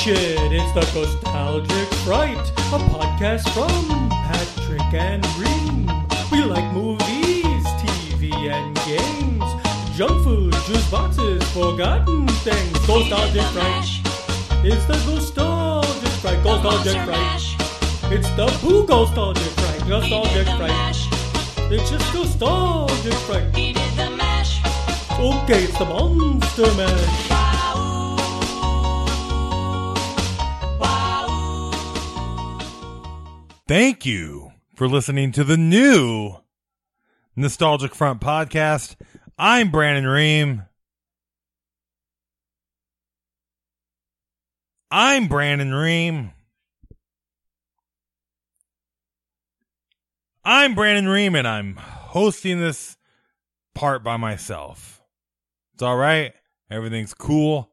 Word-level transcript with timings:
Shit, 0.00 0.50
it's 0.50 0.72
the 0.72 0.80
Nostalgic 0.98 1.88
Fright, 2.06 2.38
a 2.38 2.78
podcast 2.88 3.46
from 3.52 4.08
Patrick 4.08 4.94
and 4.94 5.22
Ream. 5.36 5.92
We 6.32 6.42
like 6.42 6.64
movies, 6.72 7.66
TV, 7.76 8.32
and 8.50 8.74
games, 8.86 9.44
junk 9.98 10.24
food, 10.24 10.54
juice 10.64 10.90
boxes, 10.90 11.42
forgotten 11.52 12.26
things. 12.28 12.88
Nostalgic 12.88 13.42
Fright. 13.52 13.84
It's 14.64 14.86
the 14.86 14.96
Nostalgic 15.04 16.12
Fright, 16.22 16.42
Nostalgic 16.44 16.96
Fright. 17.04 18.10
It's 18.10 18.30
the 18.36 18.58
Boo 18.62 18.86
Nostalgic 18.86 19.52
Fright, 19.60 19.86
Nostalgic 19.86 20.46
Fright. 20.56 21.70
It's 21.70 21.90
just 21.90 22.14
Nostalgic 22.14 23.12
Fright. 23.28 23.44
Okay, 25.20 25.64
it's 25.64 25.78
the 25.78 25.84
Monster 25.84 26.74
Mash. 26.74 27.29
Thank 33.70 34.04
you 34.04 34.50
for 34.74 34.88
listening 34.88 35.30
to 35.30 35.44
the 35.44 35.56
new 35.56 36.34
Nostalgic 37.36 37.94
Front 37.94 38.20
podcast. 38.20 38.96
I'm 39.38 39.70
Brandon 39.70 40.08
Ream. 40.08 40.64
I'm 44.90 45.28
Brandon 45.28 45.72
Ream. 45.72 46.32
I'm 50.44 50.74
Brandon 50.74 51.08
Ream 51.08 51.36
and 51.36 51.46
I'm 51.46 51.76
hosting 51.76 52.58
this 52.58 52.96
part 53.76 54.02
by 54.02 54.16
myself. 54.16 55.00
It's 55.74 55.82
all 55.84 55.96
right. 55.96 56.32
Everything's 56.72 57.14
cool. 57.14 57.70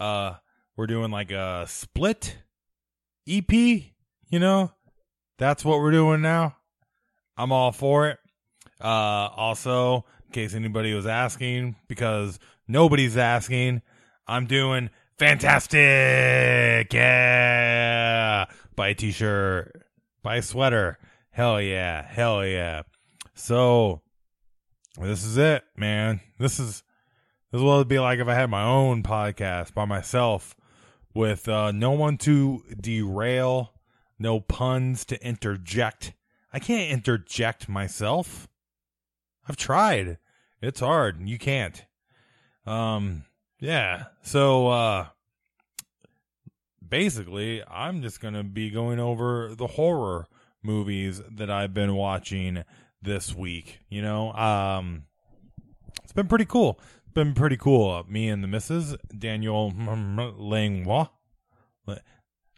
Uh 0.00 0.34
we're 0.76 0.88
doing 0.88 1.12
like 1.12 1.30
a 1.30 1.66
split 1.68 2.38
EP, 3.28 3.52
you 3.52 4.40
know? 4.40 4.72
That's 5.42 5.64
what 5.64 5.80
we're 5.80 5.90
doing 5.90 6.22
now. 6.22 6.54
I'm 7.36 7.50
all 7.50 7.72
for 7.72 8.06
it. 8.08 8.20
Uh, 8.80 8.86
also, 8.86 10.04
in 10.26 10.32
case 10.32 10.54
anybody 10.54 10.94
was 10.94 11.04
asking, 11.04 11.74
because 11.88 12.38
nobody's 12.68 13.16
asking, 13.16 13.82
I'm 14.28 14.46
doing 14.46 14.88
fantastic. 15.18 16.94
Yeah. 16.94 18.44
Buy 18.76 18.88
a 18.90 18.94
t-shirt, 18.94 19.84
buy 20.22 20.36
a 20.36 20.42
sweater. 20.42 21.00
Hell 21.32 21.60
yeah. 21.60 22.06
Hell 22.06 22.46
yeah. 22.46 22.82
So 23.34 24.00
this 24.96 25.24
is 25.24 25.38
it, 25.38 25.64
man. 25.76 26.20
This 26.38 26.60
is, 26.60 26.84
this 27.50 27.58
is 27.58 27.64
what 27.64 27.74
it'd 27.78 27.88
be 27.88 27.98
like 27.98 28.20
if 28.20 28.28
I 28.28 28.34
had 28.34 28.48
my 28.48 28.62
own 28.62 29.02
podcast 29.02 29.74
by 29.74 29.86
myself 29.86 30.54
with, 31.14 31.48
uh, 31.48 31.72
no 31.72 31.90
one 31.90 32.16
to 32.18 32.62
derail 32.80 33.72
no 34.22 34.40
puns 34.40 35.04
to 35.06 35.26
interject. 35.26 36.14
I 36.52 36.58
can't 36.58 36.90
interject 36.90 37.68
myself. 37.68 38.48
I've 39.48 39.56
tried. 39.56 40.18
It's 40.60 40.80
hard. 40.80 41.28
You 41.28 41.38
can't. 41.38 41.84
Um 42.64 43.24
yeah. 43.60 44.04
So 44.22 44.68
uh 44.68 45.06
basically, 46.86 47.62
I'm 47.68 48.02
just 48.02 48.20
going 48.20 48.34
to 48.34 48.44
be 48.44 48.70
going 48.70 49.00
over 49.00 49.54
the 49.54 49.66
horror 49.66 50.26
movies 50.62 51.22
that 51.30 51.50
I've 51.50 51.72
been 51.74 51.94
watching 51.94 52.64
this 53.00 53.34
week, 53.34 53.80
you 53.88 54.02
know. 54.02 54.32
Um 54.32 55.04
it's 56.04 56.12
been 56.12 56.28
pretty 56.28 56.46
cool. 56.46 56.80
It's 57.04 57.12
been 57.12 57.34
pretty 57.34 57.56
cool. 57.56 58.04
Me 58.08 58.28
and 58.28 58.42
the 58.42 58.48
missus, 58.48 58.96
Daniel 59.18 59.72
Langlois. 59.76 61.08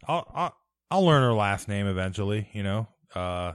I'll, 0.07 0.31
I'll 0.35 0.55
I'll 0.95 1.05
learn 1.05 1.23
her 1.25 1.33
last 1.33 1.67
name 1.67 1.89
eventually, 1.89 2.49
you 2.53 2.63
know. 2.63 2.87
Uh, 3.17 3.55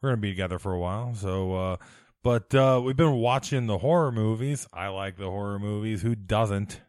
we're 0.00 0.10
gonna 0.10 0.18
be 0.18 0.30
together 0.30 0.60
for 0.60 0.72
a 0.72 0.78
while, 0.78 1.12
so. 1.12 1.54
Uh, 1.56 1.76
but 2.22 2.54
uh, 2.54 2.80
we've 2.84 2.96
been 2.96 3.16
watching 3.16 3.66
the 3.66 3.78
horror 3.78 4.12
movies. 4.12 4.68
I 4.72 4.86
like 4.86 5.16
the 5.16 5.28
horror 5.28 5.58
movies. 5.58 6.02
Who 6.02 6.14
doesn't? 6.14 6.80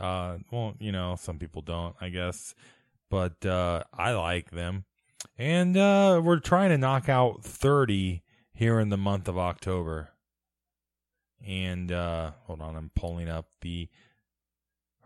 Uh, 0.00 0.38
well, 0.50 0.76
you 0.78 0.92
know, 0.92 1.16
some 1.20 1.38
people 1.38 1.60
don't, 1.60 1.94
I 2.00 2.08
guess, 2.08 2.54
but 3.10 3.44
uh, 3.44 3.82
I 3.92 4.12
like 4.12 4.50
them. 4.50 4.86
And 5.36 5.76
uh, 5.76 6.22
we're 6.24 6.38
trying 6.38 6.70
to 6.70 6.78
knock 6.78 7.10
out 7.10 7.44
thirty 7.44 8.22
here 8.54 8.80
in 8.80 8.88
the 8.88 8.96
month 8.96 9.28
of 9.28 9.36
October. 9.36 10.08
And 11.46 11.92
uh, 11.92 12.30
hold 12.44 12.62
on, 12.62 12.76
I'm 12.76 12.90
pulling 12.96 13.28
up 13.28 13.44
the 13.60 13.90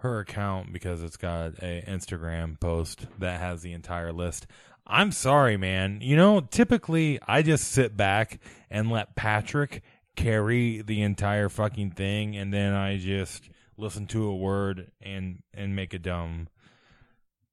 her 0.06 0.20
account 0.20 0.72
because 0.72 1.02
it's 1.02 1.16
got 1.16 1.54
a 1.62 1.84
Instagram 1.86 2.58
post 2.58 3.06
that 3.18 3.40
has 3.40 3.62
the 3.62 3.72
entire 3.72 4.12
list. 4.12 4.46
I'm 4.86 5.12
sorry, 5.12 5.56
man. 5.56 6.00
You 6.00 6.16
know, 6.16 6.40
typically 6.40 7.18
I 7.26 7.42
just 7.42 7.68
sit 7.72 7.96
back 7.96 8.40
and 8.70 8.90
let 8.90 9.16
Patrick 9.16 9.82
carry 10.14 10.82
the 10.82 11.02
entire 11.02 11.48
fucking 11.48 11.90
thing 11.90 12.36
and 12.36 12.52
then 12.52 12.72
I 12.72 12.96
just 12.96 13.50
listen 13.76 14.06
to 14.06 14.26
a 14.26 14.34
word 14.34 14.90
and 15.02 15.42
and 15.52 15.76
make 15.76 15.92
a 15.92 15.98
dumb 15.98 16.48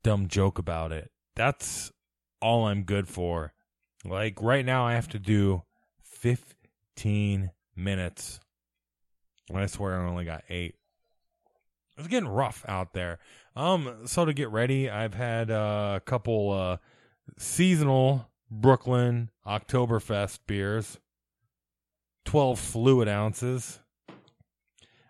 dumb 0.03 0.27
joke 0.27 0.59
about 0.59 0.91
it. 0.91 1.11
That's 1.35 1.91
all 2.41 2.67
I'm 2.67 2.83
good 2.83 3.07
for. 3.07 3.53
Like 4.05 4.41
right 4.41 4.65
now 4.65 4.85
I 4.85 4.93
have 4.93 5.07
to 5.09 5.19
do 5.19 5.63
15 6.03 7.51
minutes. 7.75 8.39
And 9.49 9.59
I 9.59 9.65
swear 9.65 9.99
I 9.99 10.07
only 10.07 10.25
got 10.25 10.43
8 10.49 10.75
it's 11.97 12.07
getting 12.07 12.29
rough 12.29 12.65
out 12.67 12.93
there. 12.93 13.19
Um, 13.55 14.01
so 14.05 14.25
to 14.25 14.33
get 14.33 14.49
ready, 14.49 14.89
I've 14.89 15.13
had 15.13 15.51
uh, 15.51 15.93
a 15.97 16.01
couple 16.01 16.51
uh, 16.51 16.77
seasonal 17.37 18.29
Brooklyn 18.49 19.29
Oktoberfest 19.45 20.39
beers, 20.47 20.99
twelve 22.25 22.59
fluid 22.59 23.07
ounces. 23.07 23.79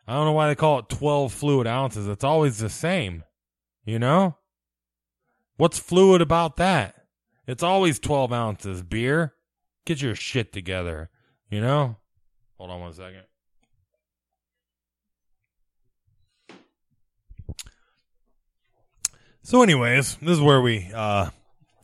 I 0.07 0.13
don't 0.13 0.25
know 0.25 0.33
why 0.33 0.47
they 0.47 0.55
call 0.55 0.79
it 0.79 0.89
twelve 0.89 1.31
fluid 1.31 1.67
ounces. 1.67 2.07
It's 2.07 2.23
always 2.23 2.57
the 2.57 2.69
same, 2.69 3.23
you 3.85 3.99
know. 3.99 4.37
What's 5.55 5.79
fluid 5.79 6.21
about 6.21 6.57
that? 6.57 6.95
It's 7.47 7.63
always 7.63 7.99
twelve 7.99 8.33
ounces 8.33 8.83
beer. 8.83 9.33
Get 9.85 10.01
your 10.01 10.15
shit 10.15 10.51
together, 10.51 11.09
you 11.49 11.61
know. 11.61 11.97
Hold 12.57 12.71
on 12.71 12.81
one 12.81 12.93
second. 12.93 13.23
So, 19.45 19.61
anyways, 19.61 20.15
this 20.21 20.31
is 20.31 20.41
where 20.41 20.61
we 20.61 20.89
uh, 20.95 21.29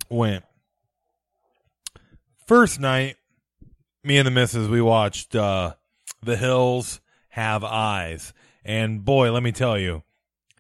went. 0.10 0.46
First 2.48 2.80
night, 2.80 3.18
me 4.02 4.18
and 4.18 4.26
the 4.26 4.32
missus, 4.32 4.70
we 4.70 4.82
watched 4.82 5.36
uh, 5.36 5.74
The 6.24 6.38
Hills 6.38 7.02
Have 7.32 7.66
Eyes. 7.66 8.34
And 8.64 9.04
boy, 9.04 9.34
let 9.34 9.44
me 9.44 9.52
tell 9.52 9.78
you, 9.78 10.04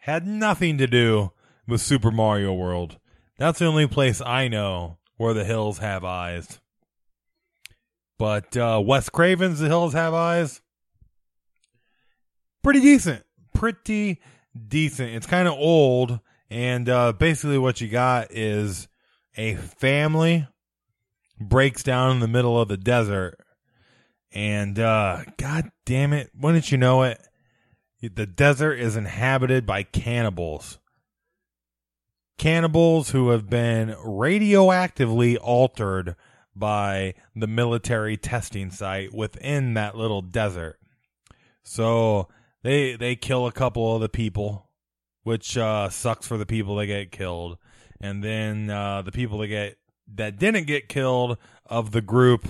had 0.01 0.27
nothing 0.27 0.77
to 0.77 0.87
do 0.87 1.31
with 1.65 1.79
Super 1.79 2.11
Mario 2.11 2.53
World. 2.53 2.97
That's 3.37 3.59
the 3.59 3.65
only 3.65 3.87
place 3.87 4.19
I 4.19 4.49
know 4.49 4.97
where 5.15 5.33
the 5.33 5.45
hills 5.45 5.77
have 5.77 6.03
eyes. 6.03 6.59
But 8.17 8.57
uh, 8.57 8.81
Wes 8.85 9.07
Craven's 9.07 9.59
The 9.59 9.67
Hills 9.67 9.93
Have 9.93 10.13
Eyes, 10.13 10.59
pretty 12.61 12.81
decent. 12.81 13.23
Pretty 13.53 14.19
decent. 14.67 15.11
It's 15.11 15.27
kind 15.27 15.47
of 15.47 15.53
old 15.53 16.19
and 16.49 16.89
uh, 16.89 17.13
basically, 17.13 17.57
what 17.57 17.79
you 17.81 17.87
got 17.87 18.31
is 18.31 18.87
a 19.37 19.55
family 19.55 20.47
breaks 21.39 21.83
down 21.83 22.11
in 22.11 22.19
the 22.19 22.27
middle 22.27 22.59
of 22.59 22.67
the 22.67 22.77
desert. 22.77 23.37
And 24.31 24.77
uh, 24.79 25.23
God 25.37 25.71
damn 25.85 26.13
it, 26.13 26.31
wouldn't 26.37 26.71
you 26.71 26.77
know 26.77 27.03
it? 27.03 27.19
The 28.01 28.25
desert 28.25 28.75
is 28.75 28.95
inhabited 28.95 29.65
by 29.65 29.83
cannibals. 29.83 30.79
Cannibals 32.37 33.09
who 33.09 33.29
have 33.29 33.49
been 33.49 33.95
radioactively 34.03 35.37
altered 35.37 36.15
by 36.55 37.13
the 37.35 37.47
military 37.47 38.17
testing 38.17 38.71
site 38.71 39.13
within 39.13 39.73
that 39.73 39.95
little 39.95 40.21
desert. 40.21 40.79
So 41.63 42.29
they 42.63 42.95
they 42.95 43.15
kill 43.15 43.45
a 43.45 43.51
couple 43.51 43.93
of 43.93 44.01
the 44.01 44.09
people 44.09 44.68
which 45.23 45.57
uh, 45.57 45.89
sucks 45.89 46.27
for 46.27 46.37
the 46.37 46.45
people 46.45 46.75
that 46.77 46.87
get 46.87 47.11
killed. 47.11 47.57
And 48.01 48.23
then 48.23 48.69
uh, 48.69 49.01
the 49.01 49.11
people 49.11 49.39
that 49.39 49.47
get 49.47 49.77
that 50.15 50.39
didn't 50.39 50.65
get 50.65 50.89
killed 50.89 51.37
of 51.65 51.91
the 51.91 52.01
group 52.01 52.47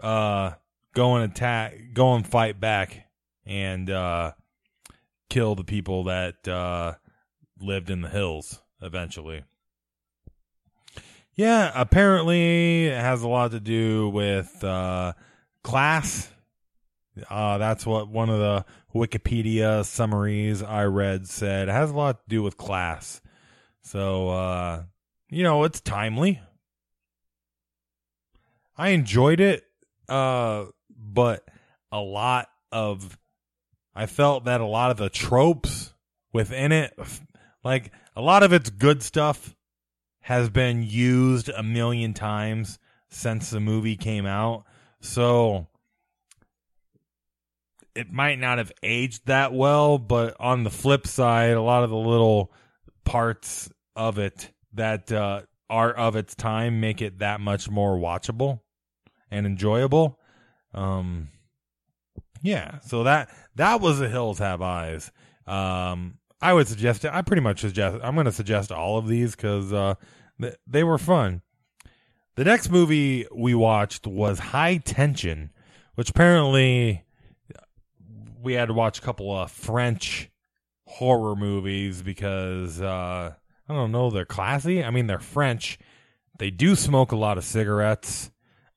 uh, 0.00 0.52
go 0.94 1.16
and 1.16 1.30
attack, 1.30 1.74
go 1.92 2.14
and 2.14 2.26
fight 2.26 2.60
back, 2.60 3.06
and 3.46 3.90
uh, 3.90 4.32
kill 5.30 5.54
the 5.54 5.64
people 5.64 6.04
that 6.04 6.46
uh, 6.46 6.94
lived 7.60 7.90
in 7.90 8.02
the 8.02 8.08
hills 8.08 8.62
eventually. 8.80 9.44
Yeah, 11.34 11.70
apparently 11.74 12.86
it 12.86 13.00
has 13.00 13.22
a 13.22 13.28
lot 13.28 13.52
to 13.52 13.60
do 13.60 14.08
with 14.08 14.62
uh, 14.64 15.12
class. 15.62 16.32
Uh, 17.30 17.58
that's 17.58 17.86
what 17.86 18.08
one 18.08 18.28
of 18.28 18.38
the 18.38 18.64
Wikipedia 18.94 19.84
summaries 19.84 20.62
I 20.62 20.84
read 20.84 21.28
said. 21.28 21.68
Has 21.68 21.90
a 21.90 21.96
lot 21.96 22.22
to 22.22 22.28
do 22.28 22.42
with 22.42 22.56
class. 22.56 23.20
So, 23.82 24.30
uh, 24.30 24.82
you 25.30 25.42
know, 25.42 25.64
it's 25.64 25.80
timely. 25.80 26.40
I 28.76 28.90
enjoyed 28.90 29.40
it, 29.40 29.64
uh, 30.08 30.66
but 30.96 31.44
a 31.90 32.00
lot 32.00 32.48
of, 32.70 33.18
I 33.94 34.06
felt 34.06 34.44
that 34.44 34.60
a 34.60 34.66
lot 34.66 34.90
of 34.90 34.96
the 34.98 35.08
tropes 35.08 35.92
within 36.32 36.70
it, 36.70 36.96
like 37.64 37.92
a 38.14 38.20
lot 38.20 38.42
of 38.42 38.52
its 38.52 38.70
good 38.70 39.02
stuff, 39.02 39.56
has 40.20 40.50
been 40.50 40.82
used 40.82 41.48
a 41.48 41.62
million 41.62 42.14
times 42.14 42.78
since 43.08 43.50
the 43.50 43.60
movie 43.60 43.96
came 43.96 44.26
out. 44.26 44.64
So 45.00 45.66
it 47.98 48.12
might 48.12 48.38
not 48.38 48.58
have 48.58 48.70
aged 48.80 49.26
that 49.26 49.52
well, 49.52 49.98
but 49.98 50.36
on 50.38 50.62
the 50.62 50.70
flip 50.70 51.04
side, 51.04 51.50
a 51.50 51.60
lot 51.60 51.82
of 51.82 51.90
the 51.90 51.96
little 51.96 52.52
parts 53.04 53.68
of 53.96 54.18
it 54.18 54.52
that 54.74 55.10
uh, 55.10 55.42
are 55.68 55.92
of 55.92 56.14
its 56.14 56.36
time 56.36 56.78
make 56.78 57.02
it 57.02 57.18
that 57.18 57.40
much 57.40 57.68
more 57.68 57.98
watchable 57.98 58.60
and 59.32 59.46
enjoyable. 59.46 60.20
Um, 60.72 61.30
yeah, 62.40 62.78
so 62.80 63.02
that 63.02 63.30
that 63.56 63.80
was 63.80 63.98
the 63.98 64.08
Hills 64.08 64.38
Have 64.38 64.62
Eyes. 64.62 65.10
Um, 65.44 66.18
I 66.40 66.52
would 66.52 66.68
suggest 66.68 67.04
it. 67.04 67.12
I 67.12 67.22
pretty 67.22 67.42
much 67.42 67.60
suggest. 67.60 67.98
I'm 68.00 68.14
going 68.14 68.26
to 68.26 68.32
suggest 68.32 68.70
all 68.70 68.96
of 68.96 69.08
these 69.08 69.34
because 69.34 69.72
uh, 69.72 69.94
th- 70.40 70.54
they 70.68 70.84
were 70.84 70.98
fun. 70.98 71.42
The 72.36 72.44
next 72.44 72.70
movie 72.70 73.26
we 73.34 73.56
watched 73.56 74.06
was 74.06 74.38
High 74.38 74.76
Tension, 74.76 75.50
which 75.96 76.10
apparently 76.10 77.02
we 78.42 78.54
had 78.54 78.66
to 78.66 78.74
watch 78.74 78.98
a 78.98 79.02
couple 79.02 79.36
of 79.36 79.50
French 79.50 80.30
horror 80.86 81.36
movies 81.36 82.02
because 82.02 82.80
uh, 82.80 83.32
I 83.68 83.74
don't 83.74 83.92
know, 83.92 84.10
they're 84.10 84.24
classy. 84.24 84.82
I 84.82 84.90
mean, 84.90 85.06
they're 85.06 85.18
French. 85.18 85.78
They 86.38 86.50
do 86.50 86.74
smoke 86.74 87.12
a 87.12 87.16
lot 87.16 87.38
of 87.38 87.44
cigarettes. 87.44 88.30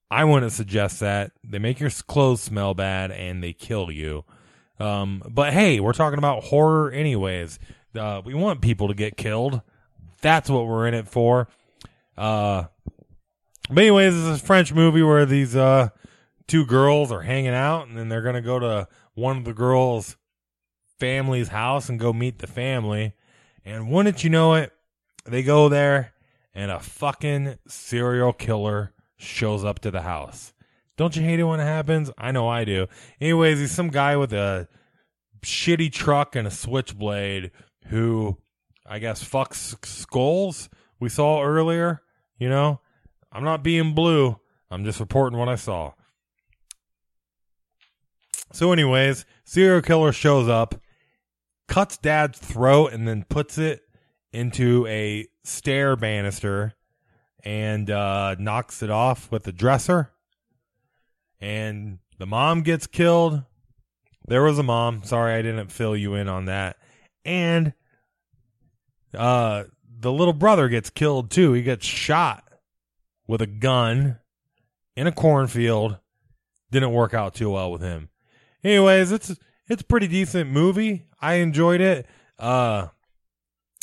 I 0.10 0.26
wouldn't 0.26 0.52
suggest 0.52 1.00
that. 1.00 1.32
They 1.44 1.60
make 1.60 1.80
your 1.80 1.90
clothes 1.90 2.42
smell 2.42 2.74
bad 2.74 3.12
and 3.12 3.42
they 3.42 3.54
kill 3.54 3.92
you. 3.92 4.26
Um, 4.80 5.24
but 5.30 5.54
hey, 5.54 5.80
we're 5.80 5.94
talking 5.94 6.18
about 6.18 6.44
horror 6.44 6.92
anyways. 6.92 7.60
Uh, 7.96 8.22
we 8.26 8.34
want 8.34 8.62
people 8.62 8.88
to 8.90 8.94
get 8.94 9.16
killed. 9.16 9.62
That's 10.22 10.50
what 10.50 10.68
we're 10.68 10.88
in 10.88 10.94
it 10.94 11.08
for. 11.08 11.48
Uh, 12.18 12.66
but 13.70 13.78
anyways, 13.78 14.14
this 14.14 14.24
is 14.24 14.42
a 14.42 14.46
French 14.46 14.74
movie 14.74 15.04
where 15.04 15.26
these 15.26 15.56
uh, 15.56 15.90
two 16.48 16.66
girls 16.66 17.12
are 17.12 17.22
hanging 17.22 17.54
out 17.54 17.88
and 17.88 17.98
then 17.98 18.10
they're 18.10 18.22
gonna 18.22 18.42
go 18.42 18.60
to 18.60 18.88
one 19.14 19.38
of 19.38 19.46
the 19.46 19.54
girls' 19.54 20.18
family's 21.00 21.50
house 21.50 21.90
and 21.90 22.00
go 22.00 22.14
meet 22.14 22.40
the 22.40 22.48
family. 22.48 23.14
And 23.66 23.90
wouldn't 23.90 24.24
you 24.24 24.30
know 24.30 24.54
it, 24.56 24.72
they 25.26 25.44
go 25.44 25.70
there 25.70 26.14
and 26.54 26.72
a 26.72 26.80
fucking 26.80 27.58
serial 27.68 28.34
killer 28.34 28.94
shows 29.18 29.64
up 29.64 29.80
to 29.80 29.92
the 29.92 30.02
house. 30.02 30.54
Don't 30.98 31.16
you 31.16 31.24
hate 31.24 31.40
it 31.40 31.44
when 31.44 31.60
it 31.60 31.66
happens? 31.66 32.12
I 32.18 32.32
know 32.32 32.48
I 32.48 32.66
do. 32.66 32.88
Anyways, 33.20 33.60
he's 33.60 33.72
some 33.72 33.90
guy 33.90 34.18
with 34.18 34.34
a 34.34 34.68
shitty 35.42 35.92
truck 35.92 36.36
and 36.36 36.48
a 36.48 36.52
switchblade 36.52 37.52
who 37.88 38.38
I 38.86 39.00
guess 39.00 39.24
fucks 39.24 39.84
skulls 39.86 40.70
we 41.00 41.10
saw 41.10 41.42
earlier. 41.42 42.02
You 42.38 42.50
know, 42.50 42.82
I'm 43.32 43.44
not 43.44 43.64
being 43.64 43.94
blue. 43.94 44.40
I'm 44.70 44.84
just 44.84 45.00
reporting 45.00 45.40
what 45.40 45.50
I 45.50 45.56
saw. 45.56 45.94
So, 48.54 48.72
anyways, 48.72 49.26
serial 49.44 49.82
killer 49.82 50.12
shows 50.12 50.48
up, 50.48 50.76
cuts 51.68 51.98
dad's 51.98 52.38
throat, 52.38 52.94
and 52.94 53.08
then 53.08 53.24
puts 53.24 53.58
it 53.58 53.82
into 54.34 54.86
a 54.88 55.28
stair 55.44 55.96
banister 55.96 56.74
and 57.44 57.90
uh, 57.90 58.36
knocks 58.38 58.84
it 58.84 58.90
off 58.90 59.32
with 59.32 59.48
a 59.48 59.52
dresser. 59.52 60.12
And 61.40 62.00
the 62.20 62.28
mom 62.28 62.62
gets 62.62 62.88
killed. 62.88 63.44
There 64.28 64.44
was 64.44 64.60
a 64.60 64.64
mom. 64.64 65.04
Sorry, 65.04 65.34
I 65.34 65.42
didn't 65.42 65.72
fill 65.72 65.96
you 65.96 66.14
in 66.14 66.28
on 66.28 66.46
that. 66.46 66.78
And 67.26 67.74
uh, 69.14 69.64
the 70.00 70.12
little 70.12 70.34
brother 70.34 70.70
gets 70.70 70.90
killed 70.90 71.32
too. 71.32 71.54
He 71.54 71.64
gets 71.64 71.86
shot 71.86 72.44
with 73.28 73.42
a 73.42 73.48
gun 73.48 74.20
in 74.96 75.08
a 75.08 75.12
cornfield. 75.12 75.98
Didn't 76.70 76.94
work 76.94 77.14
out 77.14 77.34
too 77.34 77.50
well 77.50 77.72
with 77.72 77.82
him. 77.82 78.10
Anyways, 78.64 79.12
it's 79.12 79.36
it's 79.68 79.82
pretty 79.82 80.08
decent 80.08 80.50
movie. 80.50 81.08
I 81.20 81.36
enjoyed 81.36 81.82
it. 81.82 82.06
Uh 82.38 82.88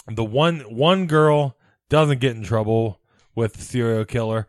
the 0.07 0.25
one 0.25 0.61
one 0.61 1.07
girl 1.07 1.57
doesn't 1.89 2.21
get 2.21 2.37
in 2.37 2.43
trouble 2.43 3.01
with 3.35 3.55
the 3.55 3.63
serial 3.63 4.05
killer. 4.05 4.47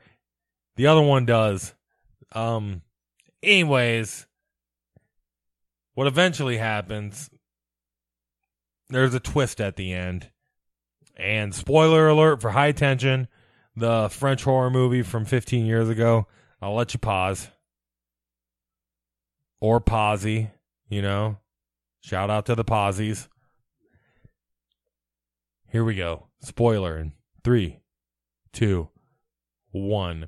The 0.76 0.88
other 0.88 1.02
one 1.02 1.26
does. 1.26 1.74
Um 2.34 2.82
anyways, 3.42 4.28
what 5.94 6.08
eventually 6.08 6.58
happens 6.58 7.30
there's 8.90 9.14
a 9.14 9.20
twist 9.20 9.62
at 9.62 9.76
the 9.76 9.94
end. 9.94 10.30
And 11.16 11.54
spoiler 11.54 12.08
alert 12.08 12.42
for 12.42 12.52
High 12.52 12.72
Tension, 12.72 13.28
the 13.76 14.10
French 14.10 14.44
horror 14.44 14.70
movie 14.70 15.04
from 15.04 15.26
15 15.26 15.66
years 15.66 15.90
ago. 15.90 16.28
I'll 16.62 16.76
let 16.76 16.94
you 16.94 17.00
pause 17.00 17.50
or 19.60 19.80
Posy, 19.80 20.52
you 20.88 21.02
know. 21.02 21.38
Shout 22.02 22.30
out 22.30 22.46
to 22.46 22.56
the 22.56 22.64
Posies. 22.64 23.28
Here 25.72 25.84
we 25.84 25.96
go. 25.96 26.28
Spoiler 26.42 26.98
in 26.98 27.14
three, 27.44 27.80
two, 28.54 28.90
one. 29.72 30.28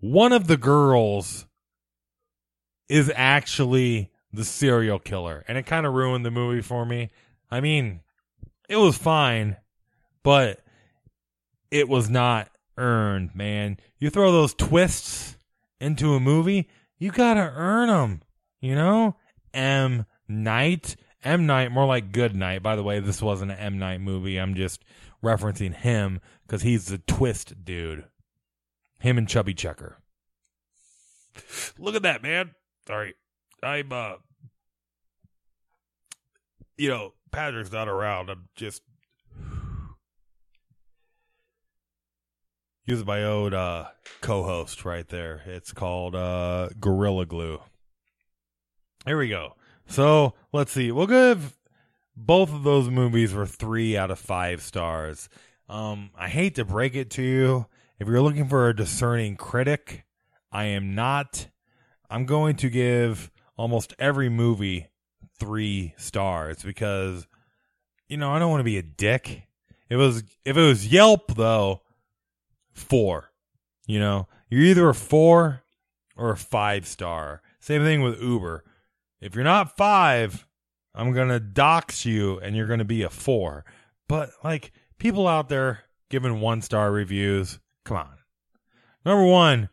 One 0.00 0.32
of 0.32 0.46
the 0.46 0.56
girls 0.56 1.46
is 2.88 3.10
actually 3.14 4.10
the 4.32 4.44
serial 4.44 4.98
killer, 4.98 5.44
and 5.48 5.56
it 5.56 5.66
kind 5.66 5.86
of 5.86 5.94
ruined 5.94 6.24
the 6.24 6.30
movie 6.30 6.62
for 6.62 6.84
me. 6.84 7.10
I 7.50 7.60
mean, 7.60 8.00
it 8.68 8.76
was 8.76 8.96
fine, 8.96 9.56
but 10.22 10.60
it 11.70 11.88
was 11.88 12.10
not 12.10 12.50
earned, 12.76 13.34
man. 13.34 13.78
You 13.98 14.10
throw 14.10 14.32
those 14.32 14.54
twists 14.54 15.36
into 15.80 16.14
a 16.14 16.20
movie, 16.20 16.68
you 16.98 17.10
gotta 17.10 17.52
earn 17.54 17.88
them. 17.88 18.22
You 18.62 18.76
know, 18.76 19.16
M 19.52 20.06
Night, 20.28 20.94
M 21.24 21.46
Night, 21.46 21.72
more 21.72 21.84
like 21.84 22.12
Good 22.12 22.36
Night. 22.36 22.62
By 22.62 22.76
the 22.76 22.84
way, 22.84 23.00
this 23.00 23.20
wasn't 23.20 23.50
an 23.50 23.58
M 23.58 23.78
Night 23.78 24.00
movie. 24.00 24.38
I'm 24.38 24.54
just 24.54 24.84
referencing 25.22 25.74
him 25.74 26.20
because 26.46 26.62
he's 26.62 26.86
the 26.86 26.98
twist 26.98 27.64
dude. 27.64 28.04
Him 29.00 29.18
and 29.18 29.28
Chubby 29.28 29.52
Checker. 29.52 29.98
Look 31.76 31.96
at 31.96 32.02
that, 32.02 32.22
man. 32.22 32.52
Sorry, 32.86 33.14
I'm 33.64 33.92
uh, 33.92 34.14
you 36.76 36.88
know, 36.88 37.14
Patrick's 37.32 37.72
not 37.72 37.88
around. 37.88 38.30
I'm 38.30 38.48
just 38.54 38.82
using 42.86 43.06
my 43.06 43.24
own 43.24 43.54
uh 43.54 43.88
co-host 44.20 44.84
right 44.84 45.08
there. 45.08 45.42
It's 45.46 45.72
called 45.72 46.14
uh 46.14 46.68
Gorilla 46.78 47.26
Glue. 47.26 47.60
Here 49.06 49.18
we 49.18 49.28
go. 49.28 49.56
So 49.86 50.34
let's 50.52 50.72
see. 50.72 50.92
We'll 50.92 51.06
give 51.06 51.56
both 52.16 52.52
of 52.52 52.62
those 52.62 52.88
movies 52.88 53.32
were 53.32 53.46
three 53.46 53.96
out 53.96 54.10
of 54.10 54.18
five 54.18 54.62
stars. 54.62 55.28
Um, 55.68 56.10
I 56.16 56.28
hate 56.28 56.54
to 56.56 56.64
break 56.64 56.94
it 56.94 57.10
to 57.10 57.22
you. 57.22 57.66
If 57.98 58.06
you're 58.06 58.20
looking 58.20 58.48
for 58.48 58.68
a 58.68 58.76
discerning 58.76 59.36
critic, 59.36 60.04
I 60.50 60.64
am 60.64 60.94
not. 60.94 61.48
I'm 62.10 62.26
going 62.26 62.56
to 62.56 62.70
give 62.70 63.30
almost 63.56 63.94
every 63.98 64.28
movie 64.28 64.88
three 65.38 65.94
stars 65.96 66.62
because, 66.62 67.26
you 68.08 68.16
know, 68.16 68.30
I 68.30 68.38
don't 68.38 68.50
want 68.50 68.60
to 68.60 68.64
be 68.64 68.78
a 68.78 68.82
dick. 68.82 69.48
It 69.88 69.96
was 69.96 70.22
if 70.44 70.56
it 70.56 70.60
was 70.60 70.88
Yelp 70.88 71.34
though, 71.34 71.82
four. 72.72 73.30
You 73.86 73.98
know, 73.98 74.28
you're 74.48 74.62
either 74.62 74.88
a 74.88 74.94
four 74.94 75.62
or 76.16 76.30
a 76.30 76.36
five 76.36 76.86
star. 76.86 77.42
Same 77.60 77.82
thing 77.82 78.02
with 78.02 78.22
Uber. 78.22 78.64
If 79.22 79.36
you're 79.36 79.44
not 79.44 79.76
five, 79.76 80.48
I'm 80.96 81.12
going 81.12 81.28
to 81.28 81.38
dox 81.38 82.04
you 82.04 82.40
and 82.40 82.56
you're 82.56 82.66
going 82.66 82.80
to 82.80 82.84
be 82.84 83.04
a 83.04 83.08
four. 83.08 83.64
But 84.08 84.30
like 84.42 84.72
people 84.98 85.28
out 85.28 85.48
there 85.48 85.84
giving 86.10 86.40
one 86.40 86.60
star 86.60 86.90
reviews, 86.90 87.60
come 87.84 87.98
on. 87.98 88.16
Number 89.06 89.24
one, 89.24 89.68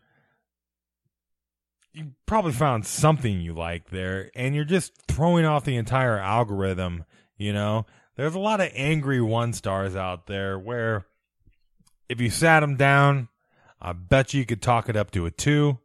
you 1.94 2.12
probably 2.28 2.52
found 2.52 2.86
something 2.86 3.42
you 3.42 3.54
like 3.54 3.90
there 3.90 4.30
and 4.36 4.54
you're 4.54 4.66
just 4.66 4.94
throwing 5.08 5.46
off 5.46 5.66
the 5.66 5.78
entire 5.78 6.20
algorithm, 6.20 7.04
you 7.36 7.52
know? 7.52 7.88
There's 8.16 8.36
a 8.36 8.40
lot 8.40 8.62
of 8.62 8.70
angry 8.76 9.20
one 9.20 9.54
stars 9.54 9.96
out 9.96 10.28
there 10.28 10.60
where 10.60 11.06
if 12.08 12.22
you 12.22 12.30
sat 12.30 12.60
them 12.60 12.76
down, 12.76 13.30
I 13.82 13.94
bet 13.94 14.36
you 14.36 14.46
could 14.46 14.62
talk 14.62 14.90
it 14.90 14.96
up 14.96 15.10
to 15.12 15.26
a 15.26 15.32
two 15.32 15.80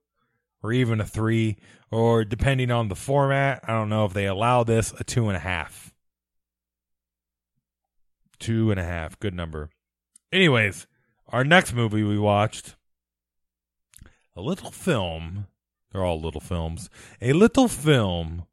or 0.64 0.72
even 0.72 0.98
a 0.98 1.04
three, 1.04 1.58
or 1.90 2.24
depending 2.24 2.70
on 2.70 2.88
the 2.88 2.96
format, 2.96 3.60
I 3.68 3.72
don't 3.72 3.90
know 3.90 4.06
if 4.06 4.14
they 4.14 4.24
allow 4.24 4.64
this, 4.64 4.94
a 4.98 5.04
two 5.04 5.28
and 5.28 5.36
a 5.36 5.40
half. 5.40 5.92
Two 8.38 8.70
and 8.70 8.80
a 8.80 8.84
half, 8.84 9.20
good 9.20 9.34
number. 9.34 9.68
Anyways, 10.32 10.86
our 11.28 11.44
next 11.44 11.74
movie 11.74 12.02
we 12.02 12.18
watched, 12.18 12.76
a 14.34 14.40
little 14.40 14.70
film, 14.70 15.48
they're 15.92 16.02
all 16.02 16.18
little 16.18 16.40
films, 16.40 16.88
a 17.20 17.34
little 17.34 17.68
film 17.68 18.46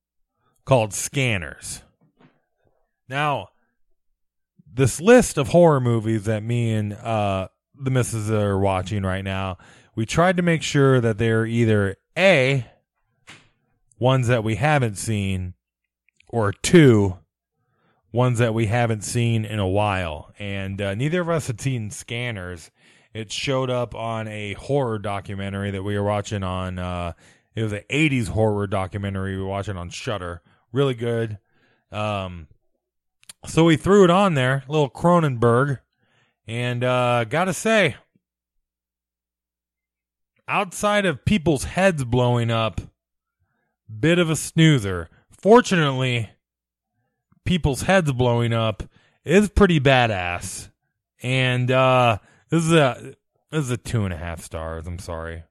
called 0.66 0.94
Scanners. 0.94 1.82
Now, 3.08 3.52
this 4.70 5.00
list 5.00 5.38
of 5.38 5.48
horror 5.48 5.80
movies 5.80 6.26
that 6.26 6.44
me 6.44 6.74
and 6.74 6.92
uh, 6.92 7.48
the 7.74 7.90
missus 7.90 8.30
are 8.30 8.60
watching 8.60 9.04
right 9.04 9.24
now, 9.24 9.58
we 9.96 10.06
tried 10.06 10.36
to 10.38 10.44
make 10.44 10.62
sure 10.62 11.00
that 11.00 11.18
they're 11.18 11.46
either 11.46 11.96
A, 12.22 12.68
ones 13.98 14.28
that 14.28 14.44
we 14.44 14.56
haven't 14.56 15.00
seen, 15.00 15.56
or 16.30 16.54
two, 16.54 17.18
ones 18.12 18.38
that 18.38 18.54
we 18.54 18.68
haven't 18.68 19.02
seen 19.02 19.44
in 19.44 19.58
a 19.58 19.68
while. 19.68 20.32
And 20.38 20.80
uh, 20.80 20.94
neither 20.94 21.22
of 21.22 21.30
us 21.30 21.48
had 21.48 21.60
seen 21.60 21.90
Scanners. 21.90 22.70
It 23.12 23.32
showed 23.32 23.72
up 23.72 23.96
on 23.96 24.28
a 24.28 24.54
horror 24.54 25.00
documentary 25.00 25.72
that 25.72 25.82
we 25.82 25.98
were 25.98 26.04
watching 26.04 26.44
on. 26.44 26.78
Uh, 26.78 27.14
it 27.56 27.64
was 27.64 27.74
an 27.74 27.84
'80s 27.90 28.28
horror 28.28 28.68
documentary 28.68 29.36
we 29.36 29.42
were 29.42 29.50
watching 29.50 29.76
on 29.76 29.90
Shudder. 29.90 30.44
Really 30.72 30.94
good. 30.94 31.40
Um, 31.92 32.48
so 33.48 33.64
we 33.66 33.78
threw 33.78 34.04
it 34.04 34.12
on 34.12 34.36
there, 34.36 34.64
little 34.68 34.92
Cronenberg, 34.92 35.80
and 36.48 36.84
uh, 36.84 37.24
gotta 37.24 37.54
say, 37.54 37.96
outside 40.52 41.06
of 41.06 41.24
people's 41.24 41.64
heads 41.64 42.04
blowing 42.04 42.52
up, 42.52 42.82
bit 44.00 44.20
of 44.20 44.30
a 44.30 44.36
snoozer. 44.36 45.10
Fortunately, 45.32 46.30
people's 47.46 47.84
heads 47.84 48.12
blowing 48.12 48.52
up 48.52 48.84
is 49.24 49.50
pretty 49.50 49.80
badass, 49.80 50.70
and 51.24 51.72
uh, 51.72 52.18
this 52.50 52.66
is 52.66 52.74
a 52.74 53.16
this 53.50 53.64
is 53.66 53.72
a 53.72 53.78
two 53.78 54.04
and 54.04 54.14
a 54.14 54.18
half 54.18 54.42
stars. 54.42 54.86
I'm 54.86 55.00
sorry. 55.00 55.44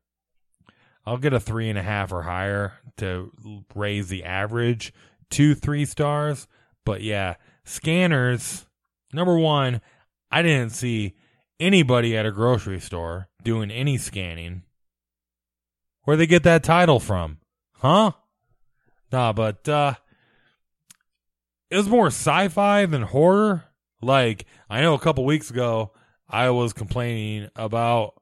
I'll 1.07 1.17
get 1.17 1.33
a 1.33 1.41
three 1.41 1.71
and 1.71 1.79
a 1.79 1.83
half 1.83 2.13
or 2.13 2.23
higher 2.23 2.75
to 2.99 3.33
raise 3.75 4.09
the 4.09 4.25
average 4.25 4.93
to 5.31 5.55
three 5.55 5.87
stars. 5.87 6.47
But 6.85 7.03
yeah, 7.03 7.37
scanners. 7.65 8.67
Number 9.13 9.39
one, 9.39 9.81
I 10.31 10.43
didn't 10.43 10.71
see 10.71 11.17
anybody 11.59 12.17
at 12.17 12.27
a 12.27 12.31
grocery 12.31 12.81
store 12.81 13.29
doing 13.43 13.71
any 13.71 13.97
scanning. 13.97 14.63
Where 16.05 16.17
they 16.17 16.27
get 16.27 16.43
that 16.45 16.65
title 16.65 17.01
from? 17.01 17.39
Huh? 17.75 18.13
Nah, 19.13 19.33
but 19.33 19.69
uh 19.69 19.95
it 21.71 21.77
was 21.77 21.89
more 21.89 22.09
sci-fi 22.09 22.87
than 22.87 23.03
horror. 23.03 23.65
Like 24.03 24.47
I 24.69 24.81
know 24.81 24.95
a 24.95 24.99
couple 24.99 25.25
weeks 25.25 25.51
ago 25.51 25.93
I 26.29 26.51
was 26.51 26.73
complaining 26.73 27.49
about 27.57 28.15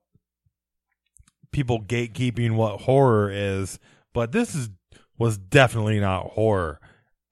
people 1.50 1.82
gatekeeping 1.82 2.52
what 2.52 2.82
horror 2.82 3.30
is, 3.30 3.78
but 4.12 4.32
this 4.32 4.54
is 4.54 4.70
was 5.18 5.38
definitely 5.38 6.00
not 6.00 6.30
horror. 6.30 6.80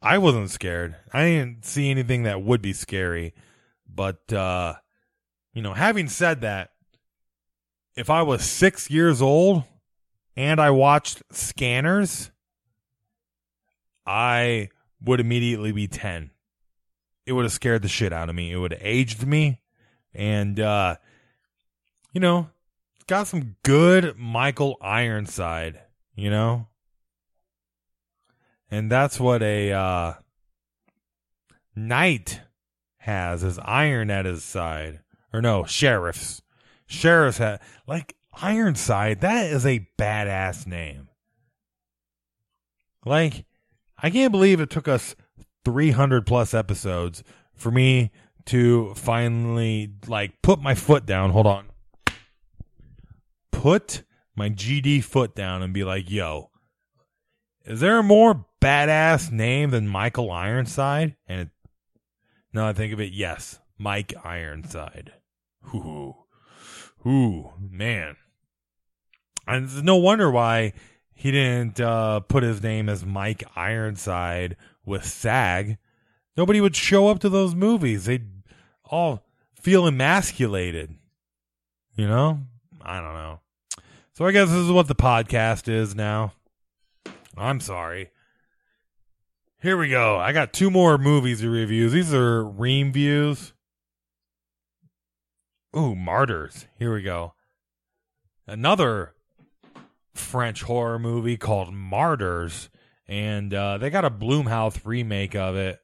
I 0.02 0.18
wasn't 0.18 0.50
scared. 0.50 0.96
I 1.12 1.24
didn't 1.24 1.64
see 1.64 1.90
anything 1.90 2.24
that 2.24 2.42
would 2.42 2.62
be 2.62 2.72
scary. 2.72 3.34
But 3.88 4.32
uh 4.32 4.74
you 5.54 5.62
know, 5.62 5.72
having 5.72 6.08
said 6.08 6.42
that, 6.42 6.70
if 7.96 8.10
I 8.10 8.20
was 8.22 8.44
6 8.44 8.90
years 8.90 9.22
old 9.22 9.64
and 10.36 10.60
I 10.60 10.70
watched 10.70 11.22
Scanners, 11.32 12.30
I 14.06 14.68
would 15.02 15.20
immediately 15.20 15.72
be 15.72 15.88
10. 15.88 16.30
It 17.24 17.32
would 17.32 17.44
have 17.44 17.52
scared 17.52 17.82
the 17.82 17.88
shit 17.88 18.12
out 18.12 18.28
of 18.28 18.34
me. 18.34 18.52
It 18.52 18.56
would 18.56 18.72
have 18.72 18.82
aged 18.82 19.26
me. 19.26 19.60
And, 20.14 20.60
uh, 20.60 20.96
you 22.12 22.20
know, 22.20 22.50
got 23.06 23.26
some 23.26 23.56
good 23.62 24.16
Michael 24.16 24.76
Ironside, 24.80 25.80
you 26.14 26.30
know? 26.30 26.68
And 28.70 28.90
that's 28.90 29.18
what 29.18 29.42
a, 29.42 29.72
uh, 29.72 30.14
knight 31.74 32.40
has 32.98 33.42
as 33.44 33.58
iron 33.62 34.10
at 34.10 34.24
his 34.24 34.44
side. 34.44 35.00
Or 35.32 35.42
no, 35.42 35.64
sheriffs. 35.64 36.42
Sheriffs 36.86 37.38
had, 37.38 37.60
like, 37.86 38.16
Ironside, 38.40 39.20
that 39.22 39.46
is 39.46 39.64
a 39.64 39.88
badass 39.98 40.66
name. 40.66 41.08
Like, 43.04 43.44
I 43.98 44.10
can't 44.10 44.32
believe 44.32 44.60
it 44.60 44.70
took 44.70 44.88
us 44.88 45.14
300 45.64 46.26
plus 46.26 46.52
episodes 46.52 47.22
for 47.54 47.70
me 47.70 48.10
to 48.46 48.94
finally 48.94 49.92
like 50.06 50.40
put 50.42 50.60
my 50.60 50.74
foot 50.74 51.06
down. 51.06 51.30
Hold 51.30 51.46
on. 51.46 51.66
Put 53.50 54.04
my 54.34 54.50
GD 54.50 55.02
foot 55.02 55.34
down 55.34 55.62
and 55.62 55.72
be 55.72 55.82
like, 55.82 56.10
"Yo, 56.10 56.50
is 57.64 57.80
there 57.80 57.98
a 57.98 58.02
more 58.02 58.46
badass 58.60 59.32
name 59.32 59.70
than 59.70 59.88
Michael 59.88 60.30
Ironside?" 60.30 61.16
And 61.26 61.40
it, 61.40 61.48
now 62.52 62.68
I 62.68 62.72
think 62.72 62.92
of 62.92 63.00
it, 63.00 63.12
yes, 63.12 63.58
Mike 63.78 64.14
Ironside. 64.24 65.14
Ooh, 65.74 66.14
ooh, 67.04 67.52
man. 67.58 68.16
And 69.46 69.84
no 69.84 69.96
wonder 69.96 70.30
why 70.30 70.72
he 71.14 71.30
didn't 71.30 71.80
uh, 71.80 72.20
put 72.20 72.42
his 72.42 72.62
name 72.62 72.88
as 72.88 73.04
Mike 73.04 73.44
Ironside 73.56 74.56
with 74.84 75.04
SAG. 75.04 75.78
Nobody 76.36 76.60
would 76.60 76.76
show 76.76 77.08
up 77.08 77.20
to 77.20 77.28
those 77.28 77.54
movies. 77.54 78.04
They'd 78.04 78.28
all 78.84 79.24
feel 79.54 79.86
emasculated. 79.86 80.94
You 81.94 82.08
know? 82.08 82.40
I 82.82 83.00
don't 83.00 83.14
know. 83.14 83.40
So 84.12 84.26
I 84.26 84.32
guess 84.32 84.48
this 84.48 84.58
is 84.58 84.70
what 84.70 84.88
the 84.88 84.94
podcast 84.94 85.68
is 85.68 85.94
now. 85.94 86.32
I'm 87.36 87.60
sorry. 87.60 88.10
Here 89.60 89.76
we 89.76 89.88
go. 89.88 90.18
I 90.18 90.32
got 90.32 90.52
two 90.52 90.70
more 90.70 90.98
movies 90.98 91.40
to 91.40 91.50
review. 91.50 91.90
These 91.90 92.14
are 92.14 92.44
Ream 92.44 92.92
views. 92.92 93.52
Ooh, 95.76 95.94
Martyrs. 95.94 96.66
Here 96.78 96.94
we 96.94 97.02
go. 97.02 97.34
Another 98.46 99.15
French 100.18 100.62
horror 100.62 100.98
movie 100.98 101.36
called 101.36 101.72
Martyrs, 101.72 102.68
and 103.06 103.52
uh, 103.52 103.78
they 103.78 103.90
got 103.90 104.04
a 104.04 104.10
Blumhouse 104.10 104.80
remake 104.84 105.34
of 105.34 105.56
it. 105.56 105.80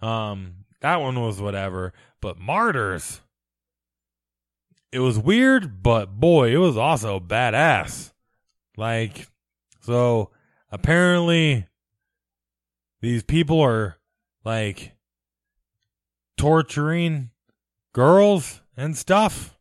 Um, 0.00 0.64
that 0.80 0.96
one 0.96 1.20
was 1.20 1.40
whatever, 1.40 1.92
but 2.20 2.38
Martyrs, 2.38 3.20
it 4.92 5.00
was 5.00 5.18
weird, 5.18 5.82
but 5.82 6.18
boy, 6.18 6.54
it 6.54 6.58
was 6.58 6.76
also 6.76 7.20
badass. 7.20 8.12
Like, 8.76 9.28
so 9.80 10.30
apparently, 10.70 11.66
these 13.00 13.22
people 13.22 13.60
are 13.60 13.96
like 14.44 14.92
torturing 16.36 17.30
girls 17.92 18.62
and 18.76 18.96
stuff 18.96 19.58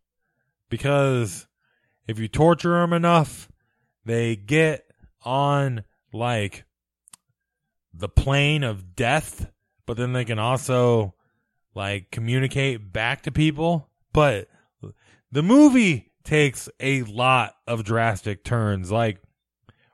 because 0.69 1.47
if 2.07 2.19
you 2.19 2.27
torture 2.27 2.79
them 2.79 2.93
enough, 2.93 3.49
they 4.07 4.35
get 4.35 4.85
on 5.23 5.83
like 6.13 6.63
the 7.93 8.09
plane 8.09 8.63
of 8.63 8.95
death, 8.95 9.51
but 9.85 9.97
then 9.97 10.13
they 10.13 10.25
can 10.25 10.39
also 10.39 11.13
like 11.75 12.09
communicate 12.09 12.91
back 12.91 13.23
to 13.23 13.31
people. 13.31 13.89
But 14.13 14.47
the 15.31 15.43
movie 15.43 16.11
takes 16.23 16.69
a 16.79 17.03
lot 17.03 17.55
of 17.67 17.83
drastic 17.83 18.43
turns. 18.43 18.91
Like 18.91 19.19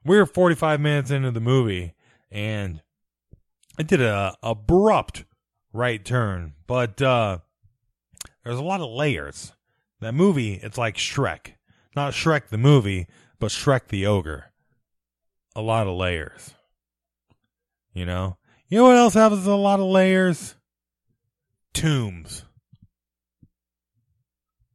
we're 0.06 0.26
45 0.26 0.80
minutes 0.80 1.12
into 1.12 1.32
the 1.32 1.42
movie 1.42 1.94
and 2.32 2.82
it 3.80 3.88
did 3.88 4.02
a 4.02 4.36
abrupt 4.44 5.26
right 5.74 6.04
turn, 6.06 6.54
but 6.68 7.02
uh 7.02 7.40
there's 8.44 8.60
a 8.60 8.64
lot 8.64 8.82
of 8.82 8.92
layers. 8.92 9.54
That 10.02 10.14
movie, 10.14 10.56
it's 10.56 10.78
like 10.78 10.98
Shrek. 10.98 11.54
Not 11.96 12.14
Shrek 12.14 12.50
the 12.50 12.58
movie, 12.58 13.08
but 13.44 13.52
Shrek 13.52 13.90
the 13.90 14.06
Ogre. 14.06 14.54
A 15.54 15.62
lot 15.62 15.86
of 15.86 15.98
layers. 15.98 16.54
You 17.94 18.06
know? 18.06 18.38
You 18.70 18.78
know 18.78 18.84
what 18.86 18.96
else 18.96 19.16
has 19.16 19.46
a 19.46 19.54
lot 19.54 19.82
of 19.82 19.86
layers? 19.88 20.56
Tombs. 21.74 22.46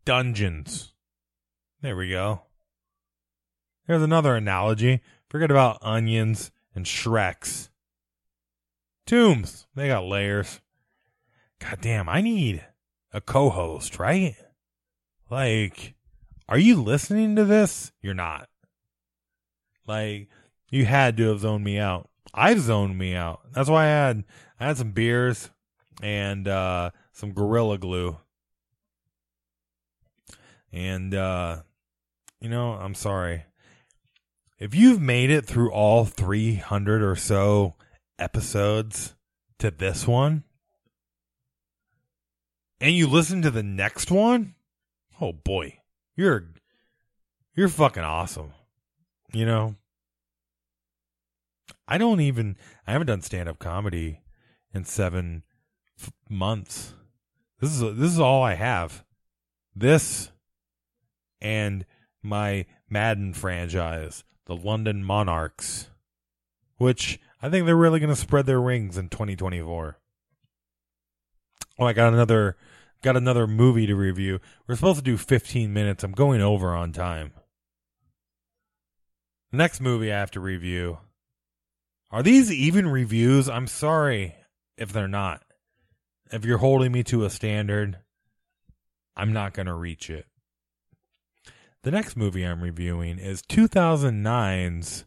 Dungeons. 0.04 0.92
There 1.80 1.96
we 1.96 2.10
go. 2.10 2.42
There's 3.87 4.02
another 4.02 4.37
analogy. 4.37 5.00
Forget 5.30 5.50
about 5.50 5.78
onions 5.80 6.50
and 6.75 6.84
Shreks. 6.84 7.70
Tombs. 9.06 9.66
They 9.75 9.88
got 9.88 10.04
layers. 10.04 10.60
God 11.58 11.78
damn, 11.80 12.06
I 12.06 12.20
need 12.20 12.66
a 13.14 13.22
co 13.22 13.48
host, 13.48 13.98
right? 13.98 14.37
Like, 15.30 15.94
are 16.50 16.58
you 16.58 16.82
listening 16.82 17.34
to 17.37 17.46
this? 17.46 17.92
You're 18.02 18.12
not. 18.12 18.48
Like 19.88 20.28
you 20.71 20.85
had 20.85 21.16
to 21.16 21.28
have 21.30 21.40
zoned 21.40 21.64
me 21.64 21.78
out. 21.78 22.11
I've 22.35 22.61
zoned 22.61 22.99
me 22.99 23.14
out. 23.14 23.40
That's 23.52 23.71
why 23.71 23.85
I 23.85 23.88
had 23.88 24.25
I 24.61 24.66
had 24.66 24.76
some 24.76 24.92
beers 24.92 25.50
and 26.02 26.47
uh 26.47 26.90
some 27.12 27.33
gorilla 27.33 27.78
glue. 27.78 28.18
And 30.71 31.14
uh 31.14 31.62
you 32.40 32.50
know, 32.50 32.73
I'm 32.73 32.95
sorry. 32.95 33.45
If 34.59 34.75
you've 34.75 35.00
made 35.00 35.30
it 35.30 35.47
through 35.47 35.73
all 35.73 36.04
300 36.04 37.02
or 37.02 37.16
so 37.16 37.75
episodes 38.18 39.14
to 39.59 39.71
this 39.71 40.07
one 40.07 40.45
and 42.80 42.95
you 42.95 43.09
listen 43.09 43.40
to 43.42 43.50
the 43.50 43.62
next 43.62 44.11
one, 44.11 44.54
oh 45.21 45.33
boy, 45.33 45.78
you're 46.14 46.50
you're 47.57 47.68
fucking 47.68 48.04
awesome. 48.04 48.52
You 49.32 49.47
know, 49.47 49.76
I 51.87 51.99
don't 51.99 52.20
even 52.20 52.56
I 52.87 52.92
haven't 52.92 53.06
done 53.08 53.23
stand 53.23 53.49
up 53.49 53.58
comedy 53.58 54.20
in 54.73 54.85
7 54.85 55.42
f- 56.00 56.12
months. 56.28 56.94
This 57.61 57.73
is 57.73 57.80
this 57.97 58.12
is 58.12 58.20
all 58.20 58.42
I 58.42 58.54
have. 58.54 59.04
This 59.75 60.30
and 61.40 61.85
my 62.23 62.66
Madden 62.88 63.35
franchise, 63.35 64.25
the 64.47 64.56
London 64.56 65.04
Monarchs, 65.04 65.88
which 66.76 67.20
I 67.42 67.49
think 67.49 67.66
they're 67.66 67.76
really 67.76 68.00
going 68.00 68.11
to 68.11 68.16
spread 68.16 68.47
their 68.47 68.61
wings 68.61 68.99
in 68.99 69.08
2024. 69.08 69.99
Oh, 71.78 71.87
I 71.87 71.92
got 71.92 72.12
another 72.12 72.56
got 73.02 73.16
another 73.16 73.47
movie 73.47 73.87
to 73.87 73.94
review. 73.94 74.40
We're 74.66 74.75
supposed 74.75 74.99
to 74.99 75.04
do 75.04 75.16
15 75.16 75.73
minutes. 75.73 76.02
I'm 76.02 76.12
going 76.12 76.40
over 76.40 76.75
on 76.75 76.92
time. 76.92 77.32
Next 79.50 79.81
movie 79.81 80.12
I 80.12 80.19
have 80.19 80.31
to 80.33 80.40
review. 80.40 80.99
Are 82.11 82.23
these 82.23 82.52
even 82.52 82.88
reviews? 82.88 83.49
I'm 83.49 83.67
sorry 83.67 84.35
if 84.76 84.93
they're 84.93 85.09
not. 85.09 85.43
If 86.31 86.45
you're 86.45 86.59
holding 86.59 86.93
me 86.93 87.02
to 87.05 87.25
a 87.25 87.31
standard, 87.31 87.99
I'm 89.17 89.33
not 89.33 89.55
going 89.55 89.67
to 89.67 89.75
reach 89.75 90.11
it. 90.11 90.26
The 91.83 91.90
next 91.90 92.17
movie 92.17 92.45
I'm 92.45 92.62
reviewing 92.62 93.19
is 93.19 93.43
2009's 93.43 95.05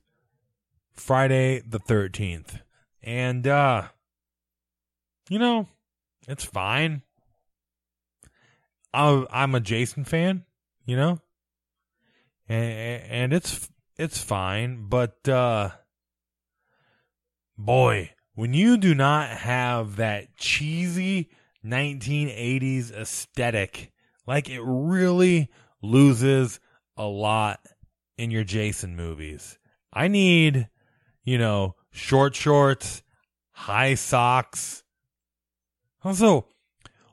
Friday 0.94 1.62
the 1.68 1.80
13th. 1.80 2.62
And, 3.04 3.48
uh, 3.48 3.84
you 5.30 5.38
know, 5.38 5.68
it's 6.28 6.46
fine. 6.46 7.04
I'm, 8.94 9.56
a 9.56 9.60
Jason 9.60 10.04
fan, 10.04 10.44
you 10.86 10.98
know, 10.98 11.20
and, 12.50 13.04
and 13.04 13.34
it's, 13.34 13.71
it's 14.02 14.20
fine, 14.20 14.88
but, 14.90 15.30
uh, 15.30 15.70
boy, 17.56 18.10
when 18.34 18.52
you 18.52 18.76
do 18.78 18.96
not 18.96 19.30
have 19.30 19.98
that 19.98 20.36
cheesy 20.36 21.30
1980s 21.64 22.92
aesthetic, 22.92 23.92
like 24.26 24.50
it 24.50 24.62
really 24.64 25.52
loses 25.84 26.60
a 26.98 27.06
lot 27.06 27.60
in 28.18 28.32
your 28.32 28.44
Jason 28.44 28.96
movies. 28.96 29.60
I 29.94 30.08
need, 30.08 30.68
you 31.24 31.38
know, 31.38 31.76
short 31.92 32.34
shorts, 32.34 33.04
high 33.52 33.94
socks. 33.94 34.82
Also, 36.04 36.48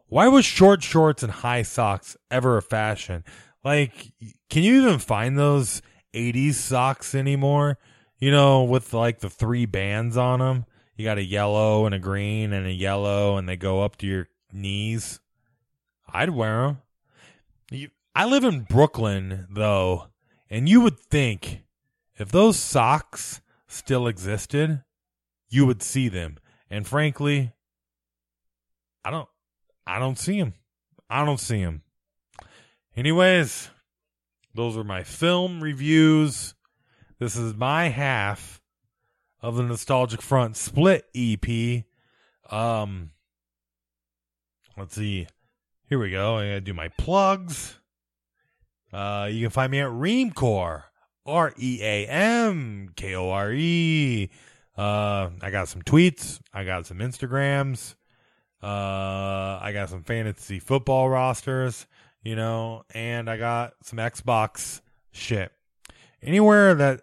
why 0.06 0.28
was 0.28 0.46
short 0.46 0.82
shorts 0.82 1.22
and 1.22 1.32
high 1.32 1.62
socks 1.62 2.16
ever 2.30 2.56
a 2.56 2.62
fashion? 2.62 3.24
Like, 3.62 4.14
can 4.48 4.62
you 4.62 4.80
even 4.80 4.98
find 4.98 5.38
those 5.38 5.82
80s 6.18 6.54
socks 6.54 7.14
anymore? 7.14 7.78
You 8.18 8.30
know, 8.30 8.64
with 8.64 8.92
like 8.92 9.20
the 9.20 9.30
three 9.30 9.66
bands 9.66 10.16
on 10.16 10.40
them. 10.40 10.66
You 10.96 11.04
got 11.04 11.18
a 11.18 11.24
yellow 11.24 11.86
and 11.86 11.94
a 11.94 12.00
green 12.00 12.52
and 12.52 12.66
a 12.66 12.72
yellow, 12.72 13.36
and 13.36 13.48
they 13.48 13.56
go 13.56 13.82
up 13.82 13.96
to 13.98 14.06
your 14.06 14.28
knees. 14.52 15.20
I'd 16.12 16.30
wear 16.30 16.62
them. 16.62 16.78
You, 17.70 17.90
I 18.14 18.24
live 18.24 18.42
in 18.42 18.62
Brooklyn, 18.62 19.46
though, 19.48 20.08
and 20.50 20.68
you 20.68 20.80
would 20.80 20.98
think 20.98 21.62
if 22.16 22.30
those 22.30 22.58
socks 22.58 23.40
still 23.68 24.08
existed, 24.08 24.82
you 25.48 25.66
would 25.66 25.82
see 25.82 26.08
them. 26.08 26.38
And 26.68 26.86
frankly, 26.86 27.52
I 29.04 29.10
don't 29.10 29.28
I 29.86 29.98
don't 29.98 30.18
see 30.18 30.38
them. 30.38 30.54
I 31.08 31.24
don't 31.24 31.40
see 31.40 31.62
them. 31.62 31.82
Anyways, 32.96 33.70
those 34.58 34.76
are 34.76 34.82
my 34.82 35.04
film 35.04 35.62
reviews. 35.62 36.52
This 37.20 37.36
is 37.36 37.54
my 37.54 37.90
half 37.90 38.60
of 39.40 39.54
the 39.54 39.62
Nostalgic 39.62 40.20
Front 40.20 40.56
Split 40.56 41.04
EP. 41.14 41.84
Um 42.50 43.10
let's 44.76 44.96
see. 44.96 45.28
Here 45.88 46.00
we 46.00 46.10
go. 46.10 46.38
I 46.38 46.46
gotta 46.46 46.60
do 46.60 46.74
my 46.74 46.88
plugs. 46.88 47.78
Uh, 48.92 49.28
you 49.30 49.44
can 49.44 49.50
find 49.50 49.70
me 49.70 49.78
at 49.78 49.90
Reamkore, 49.90 50.82
R 51.24 51.54
E 51.56 51.78
A 51.80 52.06
M 52.08 52.90
K 52.96 53.14
O 53.14 53.30
R 53.30 53.52
E. 53.52 54.28
Uh, 54.76 55.30
I 55.40 55.50
got 55.52 55.68
some 55.68 55.82
tweets. 55.82 56.40
I 56.52 56.64
got 56.64 56.84
some 56.84 56.98
Instagrams. 56.98 57.94
Uh, 58.60 59.60
I 59.62 59.70
got 59.72 59.88
some 59.88 60.02
fantasy 60.02 60.58
football 60.58 61.08
rosters, 61.08 61.86
you 62.22 62.36
know, 62.36 62.84
and 62.94 63.28
I 63.28 63.36
got 63.36 63.74
some 63.82 63.98
Xbox 63.98 64.80
shit. 65.12 65.52
Anywhere 66.22 66.74
that 66.74 67.02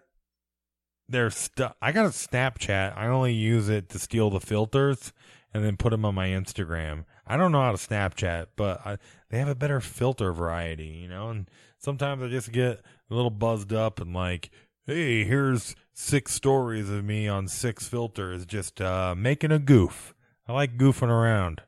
there's 1.08 1.36
stuff, 1.36 1.74
I 1.80 1.92
got 1.92 2.06
a 2.06 2.10
Snapchat. 2.10 2.96
I 2.96 3.06
only 3.06 3.32
use 3.32 3.68
it 3.68 3.88
to 3.90 3.98
steal 3.98 4.30
the 4.30 4.40
filters 4.40 5.12
and 5.54 5.64
then 5.64 5.76
put 5.76 5.90
them 5.90 6.04
on 6.04 6.14
my 6.14 6.28
Instagram. 6.28 7.04
I 7.26 7.36
don't 7.36 7.52
know 7.52 7.62
how 7.62 7.72
to 7.72 7.78
Snapchat, 7.78 8.48
but 8.56 8.86
I, 8.86 8.98
they 9.30 9.38
have 9.38 9.48
a 9.48 9.54
better 9.54 9.80
filter 9.80 10.32
variety, 10.32 10.86
you 10.86 11.08
know, 11.08 11.30
and 11.30 11.50
sometimes 11.78 12.22
I 12.22 12.28
just 12.28 12.52
get 12.52 12.82
a 13.10 13.14
little 13.14 13.30
buzzed 13.30 13.72
up 13.72 14.00
and 14.00 14.12
like, 14.12 14.50
hey, 14.86 15.24
here's 15.24 15.74
six 15.94 16.34
stories 16.34 16.90
of 16.90 17.04
me 17.04 17.26
on 17.26 17.48
six 17.48 17.88
filters 17.88 18.44
just 18.44 18.80
uh, 18.80 19.14
making 19.16 19.50
a 19.50 19.58
goof. 19.58 20.14
I 20.46 20.52
like 20.52 20.76
goofing 20.76 21.08
around. 21.08 21.62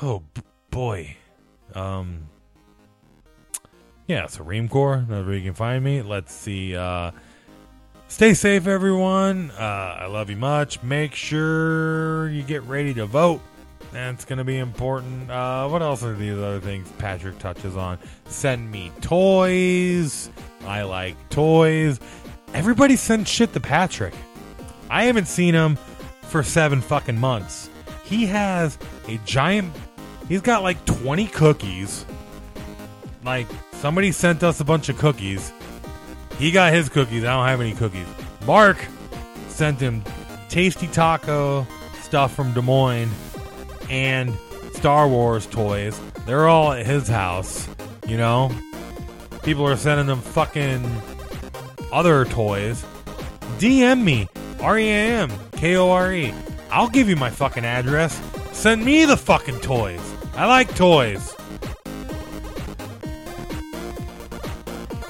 Oh 0.00 0.22
b- 0.32 0.42
boy. 0.70 1.16
Um 1.74 2.28
Yeah, 4.06 4.26
so 4.26 4.44
Reamkore, 4.44 5.06
that's 5.08 5.26
where 5.26 5.36
you 5.36 5.44
can 5.44 5.54
find 5.54 5.84
me. 5.84 6.02
Let's 6.02 6.32
see 6.32 6.76
uh 6.76 7.12
Stay 8.08 8.34
safe 8.34 8.66
everyone. 8.66 9.50
Uh 9.52 9.96
I 10.00 10.06
love 10.06 10.30
you 10.30 10.36
much. 10.36 10.82
Make 10.82 11.14
sure 11.14 12.28
you 12.30 12.42
get 12.42 12.62
ready 12.64 12.94
to 12.94 13.06
vote. 13.06 13.40
That's 13.92 14.24
going 14.24 14.38
to 14.38 14.44
be 14.44 14.58
important. 14.58 15.30
Uh, 15.30 15.68
what 15.68 15.82
else 15.82 16.04
are 16.04 16.14
these 16.14 16.38
other 16.38 16.60
things 16.60 16.88
Patrick 16.98 17.38
touches 17.40 17.76
on? 17.76 17.98
Send 18.26 18.70
me 18.70 18.92
toys. 19.00 20.30
I 20.64 20.82
like 20.82 21.16
toys. 21.28 21.98
Everybody 22.54 22.94
sends 22.94 23.28
shit 23.28 23.52
to 23.54 23.60
Patrick. 23.60 24.14
I 24.88 25.04
haven't 25.04 25.26
seen 25.26 25.54
him 25.54 25.76
for 26.22 26.44
seven 26.44 26.80
fucking 26.80 27.18
months. 27.18 27.68
He 28.04 28.26
has 28.26 28.78
a 29.08 29.18
giant. 29.24 29.72
He's 30.30 30.42
got 30.42 30.62
like 30.62 30.82
20 30.84 31.26
cookies. 31.26 32.06
Like, 33.24 33.48
somebody 33.72 34.12
sent 34.12 34.44
us 34.44 34.60
a 34.60 34.64
bunch 34.64 34.88
of 34.88 34.96
cookies. 34.96 35.52
He 36.38 36.52
got 36.52 36.72
his 36.72 36.88
cookies. 36.88 37.24
I 37.24 37.34
don't 37.34 37.48
have 37.48 37.60
any 37.60 37.74
cookies. 37.74 38.06
Mark 38.46 38.78
sent 39.48 39.80
him 39.80 40.04
tasty 40.48 40.86
taco 40.86 41.66
stuff 42.00 42.32
from 42.32 42.54
Des 42.54 42.62
Moines 42.62 43.10
and 43.90 44.32
Star 44.72 45.08
Wars 45.08 45.46
toys. 45.46 46.00
They're 46.26 46.46
all 46.46 46.70
at 46.70 46.86
his 46.86 47.08
house, 47.08 47.68
you 48.06 48.16
know? 48.16 48.52
People 49.42 49.66
are 49.66 49.76
sending 49.76 50.06
them 50.06 50.20
fucking 50.20 50.88
other 51.90 52.24
toys. 52.24 52.84
DM 53.58 54.04
me, 54.04 54.28
R 54.60 54.78
E 54.78 54.88
A 54.88 55.22
M 55.22 55.32
K 55.56 55.74
O 55.74 55.90
R 55.90 56.12
E. 56.12 56.32
I'll 56.70 56.88
give 56.88 57.08
you 57.08 57.16
my 57.16 57.30
fucking 57.30 57.64
address. 57.64 58.22
Send 58.52 58.84
me 58.84 59.04
the 59.06 59.16
fucking 59.16 59.58
toys. 59.58 60.00
I 60.34 60.46
like 60.46 60.74
toys. 60.74 61.34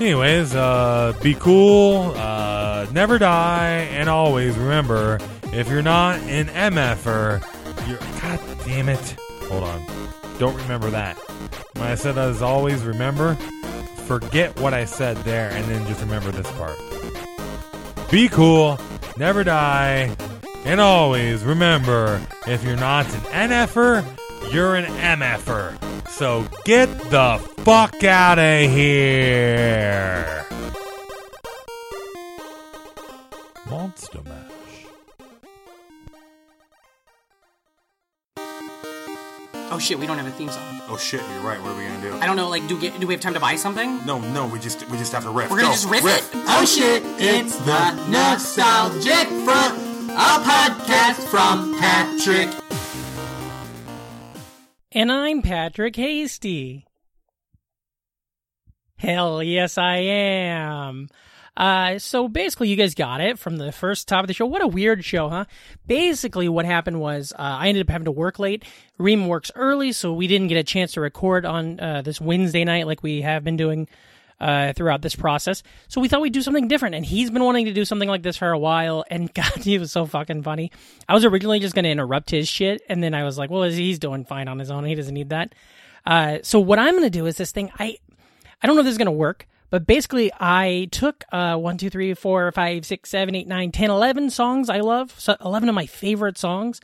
Anyways, 0.00 0.54
uh, 0.54 1.12
be 1.22 1.34
cool, 1.34 2.14
uh, 2.16 2.86
never 2.90 3.18
die, 3.18 3.88
and 3.92 4.08
always 4.08 4.56
remember 4.56 5.18
if 5.52 5.68
you're 5.68 5.82
not 5.82 6.18
an 6.20 6.46
MFer, 6.46 7.44
you're. 7.86 7.98
God 7.98 8.40
damn 8.64 8.88
it. 8.88 9.16
Hold 9.48 9.64
on. 9.64 9.86
Don't 10.38 10.56
remember 10.56 10.88
that. 10.90 11.16
When 11.74 11.84
I 11.84 11.96
said 11.96 12.16
as 12.16 12.40
always, 12.40 12.82
remember, 12.82 13.34
forget 14.06 14.58
what 14.60 14.72
I 14.72 14.84
said 14.84 15.16
there, 15.18 15.50
and 15.50 15.64
then 15.66 15.86
just 15.86 16.00
remember 16.00 16.30
this 16.30 16.50
part. 16.52 16.78
Be 18.10 18.28
cool, 18.28 18.78
never 19.16 19.44
die, 19.44 20.16
and 20.64 20.80
always 20.80 21.42
remember 21.42 22.20
if 22.46 22.64
you're 22.64 22.76
not 22.76 23.06
an 23.06 23.50
NFer, 23.50 24.04
you're 24.52 24.74
an 24.76 24.84
MFer. 24.84 26.08
So 26.08 26.44
get 26.64 26.86
the 27.10 27.38
fuck 27.64 28.02
out 28.04 28.38
of 28.38 28.70
here. 28.70 30.44
Monster 33.68 34.20
Mash. 34.24 34.50
Oh 39.72 39.78
shit, 39.78 39.98
we 40.00 40.06
don't 40.06 40.18
have 40.18 40.26
a 40.26 40.30
theme 40.32 40.48
song. 40.50 40.80
Oh 40.88 40.96
shit, 40.96 41.20
you're 41.20 41.40
right. 41.42 41.60
What 41.62 41.70
are 41.72 41.78
we 41.78 41.84
gonna 41.84 42.02
do? 42.02 42.12
I 42.16 42.26
don't 42.26 42.34
know. 42.34 42.48
Like, 42.48 42.66
do 42.66 42.76
we 42.76 42.90
do 42.90 43.06
we 43.06 43.14
have 43.14 43.20
time 43.20 43.34
to 43.34 43.40
buy 43.40 43.54
something? 43.54 44.04
No, 44.04 44.18
no. 44.18 44.46
We 44.48 44.58
just 44.58 44.88
we 44.90 44.98
just 44.98 45.12
have 45.12 45.22
to 45.22 45.30
riff. 45.30 45.50
We're 45.50 45.58
gonna 45.58 45.68
Go. 45.68 45.72
just 45.74 45.88
riff, 45.88 46.04
riff, 46.04 46.34
it. 46.34 46.42
Oh 46.48 46.64
shit! 46.64 47.02
It's 47.18 47.56
the 47.58 47.92
nostalgic 48.10 49.28
front, 49.44 49.78
a 50.10 50.42
podcast 50.42 51.22
from 51.30 51.78
Patrick 51.78 52.48
and 54.92 55.12
I'm 55.12 55.42
Patrick 55.42 55.96
Hastie. 55.96 56.86
Hell 58.96 59.42
yes, 59.42 59.78
I 59.78 59.96
am. 59.96 61.08
Uh, 61.56 61.98
so 61.98 62.28
basically, 62.28 62.68
you 62.68 62.76
guys 62.76 62.94
got 62.94 63.20
it 63.20 63.38
from 63.38 63.56
the 63.56 63.72
first 63.72 64.08
top 64.08 64.24
of 64.24 64.28
the 64.28 64.34
show. 64.34 64.46
What 64.46 64.62
a 64.62 64.66
weird 64.66 65.04
show, 65.04 65.28
huh? 65.28 65.44
Basically, 65.86 66.48
what 66.48 66.64
happened 66.64 67.00
was 67.00 67.32
uh, 67.32 67.42
I 67.42 67.68
ended 67.68 67.86
up 67.86 67.90
having 67.90 68.06
to 68.06 68.10
work 68.12 68.38
late. 68.38 68.64
Ream 68.98 69.26
works 69.26 69.50
early, 69.54 69.92
so 69.92 70.12
we 70.12 70.26
didn't 70.26 70.48
get 70.48 70.58
a 70.58 70.64
chance 70.64 70.92
to 70.92 71.00
record 71.00 71.44
on 71.44 71.78
uh, 71.80 72.02
this 72.02 72.20
Wednesday 72.20 72.64
night 72.64 72.86
like 72.86 73.02
we 73.02 73.22
have 73.22 73.44
been 73.44 73.56
doing 73.56 73.88
uh, 74.40 74.72
throughout 74.72 75.02
this 75.02 75.14
process. 75.14 75.62
So 75.88 76.00
we 76.00 76.08
thought 76.08 76.20
we'd 76.20 76.32
do 76.32 76.42
something 76.42 76.68
different, 76.68 76.94
and 76.94 77.04
he's 77.04 77.30
been 77.30 77.44
wanting 77.44 77.66
to 77.66 77.72
do 77.72 77.84
something 77.84 78.08
like 78.08 78.22
this 78.22 78.36
for 78.36 78.50
a 78.50 78.58
while. 78.58 79.04
And 79.10 79.32
God, 79.34 79.56
he 79.58 79.78
was 79.78 79.92
so 79.92 80.06
fucking 80.06 80.42
funny. 80.42 80.72
I 81.08 81.14
was 81.14 81.24
originally 81.24 81.60
just 81.60 81.74
going 81.74 81.84
to 81.84 81.90
interrupt 81.90 82.30
his 82.30 82.48
shit, 82.48 82.82
and 82.88 83.02
then 83.02 83.14
I 83.14 83.24
was 83.24 83.38
like, 83.38 83.50
well, 83.50 83.62
he's 83.64 83.98
doing 83.98 84.24
fine 84.24 84.48
on 84.48 84.58
his 84.58 84.70
own. 84.70 84.84
He 84.84 84.94
doesn't 84.94 85.14
need 85.14 85.30
that. 85.30 85.54
Uh, 86.06 86.38
so 86.42 86.58
what 86.58 86.78
I'm 86.78 86.94
going 86.94 87.04
to 87.04 87.10
do 87.10 87.26
is 87.26 87.36
this 87.36 87.52
thing. 87.52 87.70
I 87.78 87.98
I 88.62 88.66
don't 88.66 88.76
know 88.76 88.80
if 88.80 88.86
this 88.86 88.92
is 88.92 88.98
going 88.98 89.06
to 89.06 89.12
work. 89.12 89.46
But 89.70 89.86
basically, 89.86 90.32
I 90.38 90.88
took 90.90 91.24
uh, 91.30 91.56
1, 91.56 91.78
2, 91.78 91.90
3, 91.90 92.14
4, 92.14 92.52
5, 92.52 92.86
6, 92.86 93.08
7, 93.08 93.34
8, 93.36 93.46
9, 93.46 93.72
10, 93.72 93.90
11 93.90 94.30
songs 94.30 94.68
I 94.68 94.80
love, 94.80 95.14
so 95.18 95.36
11 95.44 95.68
of 95.68 95.76
my 95.76 95.86
favorite 95.86 96.36
songs, 96.36 96.80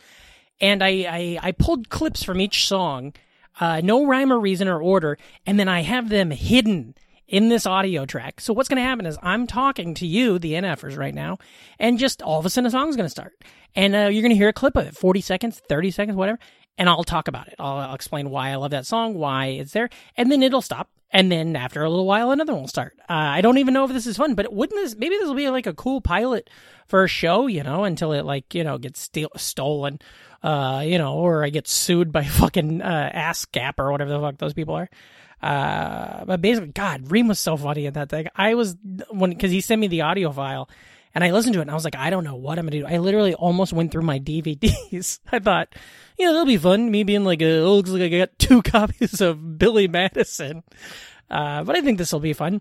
and 0.61 0.83
I, 0.83 0.88
I, 0.88 1.38
I 1.42 1.53
pulled 1.53 1.88
clips 1.88 2.23
from 2.23 2.40
each 2.40 2.66
song, 2.66 3.12
uh, 3.59 3.81
no 3.83 4.07
rhyme 4.07 4.33
or 4.33 4.38
reason 4.38 4.69
or 4.69 4.81
order, 4.81 5.19
and 5.45 5.59
then 5.59 5.69
I 5.69 5.83
have 5.83 6.09
them 6.09 6.31
hidden 6.31 6.95
in 7.29 7.49
this 7.49 7.67
audio 7.67 8.07
track. 8.07 8.41
So 8.41 8.53
what's 8.53 8.69
going 8.69 8.77
to 8.77 8.89
happen 8.89 9.07
is 9.07 9.19
I'm 9.23 9.47
talking 9.47 9.95
to 9.95 10.07
you, 10.07 10.39
the 10.39 10.53
NFers, 10.53 10.97
right 10.97 11.15
now, 11.15 11.39
and 11.79 11.99
just 11.99 12.23
all 12.23 12.39
of 12.39 12.47
a 12.47 12.51
sudden 12.51 12.67
a 12.67 12.71
song's 12.71 12.97
going 12.97 13.07
to 13.07 13.11
start. 13.11 13.35
And 13.75 13.95
uh, 13.95 14.09
you're 14.11 14.23
going 14.23 14.31
to 14.31 14.37
hear 14.37 14.49
a 14.49 14.53
clip 14.53 14.77
of 14.77 14.87
it, 14.87 14.97
40 14.97 15.21
seconds, 15.21 15.61
30 15.69 15.91
seconds, 15.91 16.17
whatever, 16.17 16.39
and 16.79 16.89
I'll 16.89 17.05
talk 17.05 17.29
about 17.29 17.49
it. 17.49 17.55
I'll, 17.59 17.79
I'll 17.79 17.95
explain 17.95 18.31
why 18.31 18.51
I 18.51 18.57
love 18.57 18.71
that 18.71 18.87
song, 18.87 19.15
why 19.15 19.47
it's 19.47 19.73
there, 19.73 19.89
and 20.17 20.31
then 20.31 20.43
it'll 20.43 20.62
stop 20.62 20.89
and 21.11 21.31
then 21.31 21.57
after 21.57 21.83
a 21.83 21.91
little 21.91 22.07
while 22.07 22.31
another 22.31 22.53
one 22.53 22.62
will 22.62 22.69
start 22.69 22.97
uh, 23.09 23.12
i 23.12 23.41
don't 23.41 23.59
even 23.59 23.73
know 23.73 23.85
if 23.85 23.93
this 23.93 24.07
is 24.07 24.17
fun 24.17 24.35
but 24.35 24.53
wouldn't 24.53 24.81
this 24.81 24.97
maybe 24.97 25.17
this 25.17 25.29
will 25.29 25.35
be 25.35 25.49
like 25.49 25.67
a 25.67 25.75
cool 25.75 26.01
pilot 26.01 26.51
for 26.87 27.05
a 27.05 27.09
show 27.09 27.47
you 27.47 27.62
know 27.62 27.85
until 27.85 28.12
it 28.12 28.25
like 28.25 28.55
you 28.55 28.65
know 28.65 28.79
gets 28.79 29.01
steal, 29.01 29.31
stolen 29.37 29.99
uh 30.43 30.83
you 30.85 30.99
know 30.99 31.15
or 31.15 31.45
i 31.45 31.49
get 31.49 31.69
sued 31.69 32.12
by 32.12 32.25
fucking 32.25 32.83
uh 32.83 33.11
ASCAP 33.15 33.75
or 33.79 33.91
whatever 33.91 34.11
the 34.11 34.21
fuck 34.21 34.39
those 34.39 34.55
people 34.55 34.75
are 34.75 34.89
uh 35.42 36.25
but 36.25 36.40
basically 36.40 36.70
god 36.72 37.11
reem 37.11 37.29
was 37.29 37.38
so 37.38 37.57
funny 37.57 37.87
in 37.87 37.92
that 37.92 38.09
thing 38.09 38.27
i 38.37 38.55
was 38.55 38.77
when 39.11 39.31
because 39.31 39.51
he 39.51 39.61
sent 39.61 39.81
me 39.81 39.87
the 39.87 40.01
audio 40.01 40.33
file 40.33 40.68
and 41.16 41.25
I 41.25 41.31
listened 41.31 41.55
to 41.55 41.61
it 41.61 41.62
and 41.62 41.70
I 41.70 41.75
was 41.75 41.85
like, 41.85 41.96
I 41.96 42.11
don't 42.11 42.25
know 42.25 42.35
what 42.35 42.59
I'm 42.59 42.66
gonna 42.66 42.79
do. 42.79 42.87
I 42.87 42.99
literally 42.99 43.33
almost 43.33 43.72
went 43.72 43.90
through 43.90 44.03
my 44.03 44.18
DVDs. 44.20 45.20
I 45.33 45.38
thought, 45.38 45.75
you 46.18 46.27
know, 46.27 46.33
that'll 46.35 46.44
be 46.44 46.59
fun. 46.59 46.90
Me 46.90 47.05
being 47.05 47.25
like, 47.25 47.40
oh, 47.40 47.75
looks 47.75 47.88
like 47.88 48.03
I 48.03 48.18
got 48.18 48.38
two 48.38 48.61
copies 48.77 49.22
of 49.22 49.59
Billy 49.59 49.88
Madison. 49.88 50.62
Uh, 51.31 51.64
but 51.64 51.75
I 51.75 51.81
think 51.81 51.96
this 51.96 52.12
will 52.12 52.20
be 52.20 52.35
fun. 52.35 52.61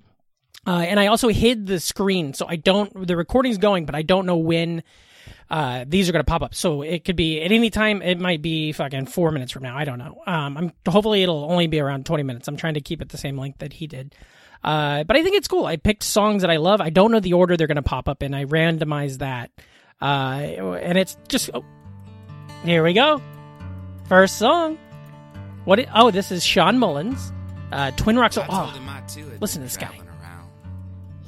Uh, 0.66 0.86
and 0.88 1.02
I 1.02 1.08
also 1.08 1.28
hid 1.28 1.68
the 1.68 1.82
screen, 1.82 2.34
so 2.34 2.46
I 2.48 2.56
don't. 2.56 3.06
The 3.06 3.18
recording's 3.18 3.58
going, 3.58 3.86
but 3.86 3.94
I 3.94 4.04
don't 4.04 4.26
know 4.26 4.38
when 4.38 4.84
uh, 5.50 5.86
these 5.88 6.10
are 6.10 6.12
going 6.12 6.24
to 6.24 6.30
pop 6.30 6.42
up. 6.42 6.56
So 6.56 6.82
it 6.82 7.06
could 7.06 7.16
be 7.16 7.42
at 7.42 7.52
any 7.52 7.70
time. 7.70 8.02
It 8.02 8.20
might 8.20 8.42
be 8.42 8.72
fucking 8.72 9.08
four 9.08 9.32
minutes 9.32 9.52
from 9.52 9.64
now. 9.64 9.78
I 9.78 9.86
don't 9.86 10.00
know. 10.00 10.22
Um, 10.26 10.58
I'm 10.58 10.74
hopefully 10.88 11.24
it'll 11.24 11.50
only 11.52 11.68
be 11.68 11.80
around 11.80 12.06
20 12.06 12.24
minutes. 12.24 12.48
I'm 12.48 12.58
trying 12.58 12.74
to 12.76 12.82
keep 12.82 13.02
it 13.02 13.10
the 13.10 13.18
same 13.18 13.38
length 13.38 13.60
that 13.60 13.74
he 13.74 13.88
did. 13.88 14.16
Uh, 14.64 15.04
but 15.04 15.16
I 15.16 15.24
think 15.24 15.36
it's 15.36 15.48
cool. 15.48 15.66
I 15.66 15.78
picked 15.78 16.04
songs 16.04 16.42
that 16.42 16.50
I 16.50 16.58
love. 16.58 16.82
I 16.82 16.90
don't 16.90 17.12
know 17.12 17.20
the 17.20 17.34
order 17.34 17.56
they're 17.56 17.68
going 17.68 17.76
to 17.76 17.84
pop 17.84 18.10
up 18.10 18.24
in. 18.24 18.34
I 18.34 18.46
randomized 18.46 19.20
that. 19.20 19.52
Uh, 20.02 20.76
and 20.82 20.98
it's 20.98 21.18
just. 21.28 21.52
Oh, 21.54 21.64
here 22.64 22.84
we 22.84 22.94
go. 22.94 23.22
First 24.08 24.40
song. 24.40 24.80
What? 25.66 25.80
It, 25.80 25.90
oh, 25.94 26.10
this 26.10 26.32
is 26.32 26.44
Shawn 26.44 26.80
Mullins. 26.80 27.32
Uh, 27.72 27.92
Twin 27.92 28.18
Rocks. 28.18 28.38
Oh, 28.38 28.44
listen 29.40 29.62
to 29.62 29.66
this 29.66 29.78
guy. 29.78 30.00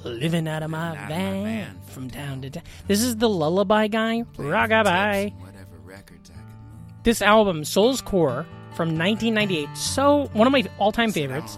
Living 0.04 0.48
out 0.48 0.64
of 0.64 0.70
my 0.70 0.96
van 1.08 1.80
from 1.88 2.10
town 2.10 2.42
to 2.42 2.50
town. 2.50 2.64
This 2.88 3.02
is 3.02 3.18
the 3.18 3.30
lullaby 3.30 3.88
guy. 3.88 4.24
Rockabye. 4.38 5.34
This 7.04 7.22
album, 7.22 7.64
Soul's 7.64 8.02
Core, 8.02 8.46
from 8.76 8.98
1998. 8.98 9.76
So, 9.76 10.30
one 10.34 10.48
of 10.48 10.54
my 10.54 10.64
all 10.78 10.92
time 10.92 11.12
favorites 11.12 11.58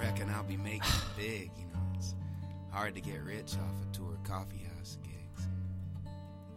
hard 2.79 2.95
to 2.95 3.01
get 3.01 3.21
rich 3.25 3.55
off 3.55 3.75
a 3.83 3.93
tour 3.93 4.17
coffee 4.23 4.65
house 4.77 4.97
gigs. 5.03 5.45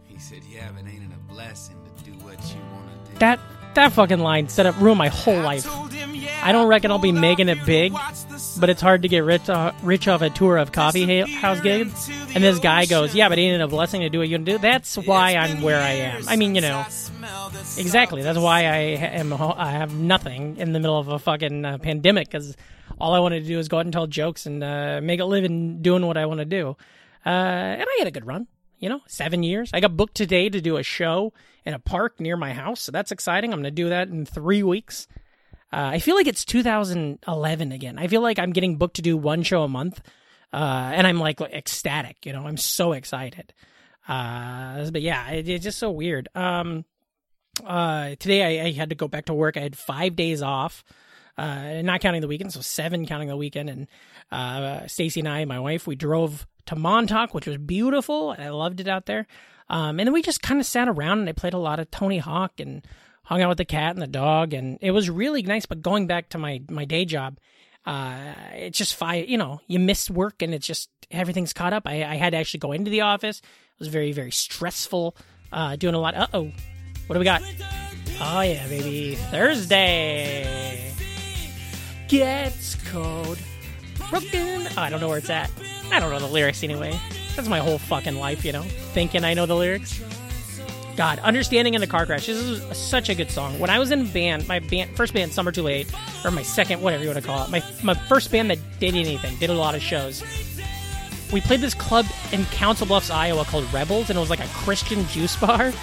He 0.05 0.17
said, 0.17 0.39
yeah, 0.49 0.69
but 0.73 0.89
ain't 0.89 1.03
it 1.03 1.13
a 1.13 1.33
blessing 1.33 1.75
to 1.83 2.03
do 2.05 2.11
what 2.23 2.39
you 2.49 2.61
want 2.73 3.05
to 3.05 3.11
do? 3.11 3.17
That 3.19 3.41
that 3.73 3.91
fucking 3.91 4.19
line 4.19 4.47
set 4.47 4.65
up 4.65 4.79
ruined 4.79 4.99
my 4.99 5.09
whole 5.09 5.41
life. 5.41 5.67
I 6.41 6.53
don't 6.53 6.69
reckon 6.69 6.91
I'll 6.91 6.97
be 6.97 7.11
making 7.11 7.49
it 7.49 7.57
big, 7.65 7.91
but 8.57 8.69
it's 8.69 8.81
hard 8.81 9.01
to 9.03 9.07
get 9.07 9.19
rich 9.19 9.49
uh, 9.49 9.71
rich 9.81 10.07
off 10.07 10.21
a 10.21 10.29
tour 10.29 10.57
of 10.57 10.71
coffee 10.71 11.21
house 11.21 11.61
gigs. 11.61 12.09
And 12.33 12.43
this 12.43 12.59
guy 12.59 12.85
goes, 12.85 13.13
"Yeah, 13.15 13.29
but 13.29 13.37
ain't 13.37 13.61
it 13.61 13.63
a 13.63 13.67
blessing 13.67 14.01
to 14.01 14.09
do 14.09 14.19
what 14.19 14.29
you 14.29 14.37
do?" 14.37 14.57
That's 14.57 14.95
why 14.97 15.35
I'm 15.35 15.61
where 15.61 15.81
I 15.81 15.91
am. 15.91 16.23
I 16.27 16.35
mean, 16.35 16.55
you 16.55 16.61
know, 16.61 16.85
exactly. 17.77 18.21
That's 18.21 18.39
why 18.39 18.65
I 18.65 18.77
am. 18.77 19.33
I 19.33 19.71
have 19.71 19.93
nothing 19.93 20.57
in 20.57 20.73
the 20.73 20.79
middle 20.79 20.97
of 20.97 21.07
a 21.07 21.19
fucking 21.19 21.65
uh, 21.65 21.77
pandemic 21.77 22.27
because 22.29 22.55
all 22.99 23.13
I 23.13 23.19
wanted 23.19 23.41
to 23.41 23.47
do 23.47 23.59
is 23.59 23.67
go 23.67 23.77
out 23.77 23.85
and 23.85 23.93
tell 23.93 24.07
jokes 24.07 24.45
and 24.45 24.63
uh, 24.63 24.99
make 25.01 25.19
a 25.19 25.25
living 25.25 25.81
doing 25.81 26.05
what 26.05 26.17
I 26.17 26.25
want 26.25 26.39
to 26.39 26.45
do. 26.45 26.77
Uh, 27.25 27.29
and 27.29 27.83
I 27.83 27.95
had 27.99 28.07
a 28.07 28.11
good 28.11 28.25
run, 28.25 28.47
you 28.79 28.89
know, 28.89 29.01
seven 29.07 29.43
years. 29.43 29.71
I 29.73 29.79
got 29.79 29.95
booked 29.95 30.15
today 30.15 30.49
to 30.49 30.61
do 30.61 30.77
a 30.77 30.83
show 30.83 31.33
in 31.65 31.73
a 31.73 31.79
park 31.79 32.19
near 32.19 32.35
my 32.35 32.53
house, 32.53 32.81
so 32.81 32.91
that's 32.91 33.11
exciting. 33.11 33.53
I'm 33.53 33.61
going 33.61 33.63
to 33.63 33.71
do 33.71 33.89
that 33.89 34.09
in 34.09 34.25
three 34.25 34.63
weeks. 34.63 35.07
Uh, 35.73 35.89
I 35.93 35.99
feel 35.99 36.15
like 36.15 36.27
it's 36.27 36.45
2011 36.45 37.71
again. 37.71 37.97
I 37.97 38.07
feel 38.07 38.21
like 38.21 38.37
I'm 38.37 38.51
getting 38.51 38.77
booked 38.77 38.97
to 38.97 39.01
do 39.01 39.17
one 39.17 39.43
show 39.43 39.63
a 39.63 39.67
month, 39.67 40.01
uh, 40.53 40.91
and 40.93 41.07
I'm 41.07 41.19
like 41.19 41.41
ecstatic. 41.41 42.25
You 42.25 42.33
know, 42.33 42.45
I'm 42.45 42.57
so 42.57 42.91
excited. 42.91 43.53
Uh, 44.07 44.89
but 44.91 45.01
yeah, 45.01 45.31
it, 45.31 45.49
it's 45.49 45.63
just 45.63 45.79
so 45.79 45.89
weird. 45.89 46.29
Um, 46.35 46.85
uh, 47.65 48.09
today 48.19 48.61
I, 48.61 48.65
I 48.67 48.71
had 48.71 48.89
to 48.89 48.95
go 48.95 49.07
back 49.07 49.25
to 49.25 49.33
work. 49.33 49.57
I 49.57 49.61
had 49.61 49.77
five 49.77 50.15
days 50.15 50.41
off 50.41 50.83
uh, 51.37 51.81
not 51.81 52.01
counting 52.01 52.21
the 52.21 52.27
weekend, 52.27 52.53
so 52.53 52.61
seven 52.61 53.05
counting 53.05 53.27
the 53.27 53.37
weekend. 53.37 53.69
And 53.69 53.87
uh, 54.31 54.87
Stacy 54.87 55.21
and 55.21 55.29
I, 55.29 55.45
my 55.45 55.59
wife, 55.59 55.87
we 55.87 55.95
drove 55.95 56.45
to 56.67 56.75
Montauk, 56.75 57.33
which 57.33 57.47
was 57.47 57.57
beautiful. 57.57 58.35
I 58.37 58.49
loved 58.49 58.79
it 58.79 58.87
out 58.87 59.05
there. 59.05 59.27
Um, 59.69 59.99
and 59.99 60.07
then 60.07 60.13
we 60.13 60.21
just 60.21 60.41
kind 60.41 60.59
of 60.59 60.65
sat 60.65 60.87
around 60.87 61.19
and 61.19 61.29
I 61.29 61.33
played 61.33 61.53
a 61.53 61.59
lot 61.59 61.79
of 61.79 61.89
Tony 61.89 62.19
Hawk 62.19 62.59
and 62.59 62.85
hung 63.25 63.41
out 63.41 63.49
with 63.49 63.57
the 63.57 63.65
cat 63.65 63.93
and 63.93 64.01
the 64.01 64.07
dog, 64.07 64.53
and 64.53 64.77
it 64.81 64.91
was 64.91 65.09
really 65.09 65.41
nice. 65.41 65.65
But 65.65 65.81
going 65.81 66.07
back 66.07 66.29
to 66.29 66.37
my 66.37 66.61
my 66.69 66.85
day 66.85 67.05
job, 67.05 67.37
uh, 67.85 68.33
it's 68.53 68.77
just 68.77 68.95
fine. 68.95 69.25
You 69.27 69.37
know, 69.37 69.61
you 69.67 69.79
miss 69.79 70.09
work 70.09 70.41
and 70.41 70.53
it's 70.53 70.67
just 70.67 70.89
everything's 71.11 71.53
caught 71.53 71.73
up. 71.73 71.83
I, 71.85 72.03
I 72.03 72.15
had 72.15 72.31
to 72.31 72.37
actually 72.37 72.59
go 72.59 72.71
into 72.71 72.91
the 72.91 73.01
office. 73.01 73.39
It 73.39 73.79
was 73.79 73.87
very 73.87 74.11
very 74.11 74.31
stressful. 74.31 75.15
Uh, 75.51 75.75
doing 75.75 75.95
a 75.95 75.99
lot. 75.99 76.15
Uh 76.15 76.27
oh, 76.33 76.51
what 77.07 77.13
do 77.13 77.19
we 77.19 77.25
got? 77.25 77.41
Oh 78.19 78.41
yeah, 78.41 78.67
baby, 78.67 79.15
Thursday 79.15 80.93
gets 82.07 82.75
cold. 82.91 83.39
Broken. 84.09 84.67
Oh, 84.67 84.73
I 84.77 84.89
don't 84.89 85.01
know 85.01 85.09
where 85.09 85.17
it's 85.17 85.29
at. 85.29 85.49
I 85.91 85.99
don't 85.99 86.11
know 86.11 86.19
the 86.19 86.27
lyrics 86.27 86.63
anyway. 86.63 86.99
That's 87.35 87.47
my 87.47 87.59
whole 87.59 87.79
fucking 87.79 88.15
life, 88.15 88.45
you 88.45 88.51
know, 88.51 88.61
thinking 88.61 89.23
I 89.23 89.33
know 89.33 89.45
the 89.45 89.55
lyrics. 89.55 89.99
God, 90.95 91.19
understanding 91.19 91.73
in 91.73 91.81
the 91.81 91.87
car 91.87 92.05
crash. 92.05 92.27
This 92.27 92.37
is 92.37 92.77
such 92.77 93.09
a 93.09 93.15
good 93.15 93.31
song. 93.31 93.57
When 93.59 93.69
I 93.69 93.79
was 93.79 93.91
in 93.91 94.05
band, 94.07 94.47
my 94.47 94.59
band, 94.59 94.95
first 94.95 95.13
band, 95.13 95.31
Summer 95.31 95.51
Too 95.51 95.63
Late, 95.63 95.91
or 96.23 96.31
my 96.31 96.43
second, 96.43 96.81
whatever 96.81 97.03
you 97.03 97.09
want 97.09 97.21
to 97.21 97.25
call 97.25 97.43
it, 97.43 97.49
my 97.49 97.63
my 97.83 97.93
first 97.93 98.31
band 98.31 98.51
that 98.51 98.59
did 98.79 98.95
anything, 98.95 99.35
did 99.37 99.49
a 99.49 99.53
lot 99.53 99.75
of 99.75 99.81
shows. 99.81 100.23
We 101.31 101.41
played 101.41 101.61
this 101.61 101.73
club 101.73 102.05
in 102.31 102.45
Council 102.45 102.85
Bluffs, 102.85 103.09
Iowa, 103.09 103.43
called 103.45 103.71
Rebels, 103.73 104.09
and 104.09 104.17
it 104.17 104.19
was 104.19 104.29
like 104.29 104.39
a 104.39 104.47
Christian 104.49 105.05
juice 105.07 105.35
bar. 105.41 105.73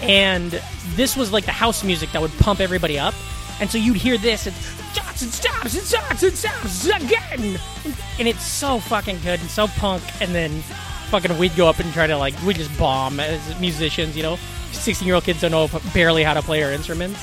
And 0.00 0.60
this 0.94 1.16
was 1.16 1.32
like 1.32 1.44
the 1.44 1.52
house 1.52 1.82
music 1.84 2.10
that 2.12 2.22
would 2.22 2.32
pump 2.38 2.60
everybody 2.60 2.98
up. 2.98 3.14
And 3.60 3.70
so 3.70 3.78
you'd 3.78 3.96
hear 3.96 4.18
this, 4.18 4.46
and 4.46 4.56
Johnson 4.94 5.28
stops 5.28 5.74
and 5.74 6.22
and 6.22 6.32
stops 6.36 6.86
again. 6.86 7.60
And 8.18 8.28
it's 8.28 8.44
so 8.44 8.78
fucking 8.78 9.20
good 9.20 9.40
and 9.40 9.50
so 9.50 9.66
punk. 9.68 10.02
And 10.20 10.34
then 10.34 10.62
fucking 11.12 11.36
we'd 11.36 11.54
go 11.56 11.68
up 11.68 11.78
and 11.78 11.92
try 11.92 12.06
to 12.06 12.16
like, 12.16 12.32
we 12.42 12.54
just 12.54 12.74
bomb 12.78 13.20
as 13.20 13.60
musicians, 13.60 14.16
you 14.16 14.22
know? 14.22 14.38
16 14.72 15.06
year 15.06 15.14
old 15.14 15.24
kids 15.24 15.42
don't 15.42 15.50
know 15.50 15.68
barely 15.92 16.22
how 16.22 16.32
to 16.32 16.40
play 16.40 16.62
our 16.62 16.72
instruments. 16.72 17.20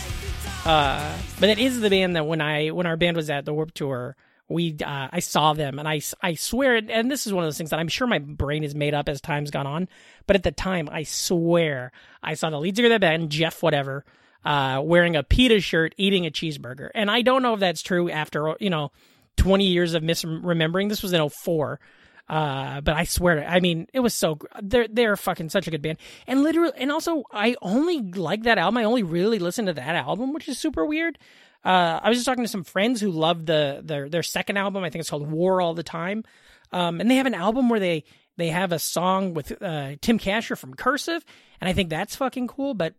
Uh, 0.64 1.18
but 1.40 1.50
it 1.50 1.58
is 1.58 1.82
the 1.82 1.90
band 1.90 2.16
that 2.16 2.28
when 2.28 2.40
I, 2.40 2.68
when 2.68 2.86
our 2.86 2.98
band 2.98 3.18
was 3.18 3.32
at 3.32 3.46
the 3.46 3.54
Warp 3.54 3.74
Tour, 3.74 4.16
we, 4.48 4.78
uh, 4.86 5.08
I 5.12 5.22
saw 5.22 5.54
them 5.54 5.80
and 5.80 5.88
I, 5.88 6.02
I 6.22 6.36
swear, 6.36 6.76
and 6.76 7.10
this 7.10 7.26
is 7.26 7.34
one 7.34 7.44
of 7.44 7.48
those 7.48 7.58
things 7.58 7.72
that 7.72 7.80
I'm 7.80 7.88
sure 7.88 8.06
my 8.06 8.20
brain 8.20 8.64
is 8.64 8.76
made 8.76 8.94
up 8.94 9.10
as 9.10 9.22
time's 9.22 9.50
gone 9.50 9.66
on. 9.66 9.90
But 10.28 10.36
at 10.36 10.44
the 10.44 10.52
time, 10.52 10.88
I 10.92 11.02
swear 11.02 11.92
I 12.22 12.36
saw 12.36 12.52
the 12.52 12.60
lead 12.60 12.76
singer 12.76 12.90
of 12.90 12.92
that 12.92 13.02
band, 13.02 13.32
Jeff, 13.32 13.64
whatever, 13.64 14.06
uh, 14.46 14.84
wearing 14.86 15.16
a 15.16 15.24
PETA 15.24 15.62
shirt, 15.62 15.96
eating 15.98 16.28
a 16.28 16.32
cheeseburger. 16.32 16.92
And 16.94 17.10
I 17.10 17.24
don't 17.24 17.42
know 17.42 17.56
if 17.56 17.60
that's 17.60 17.82
true 17.82 18.12
after, 18.12 18.56
you 18.60 18.70
know, 18.70 18.92
20 19.38 19.66
years 19.66 19.96
of 19.96 20.04
misremembering. 20.04 20.90
This 20.90 21.02
was 21.02 21.12
in 21.12 21.28
04. 21.28 21.80
Uh, 22.30 22.80
but 22.82 22.96
I 22.96 23.06
swear 23.06 23.38
to, 23.38 23.52
I 23.52 23.60
mean, 23.60 23.88
it 23.92 24.02
was 24.02 24.14
so, 24.14 24.38
they're, 24.62 24.88
they're 24.88 25.18
fucking 25.18 25.50
such 25.50 25.68
a 25.68 25.72
good 25.72 25.82
band. 25.82 25.98
And 26.28 26.44
literally, 26.44 26.74
and 26.78 26.92
also, 26.92 27.24
I 27.32 27.56
only 27.60 28.04
like 28.04 28.44
that 28.44 28.60
album. 28.60 28.78
I 28.78 28.84
only 28.84 29.02
really 29.02 29.40
listened 29.40 29.68
to 29.68 29.74
that 29.74 29.96
album, 29.96 30.32
which 30.34 30.48
is 30.48 30.60
super 30.60 30.86
weird. 30.86 31.18
Uh, 31.66 32.00
I 32.04 32.08
was 32.08 32.20
just 32.20 32.28
talking 32.28 32.44
to 32.44 32.48
some 32.48 32.64
friends 32.64 33.02
who 33.02 33.10
love 33.10 33.48
the, 33.48 33.82
their, 33.84 34.08
their 34.10 34.22
second 34.22 34.58
album. 34.58 34.84
I 34.84 34.92
think 34.92 35.00
it's 35.00 35.10
called 35.10 35.30
War 35.30 35.60
All 35.60 35.74
the 35.74 35.82
Time. 35.82 36.24
Um, 36.72 37.02
and 37.02 37.10
they 37.10 37.16
have 37.16 37.26
an 37.26 37.34
album 37.34 37.68
where 37.68 37.80
they, 37.80 38.04
they 38.38 38.50
have 38.50 38.72
a 38.72 38.80
song 38.80 39.34
with, 39.34 39.60
uh, 39.60 39.96
Tim 40.00 40.20
Kasher 40.20 40.56
from 40.56 40.76
Cursive. 40.76 41.26
And 41.60 41.68
I 41.68 41.74
think 41.74 41.90
that's 41.90 42.16
fucking 42.16 42.48
cool, 42.48 42.76
but 42.76 42.94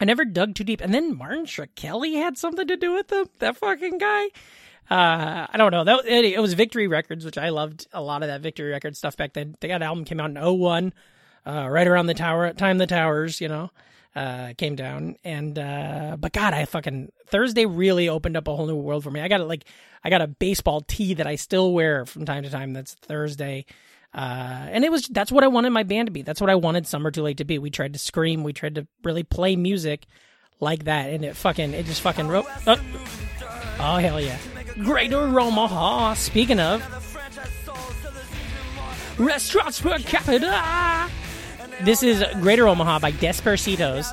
I 0.00 0.06
never 0.06 0.24
dug 0.24 0.54
too 0.54 0.64
deep. 0.64 0.80
And 0.80 0.94
then 0.94 1.18
Martin 1.18 1.44
Shkreli 1.44 2.14
had 2.14 2.38
something 2.38 2.66
to 2.66 2.76
do 2.78 2.94
with 2.94 3.08
them. 3.08 3.26
That 3.40 3.58
fucking 3.58 3.98
guy. 3.98 4.28
Uh, 4.90 5.46
I 5.50 5.56
don't 5.56 5.70
know. 5.70 5.84
That 5.84 6.04
it, 6.06 6.24
it 6.24 6.40
was 6.40 6.54
Victory 6.54 6.86
Records, 6.88 7.24
which 7.24 7.38
I 7.38 7.48
loved 7.48 7.86
a 7.92 8.02
lot 8.02 8.22
of 8.22 8.28
that 8.28 8.42
Victory 8.42 8.70
Records 8.70 8.98
stuff 8.98 9.16
back 9.16 9.32
then. 9.32 9.56
They 9.60 9.68
got 9.68 9.82
album 9.82 10.04
came 10.04 10.20
out 10.20 10.30
in 10.30 10.36
01, 10.36 10.92
uh, 11.46 11.68
right 11.70 11.86
around 11.86 12.06
the 12.06 12.14
tower 12.14 12.52
time 12.52 12.78
the 12.78 12.86
towers, 12.86 13.40
you 13.40 13.48
know, 13.48 13.70
uh, 14.14 14.52
came 14.58 14.76
down. 14.76 15.16
And 15.24 15.58
uh, 15.58 16.16
but 16.18 16.32
God, 16.32 16.52
I 16.52 16.66
fucking 16.66 17.12
Thursday 17.26 17.64
really 17.66 18.08
opened 18.08 18.36
up 18.36 18.46
a 18.46 18.54
whole 18.54 18.66
new 18.66 18.76
world 18.76 19.04
for 19.04 19.10
me. 19.10 19.20
I 19.20 19.28
got 19.28 19.40
it 19.40 19.44
like 19.44 19.64
I 20.04 20.10
got 20.10 20.20
a 20.20 20.26
baseball 20.26 20.82
tee 20.82 21.14
that 21.14 21.26
I 21.26 21.36
still 21.36 21.72
wear 21.72 22.04
from 22.04 22.26
time 22.26 22.42
to 22.42 22.50
time. 22.50 22.72
That's 22.72 22.94
Thursday. 22.94 23.64
Uh, 24.14 24.68
and 24.70 24.84
it 24.84 24.92
was 24.92 25.08
that's 25.08 25.32
what 25.32 25.42
I 25.42 25.48
wanted 25.48 25.70
my 25.70 25.82
band 25.82 26.06
to 26.06 26.12
be. 26.12 26.22
That's 26.22 26.40
what 26.40 26.50
I 26.50 26.54
wanted 26.54 26.86
Summer 26.86 27.10
Too 27.10 27.22
Late 27.22 27.38
to 27.38 27.44
be. 27.44 27.58
We 27.58 27.70
tried 27.70 27.94
to 27.94 27.98
scream. 27.98 28.44
We 28.44 28.52
tried 28.52 28.76
to 28.76 28.86
really 29.02 29.24
play 29.24 29.56
music 29.56 30.06
like 30.60 30.84
that, 30.84 31.10
and 31.10 31.24
it 31.24 31.34
fucking 31.34 31.72
it 31.72 31.86
just 31.86 32.00
fucking 32.02 32.28
wrote. 32.28 32.46
Oh, 32.66 32.80
oh 33.80 33.96
hell 33.96 34.20
yeah! 34.20 34.38
Greater 34.82 35.38
Omaha. 35.40 36.14
Speaking 36.14 36.60
of 36.60 36.82
restaurants 39.18 39.80
per 39.80 39.98
capita, 39.98 41.08
this 41.82 42.02
is 42.02 42.24
Greater 42.40 42.66
Omaha 42.66 42.98
by 42.98 43.12
Desaparecidos. 43.12 44.12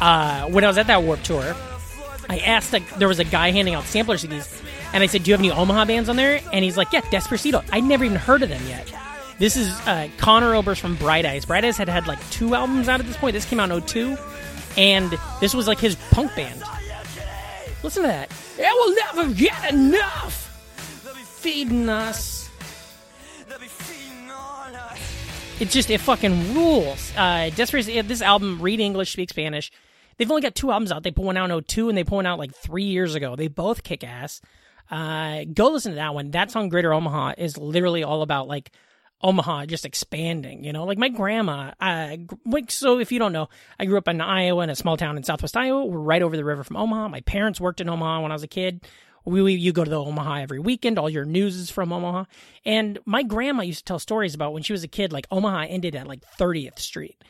Uh, 0.00 0.48
when 0.48 0.64
I 0.64 0.66
was 0.66 0.78
at 0.78 0.88
that 0.88 1.02
Warp 1.02 1.22
Tour, 1.22 1.54
I 2.28 2.38
asked 2.38 2.72
like 2.72 2.88
there 2.96 3.08
was 3.08 3.18
a 3.18 3.24
guy 3.24 3.50
handing 3.50 3.74
out 3.74 3.84
sampler 3.84 4.16
CDs, 4.16 4.62
and 4.92 5.02
I 5.02 5.06
said, 5.06 5.22
"Do 5.22 5.30
you 5.30 5.34
have 5.34 5.40
any 5.40 5.50
Omaha 5.50 5.86
bands 5.86 6.08
on 6.08 6.16
there?" 6.16 6.40
And 6.52 6.64
he's 6.64 6.76
like, 6.76 6.92
"Yeah, 6.92 7.00
Despacito." 7.02 7.64
I'd 7.72 7.84
never 7.84 8.04
even 8.04 8.16
heard 8.16 8.42
of 8.42 8.48
them 8.48 8.62
yet. 8.66 8.92
This 9.38 9.56
is 9.56 9.68
uh, 9.86 10.08
Conor 10.18 10.54
Oberst 10.54 10.80
from 10.80 10.96
Bright 10.96 11.24
Eyes. 11.26 11.44
Bright 11.44 11.64
Eyes 11.64 11.76
had 11.76 11.88
had 11.88 12.06
like 12.06 12.18
two 12.30 12.54
albums 12.54 12.88
out 12.88 13.00
at 13.00 13.06
this 13.06 13.16
point. 13.16 13.32
This 13.34 13.44
came 13.44 13.58
out 13.60 13.70
in 13.70 13.80
02, 13.80 14.16
and 14.76 15.16
this 15.40 15.54
was 15.54 15.66
like 15.66 15.78
his 15.78 15.96
punk 16.10 16.34
band. 16.36 16.62
Listen 17.82 18.02
to 18.02 18.08
that. 18.08 18.30
It 18.58 19.14
will 19.14 19.24
never 19.24 19.34
get 19.34 19.72
enough. 19.72 21.02
They'll 21.04 21.14
be 21.14 21.20
feeding 21.20 21.88
us. 21.88 22.48
They'll 23.48 23.58
be 23.58 23.66
feeding 23.66 24.30
all 24.30 24.74
us. 24.74 24.98
It 25.60 25.70
just 25.70 25.90
it 25.90 26.00
fucking 26.00 26.54
rules. 26.54 27.12
Uh, 27.16 27.50
Desperate. 27.54 27.86
This 28.06 28.22
album, 28.22 28.60
Read 28.60 28.80
English, 28.80 29.12
Speak 29.12 29.30
Spanish. 29.30 29.72
They've 30.16 30.30
only 30.30 30.42
got 30.42 30.54
two 30.54 30.70
albums 30.70 30.92
out. 30.92 31.02
They 31.02 31.10
put 31.10 31.24
one 31.24 31.36
out 31.36 31.50
in 31.50 31.62
02 31.62 31.88
and 31.88 31.98
they 31.98 32.04
put 32.04 32.16
one 32.16 32.26
out 32.26 32.38
like 32.38 32.54
three 32.54 32.84
years 32.84 33.14
ago. 33.14 33.34
They 33.34 33.48
both 33.48 33.82
kick 33.82 34.04
ass. 34.04 34.40
Uh, 34.90 35.44
go 35.52 35.70
listen 35.70 35.92
to 35.92 35.96
that 35.96 36.14
one. 36.14 36.30
That 36.32 36.50
song, 36.50 36.68
Greater 36.68 36.92
Omaha, 36.92 37.34
is 37.38 37.56
literally 37.56 38.04
all 38.04 38.22
about 38.22 38.46
like 38.46 38.70
Omaha 39.22 39.66
just 39.66 39.84
expanding, 39.84 40.64
you 40.64 40.72
know, 40.72 40.84
like 40.84 40.98
my 40.98 41.08
grandma. 41.08 41.72
Uh, 41.80 42.16
like, 42.44 42.70
so 42.70 42.98
if 42.98 43.12
you 43.12 43.18
don't 43.18 43.32
know, 43.32 43.48
I 43.78 43.84
grew 43.84 43.98
up 43.98 44.08
in 44.08 44.20
Iowa 44.20 44.64
in 44.64 44.70
a 44.70 44.76
small 44.76 44.96
town 44.96 45.16
in 45.16 45.22
Southwest 45.22 45.56
Iowa. 45.56 45.84
We're 45.84 45.98
right 45.98 46.22
over 46.22 46.36
the 46.36 46.44
river 46.44 46.64
from 46.64 46.76
Omaha. 46.76 47.08
My 47.08 47.20
parents 47.20 47.60
worked 47.60 47.80
in 47.80 47.88
Omaha 47.88 48.22
when 48.22 48.32
I 48.32 48.34
was 48.34 48.42
a 48.42 48.48
kid. 48.48 48.82
We, 49.24 49.40
we 49.40 49.54
you 49.54 49.72
go 49.72 49.84
to 49.84 49.90
the 49.90 50.02
Omaha 50.02 50.40
every 50.40 50.58
weekend. 50.58 50.98
All 50.98 51.08
your 51.08 51.24
news 51.24 51.56
is 51.56 51.70
from 51.70 51.92
Omaha. 51.92 52.24
And 52.64 52.98
my 53.04 53.22
grandma 53.22 53.62
used 53.62 53.80
to 53.80 53.84
tell 53.84 54.00
stories 54.00 54.34
about 54.34 54.52
when 54.52 54.64
she 54.64 54.72
was 54.72 54.82
a 54.82 54.88
kid. 54.88 55.12
Like 55.12 55.28
Omaha 55.30 55.66
ended 55.68 55.94
at 55.94 56.08
like 56.08 56.24
30th 56.38 56.80
Street. 56.80 57.22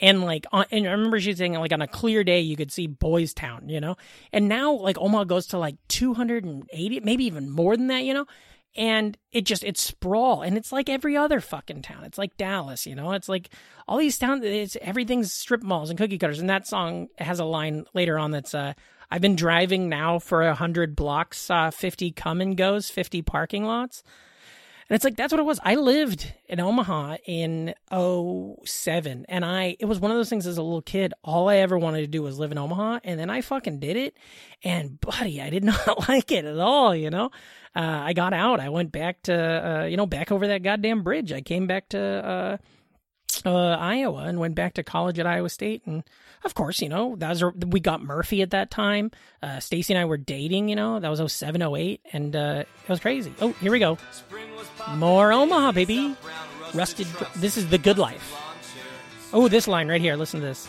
And 0.00 0.22
like, 0.22 0.46
on, 0.52 0.66
and 0.70 0.86
I 0.86 0.92
remember 0.92 1.18
she 1.18 1.34
saying 1.34 1.54
like 1.54 1.72
on 1.72 1.82
a 1.82 1.88
clear 1.88 2.22
day 2.22 2.40
you 2.40 2.56
could 2.56 2.70
see 2.70 2.86
Boys 2.86 3.32
Town, 3.32 3.70
you 3.70 3.80
know. 3.80 3.96
And 4.32 4.48
now 4.48 4.72
like 4.72 4.98
Omaha 4.98 5.24
goes 5.24 5.46
to 5.48 5.58
like 5.58 5.76
280, 5.88 7.00
maybe 7.00 7.24
even 7.24 7.50
more 7.50 7.74
than 7.74 7.86
that, 7.86 8.04
you 8.04 8.12
know 8.12 8.26
and 8.76 9.16
it 9.32 9.44
just 9.44 9.64
it's 9.64 9.80
sprawl 9.80 10.42
and 10.42 10.56
it's 10.56 10.72
like 10.72 10.88
every 10.88 11.16
other 11.16 11.40
fucking 11.40 11.82
town. 11.82 12.04
It's 12.04 12.18
like 12.18 12.36
dallas 12.36 12.86
you 12.86 12.94
know? 12.94 13.12
It's 13.12 13.28
like 13.28 13.50
all 13.88 13.98
these 13.98 14.18
towns 14.18 14.44
it's 14.44 14.76
everything's 14.80 15.32
strip 15.32 15.62
malls 15.62 15.90
and 15.90 15.98
cookie 15.98 16.18
cutters 16.18 16.38
and 16.38 16.50
that 16.50 16.66
song 16.66 17.08
has 17.18 17.40
a 17.40 17.44
line 17.44 17.86
later 17.94 18.18
on 18.18 18.30
that's 18.30 18.54
uh 18.54 18.74
i've 19.10 19.22
been 19.22 19.34
driving 19.34 19.88
now 19.88 20.18
for 20.18 20.42
a 20.42 20.54
hundred 20.54 20.94
blocks 20.94 21.50
uh 21.50 21.70
50 21.70 22.12
come 22.12 22.40
and 22.40 22.56
goes 22.56 22.90
50 22.90 23.22
parking 23.22 23.64
lots 23.64 24.02
and 24.88 24.94
it's 24.94 25.04
like 25.04 25.16
that's 25.16 25.32
what 25.32 25.40
it 25.40 25.44
was 25.44 25.60
i 25.62 25.74
lived 25.74 26.32
in 26.46 26.60
omaha 26.60 27.16
in 27.26 27.74
07 27.90 29.26
and 29.28 29.44
i 29.44 29.76
it 29.78 29.86
was 29.86 30.00
one 30.00 30.10
of 30.10 30.16
those 30.16 30.28
things 30.28 30.46
as 30.46 30.58
a 30.58 30.62
little 30.62 30.82
kid 30.82 31.14
all 31.22 31.48
i 31.48 31.56
ever 31.56 31.78
wanted 31.78 32.00
to 32.00 32.06
do 32.06 32.22
was 32.22 32.38
live 32.38 32.52
in 32.52 32.58
omaha 32.58 32.98
and 33.04 33.18
then 33.18 33.30
i 33.30 33.40
fucking 33.40 33.78
did 33.78 33.96
it 33.96 34.16
and 34.64 35.00
buddy 35.00 35.40
i 35.40 35.50
did 35.50 35.64
not 35.86 36.08
like 36.08 36.30
it 36.30 36.44
at 36.44 36.58
all 36.58 36.94
you 36.94 37.10
know 37.10 37.30
uh, 37.76 38.02
I 38.06 38.12
got 38.12 38.32
out. 38.32 38.58
I 38.58 38.70
went 38.70 38.90
back 38.90 39.22
to, 39.24 39.34
uh, 39.82 39.84
you 39.84 39.96
know, 39.96 40.06
back 40.06 40.32
over 40.32 40.48
that 40.48 40.64
goddamn 40.64 41.04
bridge. 41.04 41.32
I 41.32 41.42
came 41.42 41.68
back 41.68 41.90
to 41.90 42.00
uh, 42.00 42.56
uh, 43.44 43.50
Iowa 43.50 44.24
and 44.24 44.38
went 44.38 44.54
back 44.54 44.74
to 44.74 44.82
college 44.82 45.18
at 45.18 45.26
Iowa 45.26 45.48
State. 45.48 45.82
And 45.86 46.02
of 46.44 46.54
course, 46.54 46.80
you 46.80 46.88
know, 46.88 47.16
that 47.16 47.30
was 47.30 47.44
we 47.66 47.80
got 47.80 48.02
Murphy 48.02 48.42
at 48.42 48.50
that 48.50 48.70
time. 48.70 49.10
Uh, 49.42 49.60
Stacy 49.60 49.92
and 49.92 50.00
I 50.00 50.04
were 50.04 50.16
dating. 50.16 50.68
You 50.68 50.76
know, 50.76 51.00
that 51.00 51.08
was 51.08 51.32
07, 51.32 51.62
08, 51.62 52.00
and 52.12 52.34
uh, 52.34 52.64
it 52.82 52.88
was 52.88 53.00
crazy. 53.00 53.32
Oh, 53.40 53.52
here 53.52 53.72
we 53.72 53.78
go. 53.78 53.98
More 54.96 55.32
Omaha, 55.32 55.72
baby. 55.72 56.16
Rusted. 56.74 57.06
This 57.36 57.56
is 57.56 57.68
the 57.68 57.78
good 57.78 57.98
life. 57.98 58.34
Oh, 59.32 59.48
this 59.48 59.68
line 59.68 59.88
right 59.88 60.00
here. 60.00 60.16
Listen 60.16 60.40
to 60.40 60.46
this. 60.46 60.66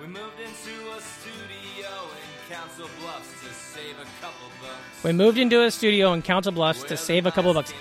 We 0.00 0.06
moved 0.06 0.38
into 0.38 0.90
a 0.92 1.00
studio 1.00 1.88
in 1.88 2.54
Council 2.54 2.88
Bluffs 3.00 3.40
to 3.42 3.52
save 3.52 3.98
a 3.98 4.06
couple 4.20 4.48
bucks. 4.62 5.04
We 5.04 5.12
moved 5.12 5.38
into 5.38 5.62
a 5.64 5.70
studio 5.70 6.12
in 6.12 6.22
Council 6.22 6.52
Bluffs 6.52 6.84
to 6.84 6.96
save 6.96 7.26
a 7.26 7.30
couple 7.30 7.50
of 7.50 7.54
bucks. 7.56 7.72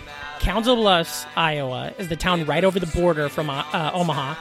Council 0.46 0.76
Bluffs, 0.76 1.26
Iowa, 1.36 1.92
is 1.98 2.08
the 2.08 2.16
town 2.16 2.46
right 2.46 2.64
over 2.64 2.80
the 2.80 2.86
border 2.86 3.30
from 3.30 3.50
uh, 3.50 3.66
uh, 3.74 3.90
Omaha, 3.96 4.36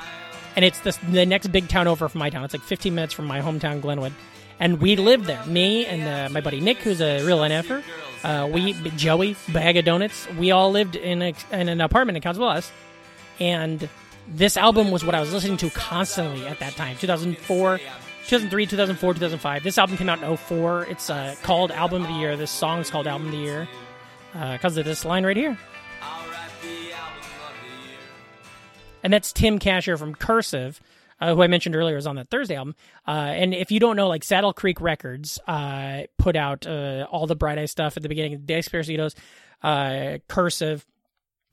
and 0.54 0.62
it's 0.62 0.78
the, 0.80 1.24
next 1.24 1.50
big 1.50 1.66
town 1.66 1.88
over 1.88 2.10
from 2.10 2.18
my 2.18 2.28
town. 2.28 2.44
It's 2.44 2.52
like 2.52 2.62
15 2.62 2.94
minutes 2.94 3.14
from 3.14 3.24
my 3.24 3.40
hometown, 3.40 3.80
Glenwood, 3.80 4.12
and 4.60 4.82
we 4.82 4.96
lived 4.96 5.24
there. 5.24 5.42
Me 5.46 5.86
and 5.86 6.02
uh, 6.02 6.28
my 6.30 6.42
buddy 6.42 6.60
Nick, 6.60 6.76
who's 6.76 7.00
a 7.00 7.24
real 7.24 7.38
NFer, 7.38 7.82
uh, 8.22 8.46
we 8.52 8.74
Joey, 8.90 9.34
bag 9.48 9.78
of 9.78 9.86
donuts. 9.86 10.28
We 10.32 10.50
all 10.50 10.70
lived 10.70 10.94
in, 10.94 11.22
a, 11.22 11.32
in 11.50 11.70
an 11.70 11.80
apartment 11.80 12.16
in 12.16 12.22
Council 12.22 12.44
Bluffs, 12.44 12.70
and 13.40 13.88
this 14.28 14.58
album 14.58 14.90
was 14.90 15.06
what 15.06 15.14
I 15.14 15.20
was 15.20 15.32
listening 15.32 15.56
to 15.56 15.70
constantly 15.70 16.46
at 16.46 16.58
that 16.58 16.74
time. 16.74 16.98
2004. 16.98 17.78
2003, 17.78 18.66
2004, 18.66 19.14
2005. 19.14 19.62
This 19.62 19.78
album 19.78 19.96
came 19.96 20.10
out 20.10 20.22
in 20.22 20.36
04. 20.36 20.84
It's 20.84 21.08
uh, 21.08 21.34
called 21.42 21.70
Album 21.70 22.02
of 22.02 22.08
the 22.08 22.14
Year. 22.14 22.36
This 22.36 22.50
song 22.50 22.80
is 22.80 22.90
called 22.90 23.06
Album 23.06 23.28
of 23.28 23.32
the 23.32 23.38
Year 23.38 23.68
because 24.32 24.76
of 24.76 24.84
this 24.84 25.06
line 25.06 25.24
right 25.24 25.36
here. 25.36 25.58
And 29.04 29.12
that's 29.12 29.32
Tim 29.32 29.58
Kasher 29.58 29.98
from 29.98 30.14
Cursive, 30.14 30.80
uh, 31.20 31.34
who 31.34 31.42
I 31.42 31.46
mentioned 31.46 31.76
earlier 31.76 31.98
is 31.98 32.06
on 32.06 32.16
that 32.16 32.30
Thursday 32.30 32.56
album. 32.56 32.74
Uh, 33.06 33.10
and 33.10 33.54
if 33.54 33.70
you 33.70 33.78
don't 33.78 33.96
know, 33.96 34.08
like 34.08 34.24
Saddle 34.24 34.54
Creek 34.54 34.80
Records 34.80 35.38
uh, 35.46 36.04
put 36.18 36.36
out 36.36 36.66
uh, 36.66 37.06
all 37.10 37.26
the 37.26 37.36
Bright 37.36 37.58
Eye 37.58 37.66
stuff 37.66 37.98
at 37.98 38.02
the 38.02 38.08
beginning, 38.08 38.40
Desaparecidos, 38.40 39.14
uh, 39.62 40.18
Cursive, 40.26 40.86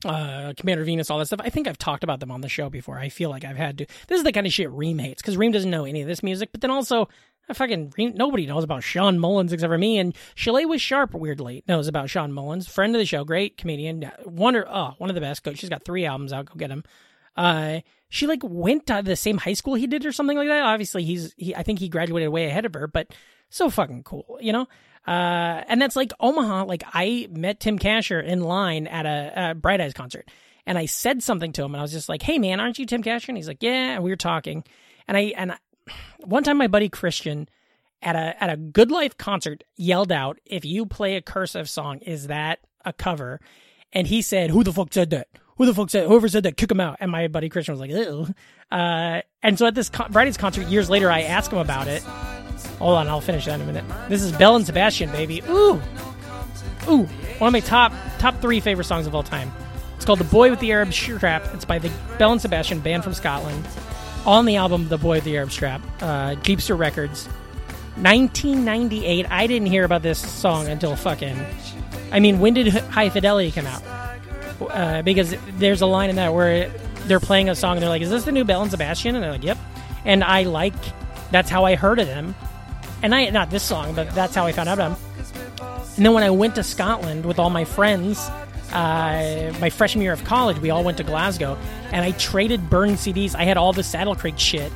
uh, 0.06 0.54
Commander 0.56 0.82
Venus, 0.82 1.10
all 1.10 1.18
that 1.18 1.26
stuff. 1.26 1.40
I 1.44 1.50
think 1.50 1.68
I've 1.68 1.78
talked 1.78 2.02
about 2.02 2.20
them 2.20 2.30
on 2.30 2.40
the 2.40 2.48
show 2.48 2.70
before. 2.70 2.98
I 2.98 3.10
feel 3.10 3.28
like 3.28 3.44
I've 3.44 3.56
had 3.56 3.78
to. 3.78 3.86
This 4.08 4.16
is 4.16 4.24
the 4.24 4.32
kind 4.32 4.46
of 4.46 4.52
shit 4.52 4.70
Ream 4.70 4.98
hates 4.98 5.20
because 5.20 5.36
Ream 5.36 5.52
doesn't 5.52 5.70
know 5.70 5.84
any 5.84 6.00
of 6.00 6.08
this 6.08 6.22
music, 6.22 6.50
but 6.52 6.60
then 6.60 6.70
also. 6.70 7.08
I 7.48 7.54
fucking 7.54 7.92
Ream, 7.98 8.12
nobody 8.14 8.46
knows 8.46 8.62
about 8.62 8.84
Shawn 8.84 9.18
Mullins 9.18 9.52
except 9.52 9.68
for 9.68 9.76
me 9.76 9.98
and 9.98 10.14
Chalet 10.36 10.64
was 10.64 10.80
sharp. 10.80 11.12
Weirdly 11.12 11.64
knows 11.66 11.88
about 11.88 12.08
Shawn 12.08 12.32
Mullins, 12.32 12.68
friend 12.68 12.94
of 12.94 13.00
the 13.00 13.04
show, 13.04 13.24
great 13.24 13.56
comedian, 13.56 14.12
wonder, 14.24 14.64
oh, 14.68 14.94
one 14.98 15.10
of 15.10 15.14
the 15.14 15.20
best. 15.20 15.44
She's 15.56 15.68
got 15.68 15.84
three 15.84 16.06
albums 16.06 16.32
out. 16.32 16.46
Go 16.46 16.54
get 16.54 16.70
him. 16.70 16.84
Uh, 17.36 17.80
she 18.08 18.26
like 18.26 18.40
went 18.42 18.86
to 18.86 19.00
the 19.02 19.16
same 19.16 19.38
high 19.38 19.54
school 19.54 19.74
he 19.74 19.86
did 19.86 20.04
or 20.04 20.12
something 20.12 20.36
like 20.36 20.48
that. 20.48 20.64
Obviously, 20.64 21.02
he's 21.04 21.32
he. 21.36 21.54
I 21.54 21.62
think 21.62 21.78
he 21.78 21.88
graduated 21.88 22.28
way 22.28 22.44
ahead 22.44 22.66
of 22.66 22.74
her, 22.74 22.86
but 22.86 23.14
so 23.48 23.70
fucking 23.70 24.02
cool, 24.02 24.38
you 24.40 24.52
know. 24.52 24.66
Uh, 25.06 25.64
and 25.66 25.80
that's 25.80 25.96
like 25.96 26.12
Omaha. 26.20 26.64
Like 26.64 26.84
I 26.92 27.28
met 27.30 27.60
Tim 27.60 27.78
Kasher 27.78 28.22
in 28.22 28.42
line 28.42 28.86
at 28.86 29.06
a, 29.06 29.50
a 29.50 29.54
Bright 29.54 29.80
Eyes 29.80 29.94
concert, 29.94 30.28
and 30.66 30.76
I 30.76 30.86
said 30.86 31.22
something 31.22 31.52
to 31.54 31.64
him, 31.64 31.74
and 31.74 31.80
I 31.80 31.82
was 31.82 31.92
just 31.92 32.08
like, 32.08 32.22
"Hey, 32.22 32.38
man, 32.38 32.60
aren't 32.60 32.78
you 32.78 32.86
Tim 32.86 33.02
Kasher?" 33.02 33.28
And 33.28 33.36
he's 33.36 33.48
like, 33.48 33.62
"Yeah." 33.62 33.94
And 33.94 34.04
we 34.04 34.10
were 34.10 34.16
talking, 34.16 34.62
and 35.08 35.16
I 35.16 35.20
and 35.36 35.52
I, 35.52 35.56
one 36.20 36.44
time 36.44 36.58
my 36.58 36.68
buddy 36.68 36.88
Christian 36.88 37.48
at 38.02 38.14
a 38.14 38.42
at 38.42 38.50
a 38.50 38.56
Good 38.56 38.90
Life 38.90 39.16
concert 39.16 39.64
yelled 39.76 40.12
out, 40.12 40.38
"If 40.44 40.64
you 40.64 40.86
play 40.86 41.16
a 41.16 41.22
cursive 41.22 41.68
song, 41.68 41.98
is 42.00 42.26
that 42.26 42.60
a 42.84 42.92
cover?" 42.92 43.40
And 43.92 44.06
he 44.06 44.22
said, 44.22 44.50
"Who 44.50 44.62
the 44.62 44.72
fuck 44.72 44.92
said 44.92 45.10
that? 45.10 45.28
Who 45.62 45.66
the 45.66 45.74
fuck 45.74 45.90
said 45.90 46.08
whoever 46.08 46.26
said 46.26 46.42
that 46.42 46.56
kick 46.56 46.72
him 46.72 46.80
out. 46.80 46.96
And 46.98 47.08
my 47.08 47.28
buddy 47.28 47.48
christian 47.48 47.72
was 47.72 47.80
like 47.80 47.92
ew. 47.92 48.26
Uh, 48.72 49.20
and 49.44 49.56
so 49.56 49.66
at 49.66 49.76
this 49.76 49.88
con- 49.88 50.10
concert 50.12 50.66
years 50.66 50.90
later 50.90 51.08
i 51.08 51.22
asked 51.22 51.52
him 51.52 51.58
about 51.60 51.86
it. 51.86 52.02
Hold 52.80 52.96
on 52.96 53.06
i'll 53.06 53.20
finish 53.20 53.44
that 53.44 53.54
in 53.54 53.60
a 53.60 53.64
minute. 53.64 53.84
This 54.08 54.22
is 54.22 54.32
belle 54.32 54.56
and 54.56 54.66
sebastian 54.66 55.12
baby. 55.12 55.40
Ooh. 55.48 55.80
Ooh. 56.88 57.04
One 57.38 57.46
of 57.46 57.52
my 57.52 57.60
top 57.60 57.92
top 58.18 58.40
three 58.40 58.58
favorite 58.58 58.86
songs 58.86 59.06
of 59.06 59.14
all 59.14 59.22
time. 59.22 59.52
It's 59.94 60.04
called 60.04 60.18
the 60.18 60.24
boy 60.24 60.50
with 60.50 60.58
the 60.58 60.72
arab 60.72 60.92
strap. 60.92 61.44
It's 61.54 61.64
by 61.64 61.78
the 61.78 61.92
belle 62.18 62.32
and 62.32 62.40
sebastian 62.40 62.80
band 62.80 63.04
from 63.04 63.14
scotland. 63.14 63.64
On 64.26 64.46
the 64.46 64.56
album 64.56 64.88
the 64.88 64.98
boy 64.98 65.18
with 65.18 65.24
the 65.24 65.36
arab 65.36 65.52
strap 65.52 65.80
uh, 66.00 66.34
jeepster 66.42 66.76
records. 66.76 67.26
1998 67.98 69.26
i 69.30 69.46
didn't 69.46 69.68
hear 69.68 69.84
about 69.84 70.02
this 70.02 70.18
song 70.18 70.66
until 70.66 70.96
fucking 70.96 71.38
i 72.10 72.18
mean 72.18 72.40
when 72.40 72.54
did 72.54 72.68
high 72.68 73.10
fidelity 73.10 73.52
come 73.52 73.66
out 73.66 73.82
uh, 74.68 75.02
because 75.02 75.34
there's 75.58 75.80
a 75.80 75.86
line 75.86 76.10
in 76.10 76.16
that 76.16 76.34
where 76.34 76.68
they're 77.06 77.20
playing 77.20 77.48
a 77.48 77.54
song 77.54 77.76
and 77.76 77.82
they're 77.82 77.90
like, 77.90 78.02
"Is 78.02 78.10
this 78.10 78.24
the 78.24 78.32
new 78.32 78.44
Belle 78.44 78.62
and 78.62 78.70
Sebastian?" 78.70 79.14
And 79.14 79.22
they're 79.22 79.32
like, 79.32 79.44
"Yep." 79.44 79.58
And 80.04 80.24
I 80.24 80.42
like 80.44 80.74
that's 81.30 81.50
how 81.50 81.64
I 81.64 81.74
heard 81.74 81.98
of 81.98 82.06
them, 82.06 82.34
and 83.02 83.14
I 83.14 83.30
not 83.30 83.50
this 83.50 83.62
song, 83.62 83.94
but 83.94 84.14
that's 84.14 84.34
how 84.34 84.46
I 84.46 84.52
found 84.52 84.68
out 84.68 84.78
about 84.78 84.98
them. 84.98 85.12
And 85.96 86.06
then 86.06 86.14
when 86.14 86.22
I 86.22 86.30
went 86.30 86.54
to 86.54 86.62
Scotland 86.62 87.26
with 87.26 87.38
all 87.38 87.50
my 87.50 87.64
friends, 87.64 88.18
uh, 88.72 89.52
my 89.60 89.70
freshman 89.70 90.02
year 90.02 90.12
of 90.12 90.24
college, 90.24 90.58
we 90.58 90.70
all 90.70 90.82
went 90.84 90.96
to 90.98 91.04
Glasgow, 91.04 91.58
and 91.92 92.04
I 92.04 92.12
traded 92.12 92.70
burned 92.70 92.96
CDs. 92.96 93.34
I 93.34 93.44
had 93.44 93.56
all 93.56 93.72
the 93.72 93.82
Saddle 93.82 94.14
Creek 94.14 94.38
shit, 94.38 94.72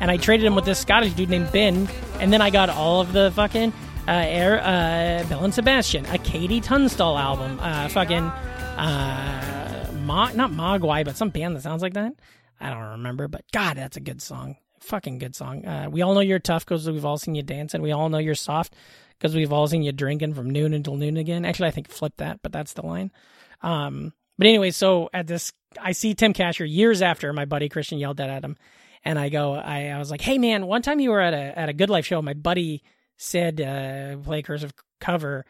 and 0.00 0.10
I 0.10 0.16
traded 0.16 0.46
them 0.46 0.54
with 0.54 0.64
this 0.64 0.78
Scottish 0.78 1.12
dude 1.14 1.30
named 1.30 1.50
Ben, 1.52 1.88
and 2.20 2.32
then 2.32 2.40
I 2.40 2.50
got 2.50 2.70
all 2.70 3.00
of 3.00 3.12
the 3.12 3.32
fucking 3.34 3.72
uh, 4.06 4.12
Air 4.12 4.60
uh, 4.60 5.28
Belle 5.28 5.44
and 5.44 5.54
Sebastian, 5.54 6.06
a 6.06 6.18
KT 6.18 6.64
Tunstall 6.64 7.18
album, 7.18 7.58
uh, 7.60 7.88
fucking 7.88 8.30
uh, 8.80 9.86
not 10.34 10.50
Mogwai, 10.50 11.04
but 11.04 11.16
some 11.16 11.30
band 11.30 11.56
that 11.56 11.62
sounds 11.62 11.82
like 11.82 11.94
that. 11.94 12.14
I 12.60 12.70
don't 12.70 12.90
remember, 12.92 13.28
but 13.28 13.44
God, 13.52 13.76
that's 13.76 13.96
a 13.96 14.00
good 14.00 14.20
song. 14.20 14.56
Fucking 14.80 15.18
good 15.18 15.34
song. 15.34 15.64
Uh, 15.66 15.88
we 15.90 16.02
all 16.02 16.14
know 16.14 16.20
you're 16.20 16.38
tough 16.38 16.64
because 16.64 16.88
we've 16.90 17.04
all 17.04 17.18
seen 17.18 17.34
you 17.34 17.42
dancing. 17.42 17.82
We 17.82 17.92
all 17.92 18.08
know 18.08 18.18
you're 18.18 18.34
soft 18.34 18.74
because 19.18 19.34
we've 19.34 19.52
all 19.52 19.66
seen 19.66 19.82
you 19.82 19.92
drinking 19.92 20.34
from 20.34 20.50
noon 20.50 20.72
until 20.72 20.96
noon 20.96 21.16
again. 21.16 21.44
Actually, 21.44 21.68
I 21.68 21.72
think 21.72 21.88
flip 21.88 22.14
that, 22.16 22.40
but 22.42 22.52
that's 22.52 22.72
the 22.72 22.86
line. 22.86 23.12
Um, 23.62 24.12
but 24.38 24.46
anyway, 24.46 24.70
so 24.70 25.10
at 25.12 25.26
this, 25.26 25.52
I 25.80 25.92
see 25.92 26.14
Tim 26.14 26.32
Kasher 26.32 26.68
years 26.68 27.02
after 27.02 27.32
my 27.32 27.44
buddy 27.44 27.68
Christian 27.68 27.98
yelled 27.98 28.16
that 28.16 28.30
at 28.30 28.44
him, 28.44 28.56
and 29.04 29.18
I 29.18 29.28
go, 29.28 29.54
I, 29.54 29.88
I 29.88 29.98
was 29.98 30.10
like, 30.10 30.22
hey 30.22 30.38
man, 30.38 30.66
one 30.66 30.82
time 30.82 31.00
you 31.00 31.10
were 31.10 31.20
at 31.20 31.34
a 31.34 31.58
at 31.58 31.68
a 31.68 31.74
Good 31.74 31.90
Life 31.90 32.06
show, 32.06 32.22
my 32.22 32.34
buddy 32.34 32.82
said 33.18 33.60
uh, 33.60 34.16
play 34.22 34.40
cursive 34.40 34.72
cover, 34.98 35.44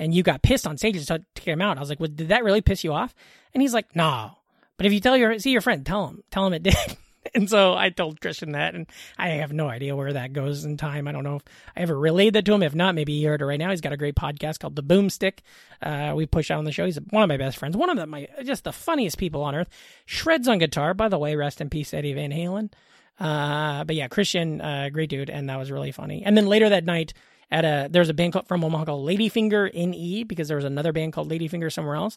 and 0.00 0.14
you 0.14 0.22
got 0.22 0.42
pissed 0.42 0.66
on 0.66 0.78
stage 0.78 1.06
to 1.06 1.22
kick 1.34 1.44
him 1.44 1.60
out. 1.60 1.76
I 1.76 1.80
was 1.80 1.90
like, 1.90 2.00
well, 2.00 2.08
did 2.12 2.28
that 2.28 2.42
really 2.42 2.62
piss 2.62 2.82
you 2.82 2.92
off? 2.92 3.14
And 3.52 3.60
he's 3.60 3.74
like, 3.74 3.94
no. 3.94 4.38
But 4.78 4.86
if 4.86 4.94
you 4.94 5.00
tell 5.00 5.16
your 5.16 5.38
see 5.38 5.50
your 5.50 5.60
friend, 5.60 5.84
tell 5.84 6.08
him, 6.08 6.24
tell 6.30 6.46
him 6.46 6.54
it 6.54 6.62
did. 6.62 6.74
and 7.34 7.50
so 7.50 7.74
I 7.74 7.90
told 7.90 8.18
Christian 8.18 8.52
that, 8.52 8.74
and 8.74 8.86
I 9.18 9.28
have 9.28 9.52
no 9.52 9.68
idea 9.68 9.94
where 9.94 10.14
that 10.14 10.32
goes 10.32 10.64
in 10.64 10.78
time. 10.78 11.06
I 11.06 11.12
don't 11.12 11.22
know 11.22 11.36
if 11.36 11.42
I 11.76 11.80
ever 11.80 11.98
relayed 11.98 12.32
that 12.32 12.46
to 12.46 12.54
him. 12.54 12.62
If 12.62 12.74
not, 12.74 12.94
maybe 12.94 13.18
he 13.18 13.24
heard 13.24 13.42
it 13.42 13.44
right 13.44 13.58
now. 13.58 13.68
He's 13.68 13.82
got 13.82 13.92
a 13.92 13.98
great 13.98 14.14
podcast 14.14 14.58
called 14.58 14.74
The 14.74 14.82
Boomstick. 14.82 15.40
Uh, 15.82 16.14
we 16.16 16.24
push 16.24 16.50
out 16.50 16.58
on 16.58 16.64
the 16.64 16.72
show. 16.72 16.86
He's 16.86 16.98
one 17.10 17.22
of 17.22 17.28
my 17.28 17.36
best 17.36 17.58
friends, 17.58 17.76
one 17.76 17.90
of 17.90 17.98
the, 17.98 18.06
my 18.06 18.26
just 18.42 18.64
the 18.64 18.72
funniest 18.72 19.18
people 19.18 19.42
on 19.42 19.54
earth. 19.54 19.68
Shreds 20.06 20.48
on 20.48 20.56
guitar, 20.56 20.94
by 20.94 21.10
the 21.10 21.18
way. 21.18 21.36
Rest 21.36 21.60
in 21.60 21.68
peace, 21.68 21.92
Eddie 21.92 22.14
Van 22.14 22.30
Halen. 22.30 22.72
Uh, 23.18 23.84
but 23.84 23.96
yeah, 23.96 24.08
Christian, 24.08 24.62
uh, 24.62 24.88
great 24.90 25.10
dude, 25.10 25.28
and 25.28 25.50
that 25.50 25.58
was 25.58 25.70
really 25.70 25.92
funny. 25.92 26.22
And 26.24 26.38
then 26.38 26.46
later 26.46 26.70
that 26.70 26.86
night, 26.86 27.12
at 27.50 27.64
a 27.64 27.88
there's 27.90 28.08
a 28.08 28.14
band 28.14 28.36
from 28.46 28.64
Omaha 28.64 28.84
called 28.84 29.08
Ladyfinger 29.08 29.74
NE 29.74 30.24
because 30.24 30.48
there 30.48 30.56
was 30.56 30.64
another 30.64 30.92
band 30.92 31.12
called 31.12 31.30
Ladyfinger 31.30 31.72
somewhere 31.72 31.96
else. 31.96 32.16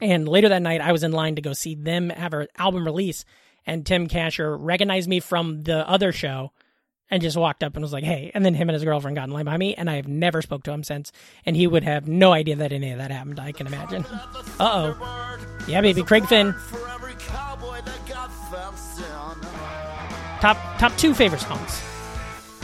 And 0.00 0.28
later 0.28 0.48
that 0.48 0.62
night, 0.62 0.80
I 0.80 0.92
was 0.92 1.02
in 1.02 1.12
line 1.12 1.36
to 1.36 1.42
go 1.42 1.52
see 1.52 1.74
them 1.74 2.10
have 2.10 2.32
an 2.32 2.48
album 2.56 2.84
release, 2.84 3.24
and 3.66 3.84
Tim 3.84 4.08
Kasher 4.08 4.56
recognized 4.58 5.08
me 5.08 5.20
from 5.20 5.62
the 5.62 5.88
other 5.88 6.10
show 6.10 6.52
and 7.10 7.22
just 7.22 7.36
walked 7.36 7.62
up 7.62 7.74
and 7.74 7.82
was 7.82 7.92
like, 7.92 8.04
"Hey!" 8.04 8.30
And 8.34 8.44
then 8.44 8.54
him 8.54 8.68
and 8.68 8.74
his 8.74 8.84
girlfriend 8.84 9.16
got 9.16 9.28
in 9.28 9.34
line 9.34 9.44
by 9.44 9.56
me, 9.56 9.74
and 9.74 9.90
I 9.90 9.96
have 9.96 10.08
never 10.08 10.42
spoke 10.42 10.62
to 10.64 10.72
him 10.72 10.82
since. 10.82 11.12
And 11.44 11.54
he 11.54 11.66
would 11.66 11.84
have 11.84 12.08
no 12.08 12.32
idea 12.32 12.56
that 12.56 12.72
any 12.72 12.92
of 12.92 12.98
that 12.98 13.10
happened. 13.10 13.38
I 13.38 13.52
can 13.52 13.66
imagine. 13.66 14.04
Uh 14.58 14.94
oh, 14.96 15.38
yeah, 15.68 15.80
baby, 15.80 16.02
Craig 16.02 16.26
Finn. 16.26 16.54
Top 20.40 20.56
top 20.78 20.96
two 20.96 21.12
favorite 21.12 21.42
songs: 21.42 21.82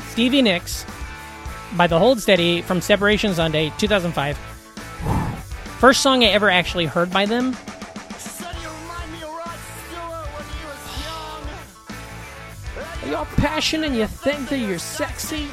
Stevie 0.08 0.42
Nicks 0.42 0.86
by 1.76 1.86
the 1.86 1.98
Hold 1.98 2.20
Steady 2.20 2.62
from 2.62 2.80
Separation 2.80 3.34
Sunday, 3.34 3.72
2005. 3.78 4.36
First 5.78 6.00
song 6.00 6.24
I 6.24 6.28
ever 6.28 6.50
actually 6.50 6.86
heard 6.86 7.10
by 7.10 7.26
them. 7.26 7.56
You're 13.06 13.24
passionate 13.36 13.88
and 13.88 13.96
you 13.96 14.06
think 14.06 14.48
that 14.48 14.58
you're 14.58 14.78
sexy. 14.78 15.48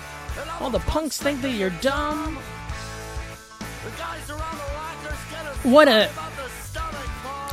All 0.60 0.70
the 0.70 0.80
punks 0.80 1.22
think 1.22 1.42
that 1.42 1.52
you're 1.52 1.70
dumb. 1.82 2.36
What 5.64 5.88
a. 5.88 6.10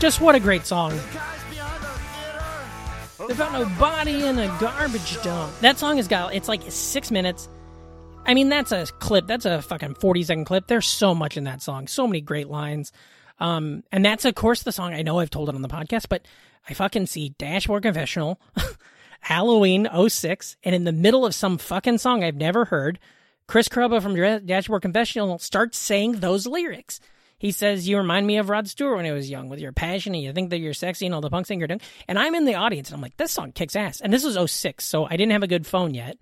Just 0.00 0.20
what 0.20 0.34
a 0.34 0.40
great 0.40 0.66
song. 0.66 0.92
They 3.28 3.34
found 3.34 3.52
no 3.52 3.66
body 3.78 4.24
in 4.24 4.38
a 4.38 4.46
garbage 4.58 5.22
dump. 5.22 5.58
That 5.60 5.78
song 5.78 5.98
has 5.98 6.08
got. 6.08 6.34
It's 6.34 6.48
like 6.48 6.62
six 6.68 7.10
minutes. 7.10 7.48
I 8.26 8.34
mean, 8.34 8.48
that's 8.48 8.72
a 8.72 8.86
clip. 8.86 9.26
That's 9.26 9.44
a 9.44 9.62
fucking 9.62 9.94
40 9.94 10.22
second 10.22 10.44
clip. 10.44 10.66
There's 10.66 10.86
so 10.86 11.14
much 11.14 11.36
in 11.36 11.44
that 11.44 11.62
song. 11.62 11.86
So 11.86 12.06
many 12.06 12.20
great 12.20 12.48
lines. 12.48 12.92
Um, 13.38 13.82
and 13.90 14.04
that's, 14.04 14.24
of 14.24 14.34
course, 14.34 14.62
the 14.62 14.72
song. 14.72 14.92
I 14.92 15.02
know 15.02 15.18
I've 15.18 15.30
told 15.30 15.48
it 15.48 15.54
on 15.54 15.62
the 15.62 15.68
podcast, 15.68 16.06
but 16.08 16.26
I 16.68 16.74
fucking 16.74 17.06
see 17.06 17.30
Dashboard 17.38 17.82
Confessional, 17.82 18.40
Halloween 19.20 19.88
06, 20.08 20.56
and 20.62 20.74
in 20.74 20.84
the 20.84 20.92
middle 20.92 21.24
of 21.24 21.34
some 21.34 21.58
fucking 21.58 21.98
song 21.98 22.22
I've 22.22 22.36
never 22.36 22.66
heard, 22.66 22.98
Chris 23.46 23.68
Carrabba 23.68 24.02
from 24.02 24.14
Dashboard 24.46 24.82
Confessional 24.82 25.38
starts 25.38 25.78
saying 25.78 26.20
those 26.20 26.46
lyrics. 26.46 27.00
He 27.38 27.52
says, 27.52 27.88
You 27.88 27.96
remind 27.96 28.26
me 28.26 28.36
of 28.36 28.50
Rod 28.50 28.68
Stewart 28.68 28.96
when 28.96 29.06
he 29.06 29.10
was 29.10 29.30
young 29.30 29.48
with 29.48 29.60
your 29.60 29.72
passion 29.72 30.14
and 30.14 30.22
you 30.22 30.32
think 30.32 30.50
that 30.50 30.58
you're 30.58 30.74
sexy 30.74 31.06
and 31.06 31.14
all 31.14 31.22
the 31.22 31.30
punk 31.30 31.46
doing. 31.46 31.80
And 32.06 32.18
I'm 32.18 32.34
in 32.34 32.44
the 32.44 32.54
audience 32.54 32.90
and 32.90 32.96
I'm 32.96 33.00
like, 33.00 33.16
This 33.16 33.32
song 33.32 33.52
kicks 33.52 33.74
ass. 33.74 34.02
And 34.02 34.12
this 34.12 34.24
was 34.24 34.52
06, 34.52 34.84
so 34.84 35.06
I 35.06 35.16
didn't 35.16 35.32
have 35.32 35.42
a 35.42 35.48
good 35.48 35.66
phone 35.66 35.94
yet. 35.94 36.18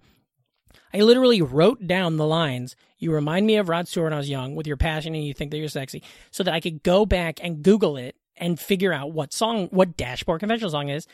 I 0.93 1.01
literally 1.01 1.43
wrote 1.43 1.87
down 1.87 2.17
the 2.17 2.27
lines, 2.27 2.77
You 2.99 3.13
remind 3.13 3.47
me 3.47 3.57
of 3.57 3.69
Rod 3.69 3.89
Stewart 3.89 4.07
when 4.07 4.13
I 4.13 4.19
was 4.19 4.31
young 4.31 4.55
with 4.55 4.67
your 4.67 4.77
passion 4.77 5.15
and 5.15 5.25
you 5.25 5.35
think 5.35 5.51
that 5.51 5.59
you're 5.59 5.69
sexy, 5.69 6.03
so 6.31 6.43
that 6.43 6.55
I 6.55 6.61
could 6.61 6.83
go 6.83 7.07
back 7.07 7.41
and 7.43 7.63
Google 7.63 7.97
it 7.97 8.17
and 8.37 8.59
figure 8.59 8.93
out 8.93 9.13
what 9.13 9.33
song, 9.33 9.69
what 9.69 9.97
Dashboard 9.97 10.41
Confessional 10.41 10.71
song 10.71 10.89
is. 10.89 11.07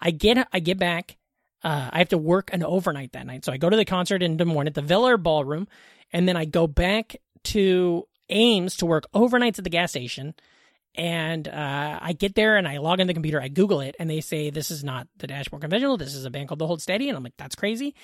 I 0.00 0.10
get, 0.10 0.48
I 0.52 0.60
get 0.60 0.78
back. 0.78 1.16
Uh, 1.62 1.90
I 1.92 1.98
have 1.98 2.08
to 2.08 2.18
work 2.18 2.50
an 2.52 2.64
overnight 2.64 3.12
that 3.12 3.26
night. 3.26 3.44
So 3.44 3.52
I 3.52 3.56
go 3.56 3.70
to 3.70 3.76
the 3.76 3.84
concert 3.84 4.22
in 4.22 4.36
Des 4.36 4.44
Moines 4.44 4.66
at 4.66 4.74
the 4.74 4.82
Val 4.82 5.06
Air 5.06 5.16
Ballroom, 5.16 5.68
and 6.12 6.26
then 6.28 6.36
I 6.36 6.44
go 6.44 6.66
back 6.66 7.16
to 7.44 8.08
Ames 8.28 8.76
to 8.76 8.86
work 8.86 9.04
overnights 9.14 9.58
at 9.58 9.64
the 9.64 9.70
gas 9.70 9.90
station. 9.90 10.34
And 10.94 11.48
uh, 11.48 11.98
I 12.02 12.12
get 12.12 12.34
there 12.34 12.56
and 12.56 12.68
I 12.68 12.76
log 12.78 13.00
in 13.00 13.06
the 13.06 13.14
computer, 13.14 13.40
I 13.40 13.48
Google 13.48 13.80
it, 13.80 13.96
and 13.98 14.10
they 14.10 14.20
say 14.20 14.50
this 14.50 14.70
is 14.70 14.84
not 14.84 15.08
the 15.16 15.26
Dashboard 15.26 15.62
Confessional. 15.62 15.96
This 15.96 16.14
is 16.14 16.26
a 16.26 16.30
band 16.30 16.48
called 16.48 16.58
The 16.58 16.66
Hold 16.66 16.82
Steady, 16.82 17.08
and 17.08 17.16
I'm 17.16 17.24
like, 17.24 17.36
that's 17.38 17.54
crazy. 17.54 17.94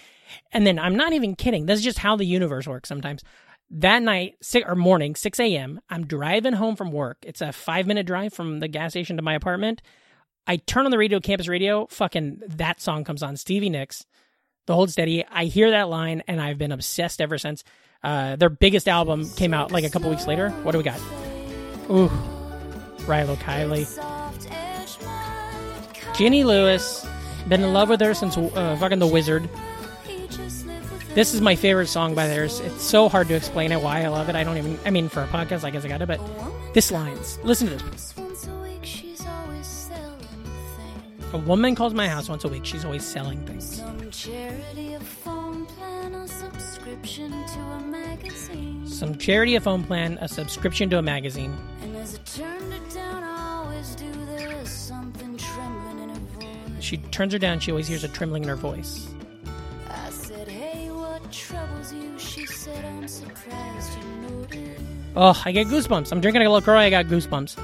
And 0.52 0.66
then 0.66 0.78
I'm 0.78 0.96
not 0.96 1.12
even 1.12 1.36
kidding. 1.36 1.66
This 1.66 1.80
is 1.80 1.84
just 1.84 1.98
how 1.98 2.16
the 2.16 2.24
universe 2.24 2.66
works 2.66 2.88
sometimes. 2.88 3.22
That 3.70 4.02
night 4.02 4.36
six, 4.40 4.66
or 4.66 4.74
morning, 4.74 5.14
6 5.14 5.38
a.m., 5.38 5.80
I'm 5.90 6.06
driving 6.06 6.54
home 6.54 6.76
from 6.76 6.90
work. 6.90 7.18
It's 7.22 7.42
a 7.42 7.52
five 7.52 7.86
minute 7.86 8.06
drive 8.06 8.32
from 8.32 8.60
the 8.60 8.68
gas 8.68 8.92
station 8.92 9.16
to 9.16 9.22
my 9.22 9.34
apartment. 9.34 9.82
I 10.46 10.56
turn 10.56 10.86
on 10.86 10.90
the 10.90 10.96
radio, 10.96 11.20
campus 11.20 11.46
radio. 11.46 11.86
Fucking 11.90 12.40
that 12.46 12.80
song 12.80 13.04
comes 13.04 13.22
on. 13.22 13.36
Stevie 13.36 13.68
Nicks, 13.68 14.06
The 14.66 14.74
Hold 14.74 14.90
Steady. 14.90 15.26
I 15.30 15.44
hear 15.44 15.70
that 15.72 15.90
line, 15.90 16.22
and 16.26 16.40
I've 16.40 16.56
been 16.56 16.72
obsessed 16.72 17.20
ever 17.20 17.36
since. 17.36 17.64
Uh, 18.02 18.36
their 18.36 18.48
biggest 18.48 18.88
album 18.88 19.28
came 19.36 19.52
out 19.52 19.72
like 19.72 19.84
a 19.84 19.90
couple 19.90 20.08
weeks 20.08 20.26
later. 20.26 20.48
What 20.62 20.72
do 20.72 20.78
we 20.78 20.84
got? 20.84 20.98
Ooh, 21.90 22.10
Rilo 23.08 23.36
Kiley. 23.38 23.86
Jenny 26.16 26.44
Lewis. 26.44 27.06
Been 27.48 27.64
in 27.64 27.72
love 27.72 27.88
with 27.88 28.00
her 28.02 28.12
since 28.12 28.36
uh, 28.36 28.76
fucking 28.78 28.98
The 28.98 29.06
Wizard. 29.06 29.48
This 31.14 31.32
is 31.32 31.40
my 31.40 31.56
favorite 31.56 31.86
song 31.86 32.14
by 32.14 32.28
theirs. 32.28 32.60
It's 32.60 32.82
so 32.82 33.08
hard 33.08 33.28
to 33.28 33.34
explain 33.34 33.72
it 33.72 33.80
why 33.80 34.04
I 34.04 34.08
love 34.08 34.28
it. 34.28 34.36
I 34.36 34.44
don't 34.44 34.58
even. 34.58 34.78
I 34.84 34.90
mean, 34.90 35.08
for 35.08 35.22
a 35.22 35.26
podcast, 35.26 35.64
I 35.64 35.70
guess 35.70 35.84
I 35.84 35.88
got 35.88 36.02
it. 36.02 36.06
But 36.06 36.20
this 36.74 36.90
lines. 36.92 37.38
Listen 37.42 37.68
to 37.68 37.76
this. 37.76 38.14
A 41.32 41.38
woman 41.38 41.74
calls 41.74 41.94
my 41.94 42.08
house 42.08 42.28
once 42.28 42.44
a 42.44 42.48
week. 42.48 42.64
She's 42.64 42.84
always 42.84 43.04
selling 43.04 43.44
things. 43.46 43.76
Some 43.76 44.10
charity, 44.10 44.94
a 44.94 45.00
phone 49.60 49.84
plan, 49.84 50.18
a 50.20 50.28
subscription 50.28 50.90
to 50.90 50.98
a 50.98 51.02
magazine. 51.02 51.56
Some 52.08 52.24
charity, 52.24 52.64
a 52.64 52.68
phone 52.68 52.68
plan, 52.68 52.68
a 52.68 52.68
subscription 52.68 52.68
to 52.68 52.68
a 52.68 52.68
magazine. 52.68 52.68
And 52.68 52.68
as 52.68 52.68
I 52.68 52.68
turned 52.68 52.72
it 52.72 52.94
down, 52.94 53.22
I 53.24 53.64
always 53.64 53.94
do 53.94 54.12
there's 54.26 54.70
something 54.70 55.36
trembling 55.36 55.98
in 56.00 56.08
her 56.08 56.14
voice. 56.40 56.84
She 56.84 56.96
turns 56.98 57.32
her 57.32 57.38
down. 57.38 57.60
She 57.60 57.70
always 57.70 57.88
hears 57.88 58.04
a 58.04 58.08
trembling 58.08 58.42
in 58.44 58.48
her 58.48 58.56
voice. 58.56 59.08
I 59.90 60.10
said, 60.10 60.48
Hey, 60.48 60.90
what 60.90 61.30
troubles 61.32 61.92
you? 61.92 62.18
She 62.18 62.46
said, 62.46 62.84
I'm 62.84 63.08
surprised 63.08 63.90
you 63.98 64.04
noticed. 64.30 64.82
Oh, 65.16 65.42
I 65.44 65.52
get 65.52 65.66
goosebumps. 65.66 66.12
I'm 66.12 66.20
drinking 66.20 66.42
a 66.42 66.44
little 66.44 66.54
LaCroix. 66.56 66.78
I 66.78 66.90
got 66.90 67.06
goosebumps. 67.06 67.58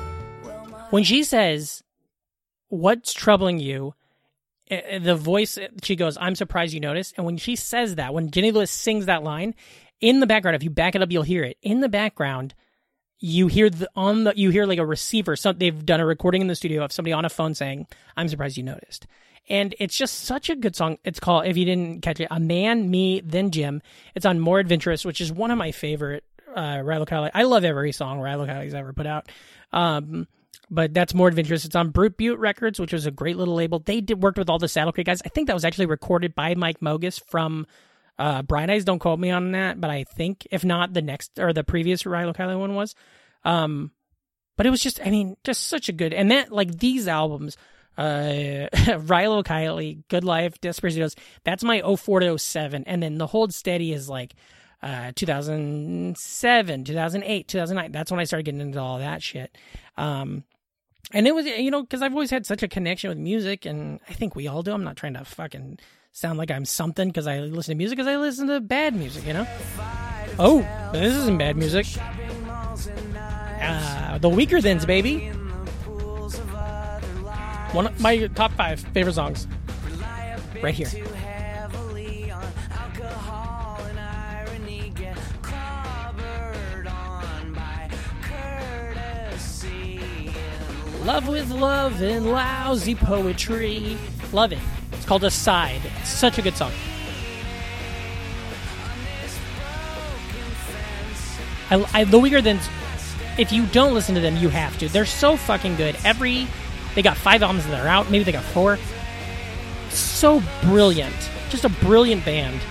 When 0.90 1.04
she 1.04 1.22
says 1.24 1.82
what's 2.68 3.12
troubling 3.12 3.58
you? 3.60 3.94
Uh, 4.70 4.98
The 4.98 5.14
voice, 5.14 5.58
she 5.82 5.94
goes, 5.96 6.16
I'm 6.20 6.34
surprised 6.34 6.74
you 6.74 6.80
noticed. 6.80 7.14
And 7.16 7.24
when 7.26 7.36
she 7.36 7.54
says 7.56 7.94
that, 7.96 8.12
when 8.14 8.30
Jenny 8.30 8.50
Lewis 8.50 8.70
sings 8.70 9.06
that 9.06 9.22
line, 9.22 9.54
in 10.00 10.20
the 10.20 10.26
background, 10.26 10.56
if 10.56 10.62
you 10.64 10.70
back 10.70 10.94
it 10.94 11.02
up, 11.02 11.10
you'll 11.12 11.22
hear 11.22 11.44
it. 11.44 11.56
In 11.62 11.80
the 11.80 11.88
background, 11.88 12.54
you 13.24 13.46
hear 13.46 13.70
the 13.70 13.88
on 13.96 14.24
the 14.24 14.34
you 14.36 14.50
hear 14.50 14.66
like 14.66 14.78
a 14.78 14.84
receiver. 14.84 15.34
So 15.34 15.54
they've 15.54 15.86
done 15.86 15.98
a 15.98 16.04
recording 16.04 16.42
in 16.42 16.46
the 16.46 16.54
studio 16.54 16.84
of 16.84 16.92
somebody 16.92 17.14
on 17.14 17.24
a 17.24 17.30
phone 17.30 17.54
saying, 17.54 17.86
"I'm 18.18 18.28
surprised 18.28 18.58
you 18.58 18.62
noticed." 18.62 19.06
And 19.48 19.74
it's 19.78 19.96
just 19.96 20.24
such 20.24 20.50
a 20.50 20.56
good 20.56 20.76
song. 20.76 20.98
It's 21.04 21.20
called, 21.20 21.46
if 21.46 21.56
you 21.56 21.64
didn't 21.64 22.02
catch 22.02 22.20
it, 22.20 22.28
"A 22.30 22.38
Man, 22.38 22.90
Me, 22.90 23.20
Then 23.20 23.50
Jim." 23.50 23.80
It's 24.14 24.26
on 24.26 24.40
More 24.40 24.58
Adventurous, 24.58 25.06
which 25.06 25.22
is 25.22 25.32
one 25.32 25.50
of 25.50 25.56
my 25.56 25.72
favorite 25.72 26.24
uh, 26.54 26.76
Rilo 26.76 27.06
Kiley. 27.06 27.30
I 27.32 27.44
love 27.44 27.64
every 27.64 27.92
song 27.92 28.20
Rilo 28.20 28.46
Kiley's 28.46 28.74
ever 28.74 28.92
put 28.92 29.06
out. 29.06 29.30
Um, 29.72 30.28
but 30.70 30.92
that's 30.92 31.14
more 31.14 31.28
adventurous. 31.28 31.64
It's 31.64 31.74
on 31.74 31.90
Brute/Beaute 31.90 32.38
Records, 32.38 32.78
which 32.78 32.92
was 32.92 33.06
a 33.06 33.10
great 33.10 33.38
little 33.38 33.54
label. 33.54 33.78
They 33.78 34.02
did 34.02 34.22
worked 34.22 34.36
with 34.36 34.50
all 34.50 34.58
the 34.58 34.68
Saddle 34.68 34.92
Creek 34.92 35.06
guys. 35.06 35.22
I 35.24 35.30
think 35.30 35.46
that 35.46 35.54
was 35.54 35.64
actually 35.64 35.86
recorded 35.86 36.34
by 36.34 36.54
Mike 36.54 36.80
Mogis 36.80 37.18
from 37.26 37.66
uh, 38.18 38.42
Bright 38.42 38.70
Eyes. 38.70 38.84
Don't 38.84 38.98
quote 38.98 39.18
me 39.18 39.30
on 39.30 39.52
that, 39.52 39.80
but 39.80 39.90
I 39.90 40.04
think 40.04 40.46
if 40.50 40.64
not, 40.64 40.92
the 40.92 41.02
next 41.02 41.38
or 41.38 41.52
the 41.52 41.64
previous 41.64 42.04
Rilo 42.04 42.34
Kiley 42.34 42.58
one 42.58 42.74
was. 42.74 42.94
Um, 43.44 43.92
but 44.56 44.66
it 44.66 44.70
was 44.70 44.80
just, 44.80 45.00
I 45.04 45.10
mean, 45.10 45.36
just 45.44 45.66
such 45.66 45.88
a 45.88 45.92
good 45.92 46.14
and 46.14 46.30
that 46.30 46.52
like 46.52 46.78
these 46.78 47.08
albums, 47.08 47.56
uh, 47.98 48.02
Rilo 48.72 49.44
Kiley, 49.44 50.02
Good 50.08 50.24
Life, 50.24 50.60
Desaparecidos. 50.60 51.16
That's 51.44 51.64
my 51.64 51.80
04 51.96 52.20
to 52.20 52.38
07, 52.38 52.84
and 52.86 53.02
then 53.02 53.18
the 53.18 53.26
Hold 53.26 53.54
Steady 53.54 53.92
is 53.92 54.08
like. 54.08 54.34
Uh, 54.82 55.12
2007, 55.14 56.84
2008, 56.84 57.48
2009. 57.48 57.90
That's 57.90 58.10
when 58.10 58.20
I 58.20 58.24
started 58.24 58.42
getting 58.42 58.60
into 58.60 58.78
all 58.78 58.98
that 58.98 59.22
shit. 59.22 59.56
Um, 59.96 60.44
and 61.12 61.26
it 61.26 61.34
was 61.34 61.46
you 61.46 61.70
know 61.70 61.82
because 61.82 62.02
i've 62.02 62.12
always 62.12 62.30
had 62.30 62.46
such 62.46 62.62
a 62.62 62.68
connection 62.68 63.08
with 63.08 63.18
music 63.18 63.66
and 63.66 64.00
i 64.08 64.12
think 64.12 64.34
we 64.34 64.48
all 64.48 64.62
do 64.62 64.72
i'm 64.72 64.84
not 64.84 64.96
trying 64.96 65.14
to 65.14 65.24
fucking 65.24 65.78
sound 66.14 66.38
like 66.38 66.50
i'm 66.50 66.64
something 66.64 67.08
because 67.08 67.26
i 67.26 67.40
listen 67.40 67.72
to 67.72 67.76
music 67.76 67.98
because 67.98 68.08
i 68.08 68.16
listen 68.16 68.46
to 68.46 68.60
bad 68.60 68.94
music 68.94 69.26
you 69.26 69.32
know? 69.32 69.46
Oh 70.38 70.60
this 70.92 71.12
isn't 71.12 71.38
bad 71.38 71.56
music. 71.56 71.86
Uh, 73.60 74.18
the 74.18 74.30
weakerthans 74.30 74.86
baby. 74.86 75.28
One 77.72 77.88
of 77.88 78.00
my 78.00 78.28
top 78.28 78.52
five 78.52 78.78
favorite 78.94 79.14
songs. 79.14 79.48
Right 80.62 80.74
here. 80.74 80.88
Love 91.04 91.28
with 91.28 91.50
love 91.50 92.00
and 92.00 92.30
lousy 92.30 92.94
poetry. 92.94 93.98
Love 94.32 94.52
it. 94.52 94.58
It's 95.04 95.08
called 95.10 95.24
Aside. 95.24 95.82
It's 96.00 96.08
such 96.08 96.38
a 96.38 96.40
good 96.40 96.56
song. 96.56 96.72
I, 101.68 101.86
I, 101.92 102.04
the 102.04 102.18
Weakerthans, 102.18 102.66
if 103.38 103.52
you 103.52 103.66
don't 103.66 103.92
listen 103.92 104.14
to 104.14 104.22
them, 104.22 104.38
you 104.38 104.48
have 104.48 104.78
to. 104.78 104.88
They're 104.88 105.04
so 105.04 105.36
fucking 105.36 105.76
good. 105.76 105.94
Every, 106.06 106.46
they 106.94 107.02
got 107.02 107.18
five 107.18 107.42
albums 107.42 107.66
that 107.66 107.84
are 107.84 107.86
out. 107.86 108.10
Maybe 108.10 108.24
they 108.24 108.32
got 108.32 108.44
four. 108.44 108.78
So 109.90 110.42
brilliant. 110.62 111.14
Just 111.50 111.66
a 111.66 111.68
brilliant 111.68 112.24
band. 112.24 112.62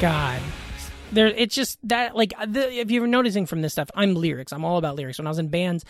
God. 0.00 0.40
There, 1.14 1.28
it's 1.28 1.54
just 1.54 1.78
that 1.88 2.16
like 2.16 2.32
the, 2.46 2.72
if 2.72 2.90
you're 2.90 3.06
noticing 3.06 3.46
from 3.46 3.62
this 3.62 3.72
stuff, 3.72 3.90
I'm 3.94 4.14
lyrics. 4.14 4.52
I'm 4.52 4.64
all 4.64 4.78
about 4.78 4.96
lyrics. 4.96 5.18
When 5.18 5.26
I 5.26 5.30
was 5.30 5.38
in 5.38 5.48
bands, 5.48 5.84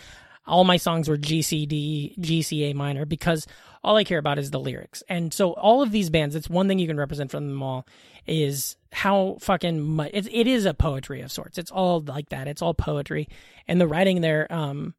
all 0.47 0.65
my 0.65 0.77
songs 0.77 1.09
were 1.09 1.17
GCD, 1.17 2.19
GCA 2.19 2.75
minor 2.75 3.07
because 3.07 3.47
all 3.83 3.97
I 3.97 4.05
care 4.05 4.19
about 4.19 4.39
is 4.39 4.51
the 4.51 4.61
lyrics. 4.61 5.03
And 5.09 5.33
so 5.33 5.53
all 5.53 5.83
of 5.83 5.91
these 5.91 6.11
bands, 6.11 6.35
it's 6.35 6.49
one 6.49 6.69
thing 6.69 6.79
you 6.79 6.87
can 6.87 6.97
represent 6.97 7.31
from 7.31 7.49
them 7.49 7.63
all 7.63 7.87
is 8.27 8.77
how 8.93 9.37
fucking 9.41 9.81
much 9.81 10.11
it, 10.15 10.33
it 10.33 10.47
is 10.47 10.65
a 10.65 10.75
poetry 10.75 11.21
of 11.21 11.33
sorts. 11.33 11.59
It's 11.59 11.71
all 11.71 12.01
like 12.01 12.31
that. 12.31 12.49
It's 12.49 12.63
all 12.63 12.75
poetry, 12.75 13.29
and 13.69 13.81
the 13.81 13.87
writing 13.87 14.21
there. 14.21 14.51
Um, 14.53 14.95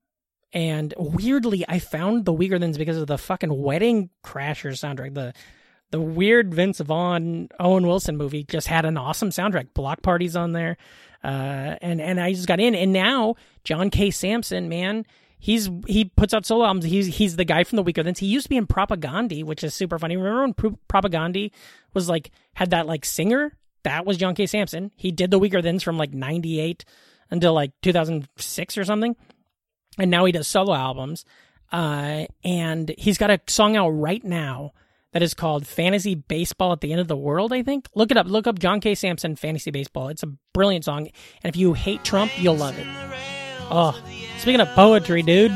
and 0.53 0.93
weirdly, 0.97 1.65
I 1.67 1.79
found 1.79 2.25
the 2.25 2.33
Weakerthans 2.33 2.77
because 2.77 2.97
of 2.97 3.07
the 3.07 3.17
fucking 3.17 3.61
Wedding 3.61 4.09
Crashers 4.23 4.79
soundtrack. 4.79 5.13
The 5.13 5.33
the 5.91 6.01
weird 6.01 6.53
Vince 6.53 6.79
Vaughn 6.79 7.49
Owen 7.59 7.87
Wilson 7.87 8.17
movie 8.17 8.43
just 8.43 8.67
had 8.67 8.85
an 8.85 8.97
awesome 8.97 9.29
soundtrack. 9.29 9.73
Bloc 9.73 10.01
Party's 10.01 10.35
on 10.35 10.51
there, 10.51 10.77
uh, 11.23 11.75
and 11.81 12.01
and 12.01 12.19
I 12.19 12.33
just 12.33 12.47
got 12.47 12.59
in. 12.59 12.75
And 12.75 12.91
now 12.91 13.35
John 13.63 13.89
K. 13.89 14.11
Samson, 14.11 14.67
man, 14.67 15.05
he's 15.39 15.69
he 15.87 16.05
puts 16.05 16.33
out 16.33 16.45
solo 16.45 16.65
albums. 16.65 16.85
He's 16.85 17.17
he's 17.17 17.35
the 17.35 17.45
guy 17.45 17.63
from 17.63 17.77
the 17.77 17.83
Weakerthans. 17.83 18.17
He 18.17 18.27
used 18.27 18.45
to 18.45 18.49
be 18.49 18.57
in 18.57 18.67
Propagandhi, 18.67 19.43
which 19.43 19.63
is 19.63 19.73
super 19.73 19.99
funny. 19.99 20.17
Remember 20.17 20.41
when 20.41 20.53
Pro- 20.53 20.79
Propagandhi 20.89 21.51
was 21.93 22.09
like 22.09 22.31
had 22.55 22.71
that 22.71 22.87
like 22.87 23.05
singer? 23.05 23.53
That 23.83 24.05
was 24.05 24.17
John 24.17 24.35
K. 24.35 24.47
Samson. 24.47 24.91
He 24.95 25.11
did 25.11 25.29
the 25.31 25.39
Weakerthans 25.39 25.83
from 25.83 25.97
like 25.97 26.13
'98 26.13 26.83
until 27.29 27.53
like 27.53 27.71
2006 27.83 28.77
or 28.77 28.83
something, 28.83 29.15
and 29.99 30.11
now 30.11 30.25
he 30.25 30.31
does 30.31 30.47
solo 30.47 30.73
albums. 30.73 31.25
Uh, 31.71 32.25
and 32.43 32.93
he's 32.97 33.17
got 33.17 33.31
a 33.31 33.39
song 33.47 33.75
out 33.75 33.89
right 33.89 34.23
now 34.23 34.71
that 35.15 35.23
is 35.23 35.33
called 35.33 35.65
Fantasy 35.65 36.13
Baseball 36.13 36.73
at 36.73 36.81
the 36.81 36.91
End 36.91 36.99
of 36.99 37.07
the 37.07 37.15
World, 37.15 37.53
I 37.53 37.63
think. 37.63 37.87
Look 37.95 38.11
it 38.11 38.17
up. 38.17 38.27
Look 38.27 38.47
up 38.47 38.59
John 38.59 38.81
K. 38.81 38.95
Samson 38.95 39.37
Fantasy 39.37 39.71
Baseball. 39.71 40.09
It's 40.09 40.23
a 40.23 40.33
brilliant 40.53 40.83
song. 40.83 41.07
And 41.41 41.45
if 41.45 41.55
you 41.55 41.71
hate 41.71 42.03
Trump, 42.03 42.33
you'll 42.37 42.57
love 42.57 42.77
it. 42.77 42.85
Oh, 43.71 43.97
speaking 44.39 44.59
of 44.59 44.67
poetry, 44.75 45.21
dude. 45.21 45.53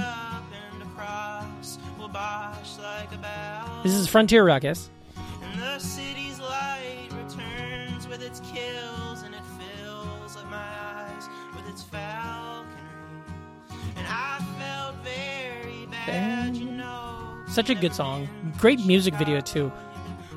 This 3.83 3.93
is 3.93 4.07
Frontier 4.07 4.45
Ruckus. 4.45 4.89
And 5.43 5.61
the 5.61 5.77
city's 5.79 6.39
light 6.39 7.09
returns 7.11 8.07
with 8.07 8.23
its 8.23 8.39
kills, 8.39 9.23
and 9.23 9.35
it 9.35 9.41
fills 9.59 10.37
up 10.37 10.49
my 10.49 10.55
eyes 10.55 11.27
with 11.53 11.67
its 11.67 11.83
falconry. 11.83 12.71
And 13.97 14.07
I 14.07 14.39
felt 14.57 14.95
very 15.03 15.85
bad. 15.87 16.68
Such 17.59 17.71
a 17.71 17.75
good 17.75 17.93
song. 17.93 18.29
Great 18.57 18.85
music 18.85 19.13
video, 19.15 19.41
too. 19.41 19.69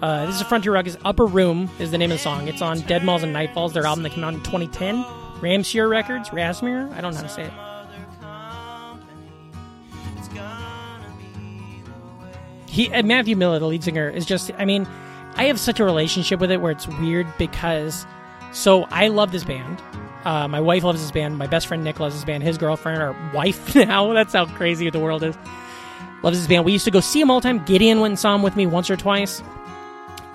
Uh, 0.02 0.26
this 0.26 0.34
is 0.34 0.40
a 0.40 0.44
Frontier 0.44 0.72
Ruckus. 0.72 0.96
Upper 1.04 1.24
Room 1.24 1.70
is 1.78 1.92
the 1.92 1.98
name 1.98 2.10
of 2.10 2.18
the 2.18 2.20
song. 2.20 2.48
It's 2.48 2.60
on 2.60 2.80
Dead 2.80 3.04
Malls 3.04 3.22
and 3.22 3.32
Nightfalls, 3.32 3.72
their 3.72 3.86
album 3.86 4.02
that 4.02 4.10
came 4.10 4.24
out 4.24 4.34
in 4.34 4.40
2010. 4.40 5.04
Ramseur 5.40 5.88
Records? 5.88 6.30
Rasmir? 6.30 6.92
I 6.92 7.00
don't 7.00 7.14
know 7.14 7.18
how 7.18 7.22
to 7.22 7.28
say 7.28 7.44
it. 7.44 7.52
he 12.68 12.92
uh, 12.92 13.04
Matthew 13.04 13.36
Milia, 13.36 13.60
the 13.60 13.68
lead 13.68 13.84
singer, 13.84 14.08
is 14.08 14.26
just. 14.26 14.50
I 14.58 14.64
mean, 14.64 14.88
I 15.36 15.44
have 15.44 15.60
such 15.60 15.78
a 15.78 15.84
relationship 15.84 16.40
with 16.40 16.50
it 16.50 16.60
where 16.60 16.72
it's 16.72 16.88
weird 16.88 17.28
because. 17.38 18.04
So 18.50 18.82
I 18.90 19.06
love 19.06 19.30
this 19.30 19.44
band. 19.44 19.80
Uh, 20.24 20.48
my 20.48 20.60
wife 20.60 20.82
loves 20.82 21.00
this 21.00 21.12
band. 21.12 21.38
My 21.38 21.46
best 21.46 21.68
friend 21.68 21.84
Nick 21.84 22.00
loves 22.00 22.16
this 22.16 22.24
band. 22.24 22.42
His 22.42 22.58
girlfriend 22.58 23.00
or 23.00 23.16
wife 23.32 23.76
now. 23.76 24.12
That's 24.12 24.32
how 24.32 24.46
crazy 24.46 24.90
the 24.90 24.98
world 24.98 25.22
is. 25.22 25.36
Loves 26.22 26.38
his 26.38 26.46
band. 26.46 26.64
We 26.64 26.72
used 26.72 26.84
to 26.84 26.90
go 26.90 27.00
see 27.00 27.20
him 27.20 27.30
all 27.30 27.40
the 27.40 27.48
time. 27.48 27.64
Gideon 27.64 28.00
went 28.00 28.12
and 28.12 28.18
saw 28.18 28.34
him 28.34 28.42
with 28.42 28.56
me 28.56 28.66
once 28.66 28.90
or 28.90 28.96
twice. 28.96 29.42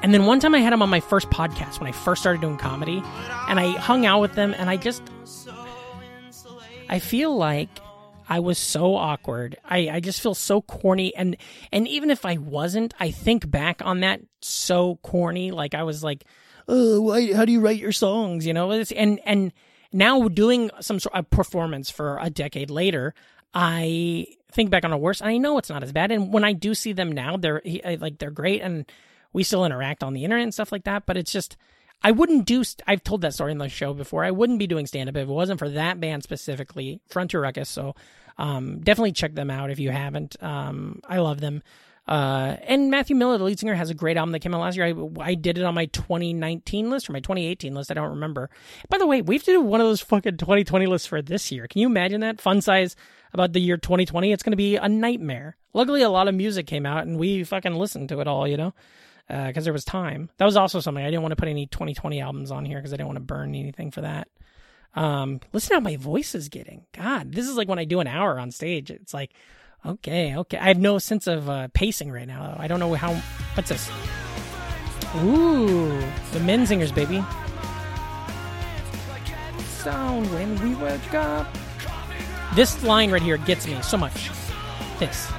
And 0.04 0.14
then 0.14 0.26
one 0.26 0.40
time 0.40 0.54
I 0.54 0.60
had 0.60 0.74
him 0.74 0.82
on 0.82 0.90
my 0.90 1.00
first 1.00 1.30
podcast 1.30 1.80
when 1.80 1.88
I 1.88 1.92
first 1.92 2.22
started 2.22 2.42
doing 2.42 2.58
comedy, 2.58 3.02
and 3.48 3.60
I 3.60 3.72
hung 3.72 4.06
out 4.06 4.22
with 4.22 4.34
them, 4.34 4.54
and 4.58 4.70
I 4.70 4.78
just. 4.78 5.02
I 6.90 7.00
feel 7.00 7.36
like 7.36 7.70
I 8.30 8.40
was 8.40 8.58
so 8.58 8.96
awkward. 8.96 9.58
I, 9.66 9.90
I 9.90 10.00
just 10.00 10.22
feel 10.22 10.34
so 10.34 10.62
corny 10.62 11.16
and 11.16 11.38
and 11.72 11.88
even 11.88 12.10
if 12.10 12.26
I 12.26 12.38
wasn't, 12.38 12.94
I 13.00 13.12
think 13.12 13.50
back 13.50 13.82
on 13.84 14.02
that 14.02 14.22
so 14.42 14.98
corny. 14.98 15.52
Like 15.52 15.74
I 15.74 15.84
was 15.84 16.04
like, 16.04 16.26
oh, 16.68 17.02
why, 17.02 17.34
how 17.34 17.46
do 17.46 17.52
you 17.52 17.62
write 17.62 17.80
your 17.80 17.92
songs? 17.92 18.46
You 18.46 18.54
know, 18.54 18.72
it's, 18.72 18.92
and 18.92 19.20
and 19.26 19.54
now 19.94 20.28
doing 20.28 20.70
some 20.82 21.00
sort 21.00 21.16
of 21.16 21.30
performance 21.30 21.90
for 21.90 22.18
a 22.22 22.30
decade 22.30 22.70
later, 22.70 23.14
I 23.54 24.28
think 24.52 24.70
back 24.70 24.86
on 24.86 24.92
the 24.92 24.98
worst, 24.98 25.24
I 25.24 25.38
know 25.38 25.58
it's 25.58 25.70
not 25.70 25.84
as 25.84 25.92
bad. 25.92 26.12
And 26.12 26.32
when 26.32 26.44
I 26.44 26.54
do 26.54 26.74
see 26.74 26.94
them 26.94 27.12
now, 27.12 27.38
they're 27.38 27.62
like 28.00 28.20
they're 28.20 28.32
great, 28.32 28.62
and 28.62 28.86
we 29.34 29.44
still 29.44 29.66
interact 29.66 30.04
on 30.04 30.14
the 30.14 30.24
internet 30.24 30.44
and 30.44 30.54
stuff 30.54 30.72
like 30.72 30.84
that. 30.86 31.06
But 31.06 31.18
it's 31.18 31.32
just. 31.32 31.58
I 32.04 32.12
wouldn't 32.12 32.46
do. 32.46 32.64
I've 32.86 33.04
told 33.04 33.22
that 33.22 33.34
story 33.34 33.52
in 33.52 33.58
the 33.58 33.70
show 33.70 33.92
before. 33.92 34.24
I 34.24 34.30
wouldn't 34.30 34.60
be 34.60 34.68
doing 34.68 34.86
stand 34.86 35.10
up 35.10 35.16
if 35.16 35.28
it 35.28 35.32
wasn't 35.32 35.58
for 35.58 35.68
that 35.70 36.00
band 36.00 36.22
specifically, 36.22 37.02
Frontier 37.08 37.42
Ruckus. 37.42 37.70
So 37.70 37.96
um, 38.38 38.82
definitely 38.82 39.14
check 39.14 39.34
them 39.34 39.50
out 39.50 39.72
if 39.72 39.80
you 39.80 39.90
haven't. 39.90 40.36
Um, 40.42 41.02
I 41.08 41.18
love 41.18 41.42
them. 41.42 41.64
Uh, 42.08 42.56
and 42.64 42.90
Matthew 42.90 43.16
Milia, 43.16 43.38
the 43.38 43.44
lead 43.44 43.60
singer, 43.60 43.76
has 43.76 43.90
a 43.90 43.94
great 43.94 44.16
album 44.16 44.32
that 44.32 44.40
came 44.40 44.54
out 44.54 44.62
last 44.62 44.78
year. 44.78 44.86
I, 44.86 45.22
I 45.22 45.34
did 45.36 45.58
it 45.58 45.64
on 45.64 45.74
my 45.74 45.88
2019 45.88 46.90
list 46.90 47.10
or 47.10 47.14
my 47.14 47.20
2018 47.20 47.74
list. 47.74 47.92
I 47.92 47.96
don't 47.96 48.12
remember. 48.12 48.50
By 48.90 48.98
the 48.98 49.08
way, 49.08 49.22
we 49.22 49.36
have 49.36 49.44
to 49.44 49.52
do 49.52 49.62
one 49.62 49.82
of 49.82 49.88
those 49.88 50.02
fucking 50.02 50.38
2020 50.38 50.86
lists 50.86 51.08
for 51.08 51.22
this 51.22 51.52
year. 51.52 51.68
Can 51.68 51.82
you 51.82 51.88
imagine 51.88 52.22
that? 52.22 52.40
Fun 52.40 52.62
size 52.62 52.96
about 53.34 53.54
the 53.54 53.62
year 53.62 53.78
2020. 53.78 54.32
It's 54.32 54.44
going 54.44 54.52
to 54.52 54.58
be 54.58 54.76
a 54.76 54.90
nightmare. 54.90 55.58
Luckily, 55.74 56.02
a 56.02 56.10
lot 56.10 56.28
of 56.28 56.36
music 56.36 56.68
came 56.68 56.86
out 56.86 57.06
and 57.06 57.18
we 57.18 57.44
fucking 57.44 57.76
listened 57.76 58.10
to 58.10 58.20
it 58.20 58.28
all, 58.28 58.48
you 58.48 58.58
know? 58.58 58.74
because 59.28 59.66
there 59.66 59.74
was 59.74 59.84
time. 59.84 60.30
That 60.38 60.46
was 60.46 60.56
also 60.56 60.80
something 60.80 61.04
I 61.04 61.10
didn't 61.10 61.22
want 61.22 61.34
to 61.34 61.36
put 61.36 61.50
any 61.50 61.66
2020 61.68 62.22
albums 62.22 62.52
on 62.52 62.66
here 62.66 62.78
because 62.78 62.94
I 62.94 62.98
didn't 62.98 63.08
want 63.08 63.18
to 63.18 63.26
burn 63.26 63.56
anything 63.56 63.92
for 63.92 64.02
that. 64.02 64.30
Um, 64.96 65.42
listen 65.54 65.76
how 65.76 65.80
my 65.80 65.98
voice 65.98 66.34
is 66.34 66.50
getting. 66.50 66.86
God, 66.94 67.32
this 67.34 67.48
is 67.48 67.56
like 67.56 67.68
when 67.68 67.80
I 67.80 67.86
do 67.86 68.00
an 68.00 68.08
hour 68.08 68.40
on 68.40 68.52
stage. 68.52 68.90
It's 68.90 69.14
like, 69.14 69.34
okay, 69.86 70.36
okay. 70.38 70.58
I 70.58 70.70
have 70.70 70.80
no 70.80 70.98
sense 70.98 71.28
of 71.28 71.50
uh, 71.50 71.68
pacing 71.74 72.12
right 72.12 72.28
now. 72.28 72.56
I 72.58 72.68
don't 72.68 72.80
know 72.80 72.94
how. 72.94 73.14
What's 73.54 73.70
this? 73.70 73.90
Ooh, 75.18 76.00
the 76.32 76.40
menzingers, 76.40 76.94
baby. 76.94 77.24
Sound 79.84 80.32
when 80.34 80.62
we 80.64 80.76
wake 80.76 81.14
up. 81.14 81.48
This 82.56 82.84
line 82.84 83.12
right 83.12 83.22
here 83.22 83.38
gets 83.38 83.68
me 83.68 83.80
so 83.82 83.98
much. 83.98 84.30
This. 85.00 85.32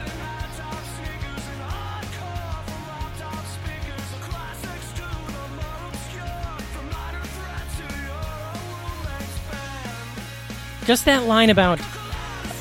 Just 10.87 11.05
that 11.05 11.25
line 11.25 11.51
about 11.51 11.79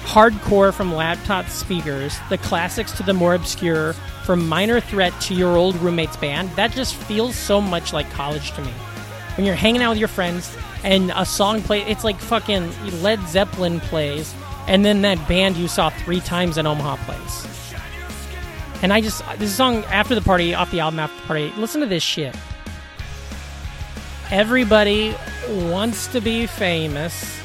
hardcore 0.04 0.74
from 0.74 0.94
laptop 0.94 1.48
speakers, 1.48 2.18
the 2.30 2.38
classics 2.38 2.92
to 2.94 3.04
the 3.04 3.14
more 3.14 3.36
obscure, 3.36 3.94
from 4.26 4.46
minor 4.50 4.82
threat 4.82 5.14
to 5.22 5.34
your 5.34 5.56
old 5.56 5.76
roommate's 5.78 6.18
band, 6.18 6.50
that 6.58 6.72
just 6.72 6.96
feels 6.96 7.36
so 7.36 7.62
much 7.62 7.94
like 7.94 8.10
college 8.12 8.52
to 8.52 8.62
me. 8.62 8.72
When 9.38 9.46
you're 9.46 9.56
hanging 9.56 9.82
out 9.82 9.92
with 9.92 10.00
your 10.00 10.10
friends 10.10 10.58
and 10.84 11.12
a 11.16 11.26
song 11.26 11.62
play, 11.62 11.82
it's 11.82 12.04
like 12.04 12.18
fucking 12.20 12.72
Led 13.02 13.20
Zeppelin 13.28 13.80
plays, 13.80 14.34
and 14.68 14.84
then 14.84 15.02
that 15.02 15.28
band 15.28 15.58
you 15.58 15.68
saw 15.68 15.90
three 15.90 16.20
times 16.20 16.58
in 16.58 16.66
Omaha 16.66 16.98
plays. 17.06 17.74
And 18.82 18.94
I 18.94 19.02
just, 19.02 19.24
this 19.38 19.56
song 19.56 19.84
after 19.86 20.14
the 20.14 20.22
party, 20.22 20.54
off 20.54 20.70
the 20.72 20.80
album 20.80 21.00
after 21.00 21.20
the 21.22 21.28
party, 21.28 21.54
listen 21.58 21.82
to 21.82 21.88
this 21.88 22.04
shit. 22.04 22.36
Everybody 24.30 25.16
wants 25.50 26.08
to 26.08 26.22
be 26.22 26.46
famous 26.46 27.38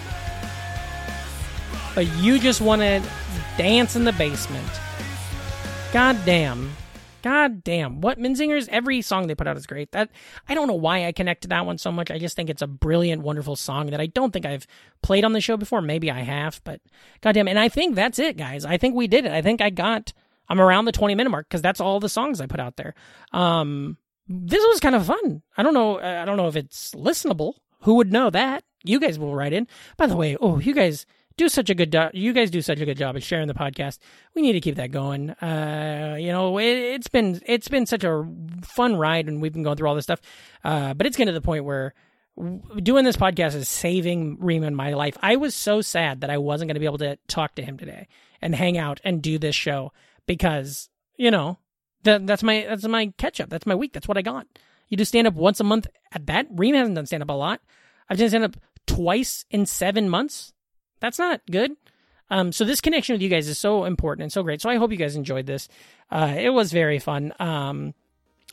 but 1.95 2.07
you 2.17 2.39
just 2.39 2.61
want 2.61 2.81
to 2.81 3.03
dance 3.57 3.97
in 3.97 4.05
the 4.05 4.13
basement. 4.13 4.67
God 5.93 6.19
damn. 6.25 6.75
God 7.23 7.63
damn. 7.63 8.01
What 8.01 8.19
Menzingers 8.19 8.69
every 8.69 9.01
song 9.01 9.27
they 9.27 9.35
put 9.35 9.47
out 9.47 9.57
is 9.57 9.67
great. 9.67 9.93
That 9.93 10.11
I 10.49 10.55
don't 10.55 10.67
know 10.67 10.75
why 10.75 11.07
I 11.07 11.13
connect 11.13 11.43
to 11.43 11.49
that 11.49 11.65
one 11.65 11.79
so 11.79 11.93
much. 11.93 12.11
I 12.11 12.19
just 12.19 12.37
think 12.37 12.51
it's 12.51 12.63
a 12.63 12.67
brilliant, 12.67 13.23
wonderful 13.23 13.57
song 13.57 13.87
that 13.87 14.01
I 14.01 14.07
don't 14.07 14.33
think 14.33 14.45
I've 14.45 14.67
played 15.03 15.25
on 15.25 15.33
the 15.33 15.41
show 15.41 15.57
before. 15.57 15.81
Maybe 15.81 16.11
I 16.11 16.21
have, 16.21 16.61
but 16.65 16.81
goddamn. 17.21 17.49
And 17.49 17.59
I 17.59 17.69
think 17.69 17.95
that's 17.95 18.19
it, 18.19 18.37
guys. 18.37 18.65
I 18.65 18.77
think 18.77 18.95
we 18.95 19.07
did 19.07 19.25
it. 19.25 19.33
I 19.33 19.41
think 19.41 19.61
I 19.61 19.71
got 19.71 20.13
I'm 20.49 20.61
around 20.61 20.85
the 20.85 20.93
20 20.93 21.15
minute 21.15 21.31
mark 21.31 21.49
because 21.49 21.63
that's 21.63 21.81
all 21.81 22.01
the 22.01 22.09
songs 22.09 22.41
I 22.41 22.47
put 22.47 22.61
out 22.61 22.77
there. 22.77 22.95
Um 23.33 23.97
this 24.29 24.63
was 24.67 24.81
kind 24.81 24.95
of 24.95 25.07
fun. 25.07 25.43
I 25.57 25.63
don't 25.63 25.75
know 25.75 26.01
I 26.01 26.25
don't 26.25 26.37
know 26.37 26.49
if 26.49 26.57
it's 26.57 26.93
listenable. 26.93 27.55
Who 27.83 27.95
would 27.95 28.13
know 28.13 28.31
that? 28.31 28.65
You 28.85 28.99
guys 28.99 29.19
will 29.19 29.35
write 29.35 29.53
in. 29.53 29.69
By 29.97 30.07
the 30.07 30.17
way, 30.17 30.37
oh, 30.41 30.59
you 30.59 30.75
guys 30.75 31.07
do 31.37 31.49
such 31.49 31.71
a 31.71 31.75
good 31.75 31.93
job. 31.93 32.11
You 32.15 32.33
guys 32.33 32.51
do 32.51 32.63
such 32.63 32.81
a 32.81 32.85
good 32.85 32.97
job 32.97 33.17
at 33.17 33.23
sharing 33.23 33.49
the 33.49 33.55
podcast. 33.55 33.99
We 34.35 34.43
need 34.43 34.53
to 34.53 34.61
keep 34.61 34.77
that 34.77 34.91
going. 34.91 35.31
Uh, 35.31 36.17
you 36.19 36.33
know, 36.33 36.59
it, 36.59 36.97
has 36.97 37.09
been 37.09 37.41
it's 37.47 37.69
been 37.69 37.87
such 37.87 38.05
a 38.05 38.25
fun 38.63 38.97
ride, 38.97 39.29
and 39.29 39.41
we've 39.41 39.53
been 39.53 39.63
going 39.63 39.77
through 39.77 39.89
all 39.89 39.95
this 39.95 40.05
stuff. 40.05 40.21
Uh, 40.65 40.95
but 40.95 41.07
it's 41.07 41.17
getting 41.17 41.33
to 41.33 41.39
the 41.39 41.45
point 41.45 41.65
where 41.65 41.95
doing 42.83 43.05
this 43.05 43.17
podcast 43.17 43.55
is 43.55 43.69
saving 43.69 44.39
Ream 44.41 44.65
in 44.65 44.75
my 44.75 44.95
life. 44.95 45.17
I 45.23 45.37
was 45.37 45.55
so 45.55 45.81
sad 45.81 46.23
that 46.23 46.31
I 46.31 46.39
wasn't 46.39 46.69
going 46.69 46.75
to 46.75 46.81
be 46.81 46.87
able 46.87 46.99
to 46.99 47.17
talk 47.29 47.55
to 47.57 47.63
him 47.63 47.77
today 47.77 48.09
and 48.41 48.55
hang 48.55 48.79
out 48.79 49.01
and 49.05 49.23
do 49.23 49.39
this 49.39 49.55
show 49.55 49.93
because 50.27 50.89
you 51.17 51.31
know 51.31 51.59
that 52.05 52.27
that's 52.27 52.43
my 52.43 52.67
that's 52.69 52.87
my 52.87 53.13
catch 53.19 53.41
up. 53.41 53.51
That's 53.51 53.67
my 53.67 53.75
week. 53.75 53.93
That's 53.93 54.09
what 54.09 54.19
I 54.19 54.23
got. 54.23 54.47
You 54.89 54.97
do 54.97 55.05
stand 55.05 55.27
up 55.27 55.35
once 55.35 55.61
a 55.61 55.65
month. 55.65 55.87
At 56.13 56.27
that, 56.27 56.47
Ream 56.51 56.75
hasn't 56.75 56.97
done 56.97 57.07
stand 57.07 57.23
up 57.23 57.31
a 57.31 57.35
lot. 57.35 57.61
I've 58.09 58.19
done 58.19 58.29
stand 58.29 58.45
up 58.45 58.57
twice 58.87 59.45
in 59.51 59.67
seven 59.67 60.09
months. 60.09 60.53
That's 61.03 61.19
not 61.19 61.41
good. 61.51 61.77
Um, 62.31 62.53
so 62.53 62.65
this 62.65 62.81
connection 62.81 63.15
with 63.15 63.23
you 63.23 63.29
guys 63.29 63.49
is 63.49 63.59
so 63.59 63.85
important 63.85 64.23
and 64.23 64.33
so 64.33 64.45
great. 64.45 64.63
So 64.63 64.71
I 64.71 64.77
hope 64.77 64.93
you 64.93 64.97
guys 64.97 65.17
enjoyed 65.17 65.47
this. 65.47 65.69
Uh, 66.11 66.33
it 66.39 66.51
was 66.51 66.73
very 66.73 67.01
fun. 67.01 67.35
Um, 67.41 67.93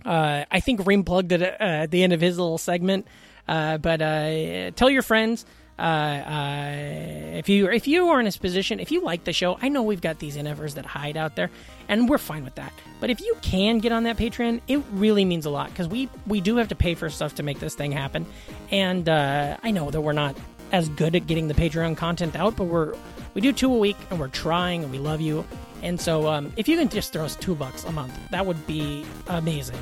uh, 0.04 0.46
I 0.50 0.60
think 0.60 0.86
Ream 0.88 1.04
plugged 1.04 1.32
it 1.32 1.44
uh, 1.44 1.56
at 1.60 1.92
the 1.92 2.02
end 2.02 2.12
of 2.12 2.20
his 2.20 2.40
little 2.40 2.58
segment. 2.58 3.08
Uh, 3.48 3.78
but 3.78 4.02
uh, 4.02 4.72
tell 4.72 4.90
your 4.90 5.04
friends 5.04 5.46
uh, 5.78 6.74
if 7.38 7.48
you 7.50 7.70
if 7.70 7.88
you 7.88 8.10
are 8.10 8.20
in 8.20 8.26
this 8.26 8.36
position, 8.36 8.80
if 8.80 8.92
you 8.92 9.02
like 9.02 9.26
the 9.26 9.32
show, 9.32 9.58
I 9.62 9.70
know 9.70 9.84
we've 9.84 10.02
got 10.02 10.18
these 10.18 10.36
NFers 10.36 10.74
that 10.74 10.86
hide 10.86 11.18
out 11.18 11.36
there, 11.36 11.52
and 11.88 12.10
we're 12.10 12.18
fine 12.18 12.44
with 12.44 12.56
that. 12.56 12.74
But 13.00 13.12
if 13.12 13.22
you 13.22 13.38
can 13.42 13.78
get 13.78 13.92
on 13.92 14.04
that 14.04 14.18
Patreon, 14.18 14.62
it 14.68 14.84
really 14.92 15.24
means 15.24 15.46
a 15.46 15.52
lot 15.52 15.70
because 15.70 15.88
we 15.88 16.10
we 16.28 16.42
do 16.42 16.58
have 16.58 16.68
to 16.70 16.76
pay 16.76 16.96
for 16.96 17.10
stuff 17.10 17.36
to 17.36 17.44
make 17.44 17.60
this 17.60 17.76
thing 17.76 17.92
happen. 17.92 18.26
And 18.72 19.08
I 19.08 19.72
know 19.72 19.90
that 19.90 20.02
we're 20.02 20.14
not 20.14 20.36
as 20.72 20.90
good 20.90 21.16
at 21.16 21.28
getting 21.28 21.48
the 21.48 21.54
Patreon 21.54 21.98
content 21.98 22.36
out, 22.36 22.56
but 22.56 22.66
we're 22.66 22.96
we 23.34 23.42
do 23.42 23.54
two 23.54 23.74
a 23.74 23.78
week 23.78 23.98
and 24.10 24.20
we're 24.20 24.28
trying 24.28 24.84
and 24.84 24.92
we 24.92 24.98
love 24.98 25.22
you. 25.22 25.46
And 25.82 26.00
so 26.00 26.28
um, 26.28 26.52
if 26.58 26.68
you 26.68 26.78
can 26.78 26.90
just 26.90 27.14
throw 27.14 27.26
us 27.26 27.36
two 27.36 27.56
bucks 27.56 27.84
a 27.86 27.92
month, 27.92 28.18
that 28.32 28.46
would 28.46 28.66
be 28.68 29.06
amazing. 29.28 29.78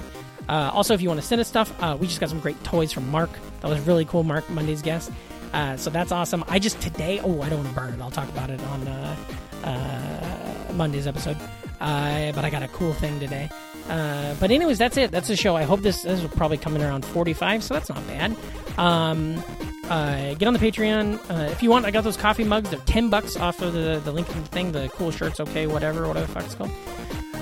Uh, 0.50 0.72
also, 0.74 0.94
if 0.94 1.02
you 1.02 1.10
want 1.10 1.20
to 1.20 1.26
send 1.26 1.42
us 1.42 1.48
stuff, 1.48 1.74
uh, 1.82 1.98
we 2.00 2.08
just 2.08 2.20
got 2.20 2.30
some 2.30 2.40
great 2.40 2.62
toys 2.64 2.92
from 2.92 3.10
Mark. 3.10 3.30
That 3.62 3.70
was 3.70 3.80
really 3.82 4.06
cool, 4.06 4.24
Mark, 4.24 4.50
Monday's 4.50 4.82
guest. 4.82 5.12
Uh, 5.54 5.76
so 5.78 5.90
that's 5.90 6.12
awesome. 6.12 6.44
I 6.48 6.60
just 6.60 6.80
today, 6.82 7.20
oh, 7.20 7.42
I 7.42 7.50
don't 7.50 7.64
want 7.64 7.70
to 7.70 7.76
burn 7.76 7.94
it. 7.94 8.02
I'll 8.02 8.12
talk 8.12 8.30
about 8.30 8.50
it 8.50 8.62
on 8.62 8.88
uh, 8.88 9.16
uh, 9.64 10.74
Monday's 10.74 11.08
episode. 11.08 11.38
Uh, 11.82 12.32
but 12.32 12.46
I 12.46 12.50
got 12.50 12.64
a 12.64 12.68
cool 12.70 12.94
thing 12.94 13.20
today. 13.20 13.50
but 13.88 14.52
anyways, 14.52 14.78
that's 14.78 14.98
it. 14.98 15.12
That's 15.12 15.28
the 15.28 15.36
show. 15.36 15.56
I 15.56 15.64
hope 15.64 15.82
this, 15.82 16.04
this 16.04 16.22
is 16.22 16.30
probably 16.32 16.58
coming 16.58 16.82
around 16.82 17.06
45, 17.06 17.64
so 17.64 17.74
that's 17.74 17.90
not 17.90 18.06
bad. 18.08 18.36
Um, 18.78 19.44
uh, 19.90 20.34
get 20.36 20.48
on 20.48 20.54
the 20.54 20.60
Patreon 20.60 21.20
uh, 21.30 21.52
if 21.52 21.64
you 21.64 21.70
want. 21.70 21.86
I 21.86 21.92
got 21.92 22.04
those 22.04 22.18
coffee 22.18 22.44
mugs. 22.44 22.70
They're 22.70 22.80
ten 22.82 23.10
bucks 23.10 23.38
off 23.38 23.62
of 23.62 23.74
the 23.74 24.02
the 24.04 24.12
link 24.12 24.28
thing. 24.28 24.72
The 24.72 24.90
cool 24.94 25.12
shirts, 25.12 25.40
okay, 25.40 25.68
whatever, 25.68 26.08
whatever 26.08 26.26
the 26.28 26.34
fuck 26.34 26.46
it's 26.46 26.56
called. 26.56 26.72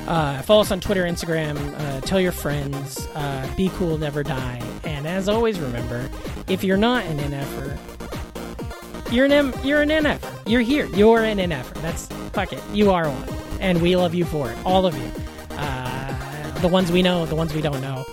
Uh, 0.08 0.42
follow 0.44 0.62
us 0.62 0.72
on 0.72 0.80
Twitter, 0.80 1.04
Instagram. 1.04 1.58
Uh, 1.80 2.02
tell 2.02 2.20
your 2.20 2.32
friends. 2.32 3.08
Uh, 3.16 3.50
be 3.58 3.70
cool, 3.70 3.98
never 3.98 4.22
die. 4.24 4.62
And 4.84 5.08
as 5.08 5.28
always, 5.28 5.60
remember, 5.60 6.08
if 6.48 6.64
you're 6.64 6.78
not 6.78 7.06
an 7.06 7.18
NFer, 7.18 7.78
you're 9.12 9.26
an 9.26 9.32
M, 9.32 9.54
you're 9.64 9.82
an 9.82 9.90
NFer. 9.90 10.42
You're 10.48 10.62
here. 10.62 10.86
You're 10.88 11.24
an 11.24 11.40
NFer. 11.40 11.82
That's 11.82 12.06
fuck 12.34 12.54
it. 12.54 12.62
You 12.72 12.92
are 12.92 13.10
one, 13.10 13.60
and 13.60 13.82
we 13.82 13.96
love 13.96 14.14
you 14.14 14.26
for 14.26 14.52
it. 14.52 14.58
All 14.66 14.86
of 14.86 14.96
you. 14.96 15.12
Uh, 15.52 16.60
the 16.60 16.68
ones 16.68 16.92
we 16.92 17.02
know, 17.02 17.26
the 17.26 17.36
ones 17.36 17.54
we 17.54 17.62
don't 17.62 17.82
know. 17.82 18.06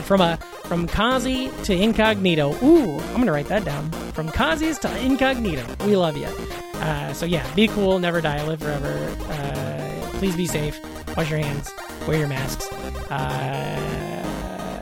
From 0.00 0.20
a 0.20 0.36
from 0.64 0.86
Kazi 0.86 1.50
to 1.64 1.74
Incognito. 1.74 2.54
Ooh, 2.64 2.98
I'm 2.98 3.24
to 3.26 3.32
write 3.32 3.48
that 3.48 3.64
down. 3.64 3.90
From 4.12 4.28
Kazi's 4.28 4.78
to 4.80 4.98
Incognito. 5.00 5.64
We 5.84 5.96
love 5.96 6.16
you. 6.16 6.28
Uh, 6.74 7.12
so, 7.12 7.26
yeah, 7.26 7.46
be 7.54 7.68
cool, 7.68 7.98
never 7.98 8.20
die, 8.20 8.44
live 8.46 8.60
forever. 8.60 9.14
Uh, 9.28 10.08
please 10.18 10.36
be 10.36 10.46
safe. 10.46 10.80
Wash 11.16 11.30
your 11.30 11.38
hands. 11.38 11.72
Wear 12.08 12.18
your 12.18 12.28
masks. 12.28 12.72
Uh, 13.10 13.14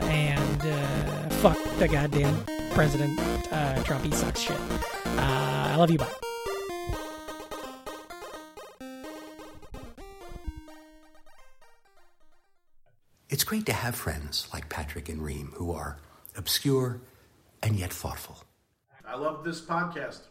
and 0.09 0.61
uh, 0.61 1.29
fuck 1.35 1.57
the 1.77 1.87
goddamn 1.87 2.43
President 2.71 3.19
uh, 3.51 3.83
Trump. 3.83 4.05
He 4.05 4.11
sucks 4.11 4.39
shit. 4.39 4.57
Uh, 5.05 5.71
I 5.71 5.75
love 5.75 5.91
you. 5.91 5.97
Bye. 5.97 6.30
It's 13.31 13.45
great 13.45 13.65
to 13.67 13.73
have 13.73 13.95
friends 13.95 14.49
like 14.53 14.67
Patrick 14.67 15.07
and 15.07 15.23
Ream 15.23 15.53
who 15.55 15.71
are 15.71 15.97
obscure 16.35 16.99
and 17.63 17.79
yet 17.79 17.93
thoughtful. 17.93 18.43
I 19.07 19.15
love 19.15 19.45
this 19.45 19.61
podcast. 19.61 20.23